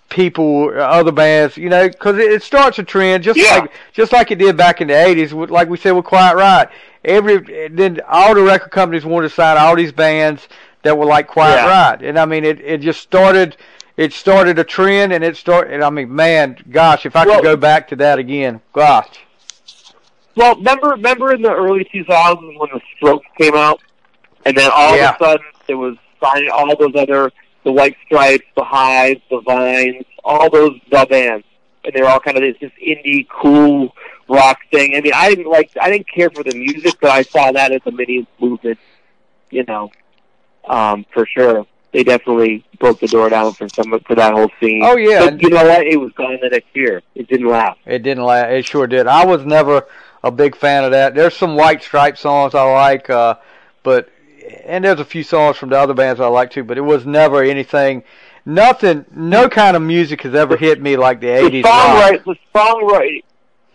people, 0.10 0.72
other 0.80 1.12
bands, 1.12 1.58
you 1.58 1.70
know, 1.70 1.88
because 1.90 2.18
it, 2.18 2.32
it 2.32 2.44
starts 2.44 2.80
a 2.80 2.84
trend 2.84 3.24
just 3.24 3.40
Yeah. 3.40 3.60
like 3.60 3.72
just 3.94 4.12
like 4.14 4.32
it 4.32 4.36
did 4.40 4.56
back 4.58 4.82
in 4.82 4.88
the 4.88 4.94
'80s. 4.94 5.34
with- 5.34 5.50
Like 5.52 5.70
we 5.70 5.78
said 5.78 5.92
with 5.92 6.06
Quiet 6.06 6.36
Riot, 6.36 6.70
every 7.04 7.68
then 7.70 8.00
all 8.08 8.34
the 8.36 8.42
record 8.44 8.72
companies 8.72 9.06
wanted 9.06 9.30
to 9.30 9.34
sign 9.36 9.58
all 9.58 9.76
these 9.76 9.92
bands 9.92 10.48
that 10.84 10.98
were 10.98 11.06
like 11.06 11.28
Quiet 11.28 11.56
Yeah. 11.56 11.68
Riot, 11.68 12.02
and 12.04 12.20
I 12.20 12.26
mean, 12.26 12.44
it 12.46 12.60
it 12.62 12.78
just 12.82 13.02
started. 13.02 13.58
It 13.98 14.12
started 14.12 14.60
a 14.60 14.64
trend, 14.66 15.14
and 15.14 15.24
it 15.24 15.38
started. 15.38 15.82
I 15.82 15.90
mean, 15.90 16.14
man, 16.14 16.58
gosh, 16.70 17.06
if 17.06 17.16
I 17.16 17.26
Well- 17.26 17.36
could 17.38 17.44
go 17.46 17.56
back 17.56 17.88
to 17.90 17.96
that 17.98 18.20
again, 18.20 18.60
gosh. 18.74 19.08
Well, 20.36 20.56
remember, 20.58 20.90
remember 20.90 21.34
in 21.34 21.42
the 21.42 21.54
early 21.54 21.86
2000s 21.86 22.60
when 22.60 22.70
the 22.74 22.82
Strokes 22.98 23.26
came 23.40 23.56
out, 23.56 23.80
and 24.46 24.56
then 24.58 24.70
all 24.74 24.98
Yeah. 24.98 25.12
of 25.12 25.16
a 25.16 25.24
sudden 25.24 25.46
it 25.70 25.76
was 25.76 25.96
signing 26.22 26.50
all 26.50 26.68
those 26.76 26.94
other, 26.94 27.32
the 27.66 27.72
White 27.72 27.98
Stripes, 28.06 28.46
the 28.56 28.64
Hives, 28.64 29.22
the 29.30 29.42
Vines, 29.42 30.06
all 30.24 30.50
those 30.50 30.80
the 30.90 31.06
bands, 31.10 31.46
and 31.84 31.94
they 31.94 32.02
were 32.02 32.08
all 32.08 32.20
kind 32.20 32.38
of 32.38 32.44
this, 32.44 32.56
this 32.62 32.72
indie 32.82 33.28
cool 33.28 33.94
rock 34.30 34.60
thing. 34.72 34.96
I 34.96 35.02
mean, 35.02 35.14
I 35.14 35.30
didn't 35.30 35.50
like, 35.50 35.72
I 35.82 35.90
didn't 35.90 36.08
care 36.08 36.30
for 36.30 36.44
the 36.44 36.56
music, 36.56 36.94
but 37.02 37.10
I 37.10 37.24
saw 37.24 37.52
that 37.52 37.72
as 37.74 37.82
a 37.86 37.92
mini 37.92 38.26
movement, 38.40 38.80
you 39.50 39.66
know, 39.66 39.92
um, 40.66 41.06
for 41.12 41.26
sure. 41.26 41.66
They 41.92 42.04
definitely 42.04 42.66
broke 42.78 43.00
the 43.00 43.08
door 43.08 43.30
down 43.30 43.54
for 43.54 43.70
some 43.70 43.98
for 44.02 44.16
that 44.16 44.34
whole 44.34 44.50
scene. 44.60 44.82
Oh, 44.84 44.98
yeah, 44.98 45.30
but 45.30 45.42
you 45.42 45.50
know 45.50 45.64
what? 45.64 45.88
It 45.88 45.96
was 45.96 46.12
gone 46.12 46.38
the 46.42 46.50
next 46.50 46.76
year. 46.76 47.02
It 47.16 47.30
didn't 47.30 47.48
last. 47.48 47.80
It 47.86 48.04
didn't 48.04 48.26
last. 48.26 48.52
It 48.52 48.66
sure 48.66 48.86
did. 48.86 49.08
I 49.08 49.26
was 49.26 49.46
never 49.46 49.88
a 50.22 50.30
big 50.30 50.58
fan 50.58 50.84
of 50.84 50.92
that. 50.92 51.16
There's 51.16 51.38
some 51.38 51.56
White 51.56 51.82
Stripe 51.82 52.18
songs 52.18 52.54
I 52.54 52.64
like, 52.64 53.10
uh, 53.10 53.36
but 53.82 54.10
and 54.66 54.84
there's 54.84 55.00
a 55.00 55.06
few 55.06 55.24
songs 55.24 55.58
from 55.58 55.70
the 55.70 55.80
other 55.80 55.94
bands 55.94 56.20
I 56.20 56.28
like 56.28 56.52
too. 56.52 56.64
But 56.64 56.78
it 56.78 56.82
was 56.82 57.06
never 57.06 57.44
anything. 57.44 58.04
Nothing. 58.46 59.06
No 59.12 59.50
kind 59.50 59.76
of 59.76 59.82
music 59.82 60.22
has 60.22 60.36
ever 60.36 60.56
hit 60.56 60.82
me 60.82 60.98
like 60.98 61.20
the 61.20 61.28
the 61.28 61.62
'80s 61.62 61.64
rock. 61.64 61.74
songwriting, 61.74 62.24
the 62.26 62.36
songwriting, 62.54 63.24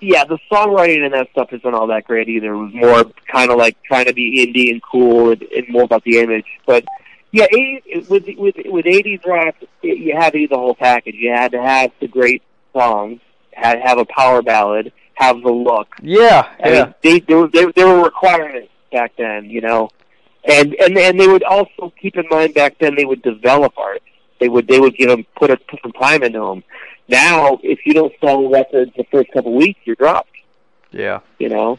yeah, 0.00 0.24
the 0.24 0.38
songwriting 0.50 1.04
and 1.04 1.14
that 1.14 1.28
stuff 1.32 1.52
isn't 1.52 1.74
all 1.74 1.88
that 1.88 2.04
great 2.04 2.28
either. 2.28 2.52
It 2.52 2.56
was 2.56 2.74
more 2.74 3.04
kind 3.26 3.50
of 3.50 3.58
like 3.58 3.82
trying 3.82 4.06
to 4.06 4.12
be 4.12 4.46
indie 4.46 4.70
and 4.70 4.82
cool 4.82 5.30
and, 5.30 5.42
and 5.42 5.68
more 5.68 5.82
about 5.82 6.04
the 6.04 6.18
image. 6.18 6.46
But 6.66 6.84
yeah, 7.32 7.44
80, 7.44 8.06
with 8.08 8.26
with 8.36 8.54
with 8.66 8.86
eighties 8.86 9.20
rock, 9.26 9.56
it, 9.82 9.98
you 9.98 10.16
had 10.16 10.32
to 10.32 10.38
do 10.38 10.48
the 10.48 10.56
whole 10.56 10.74
package. 10.74 11.16
You 11.16 11.32
had 11.32 11.52
to 11.52 11.62
have 11.62 11.92
the 12.00 12.08
great 12.08 12.42
songs, 12.72 13.20
had 13.52 13.80
have 13.80 13.98
a 13.98 14.04
power 14.04 14.42
ballad, 14.42 14.92
have 15.14 15.42
the 15.42 15.50
look. 15.50 15.94
Yeah, 16.02 16.48
I 16.62 16.68
yeah, 16.68 16.84
mean, 16.84 16.94
they 17.02 17.20
they 17.20 17.34
were 17.34 17.48
they, 17.48 17.66
they 17.72 17.84
were 17.84 18.02
requirements 18.02 18.70
back 18.90 19.12
then, 19.16 19.48
you 19.50 19.60
know, 19.60 19.90
and 20.44 20.74
and 20.74 20.96
and 20.98 21.18
they 21.20 21.26
would 21.28 21.42
also 21.42 21.92
keep 22.00 22.16
in 22.16 22.24
mind 22.30 22.54
back 22.54 22.76
then 22.78 22.94
they 22.94 23.04
would 23.04 23.22
develop 23.22 23.76
art. 23.76 24.02
They 24.38 24.48
would 24.48 24.66
they 24.68 24.80
would 24.80 24.96
give 24.96 25.08
them 25.08 25.26
put 25.36 25.50
a, 25.50 25.56
put 25.56 25.80
some 25.82 25.92
time 25.92 26.22
into 26.22 26.40
them. 26.40 26.64
Now, 27.08 27.58
if 27.62 27.80
you 27.84 27.92
don't 27.92 28.12
sell 28.20 28.48
records 28.48 28.92
the 28.96 29.04
first 29.10 29.30
couple 29.32 29.52
of 29.52 29.58
weeks, 29.58 29.80
you're 29.84 29.96
dropped. 29.96 30.30
yeah. 30.92 31.20
You 31.38 31.48
know, 31.48 31.78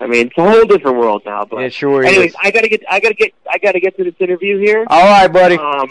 I 0.00 0.06
mean, 0.06 0.26
it's 0.28 0.38
a 0.38 0.42
whole 0.42 0.64
different 0.66 0.98
world 0.98 1.22
now. 1.24 1.44
But 1.46 1.64
It 1.64 1.72
sure 1.72 2.04
anyways, 2.04 2.30
is. 2.30 2.36
I 2.42 2.50
gotta 2.50 2.68
get 2.68 2.82
I 2.88 3.00
gotta 3.00 3.14
get 3.14 3.32
I 3.50 3.58
gotta 3.58 3.80
get 3.80 3.96
to 3.96 4.04
this 4.04 4.14
interview 4.20 4.58
here. 4.58 4.84
All 4.88 5.04
right, 5.04 5.28
buddy. 5.32 5.56
Um, 5.56 5.80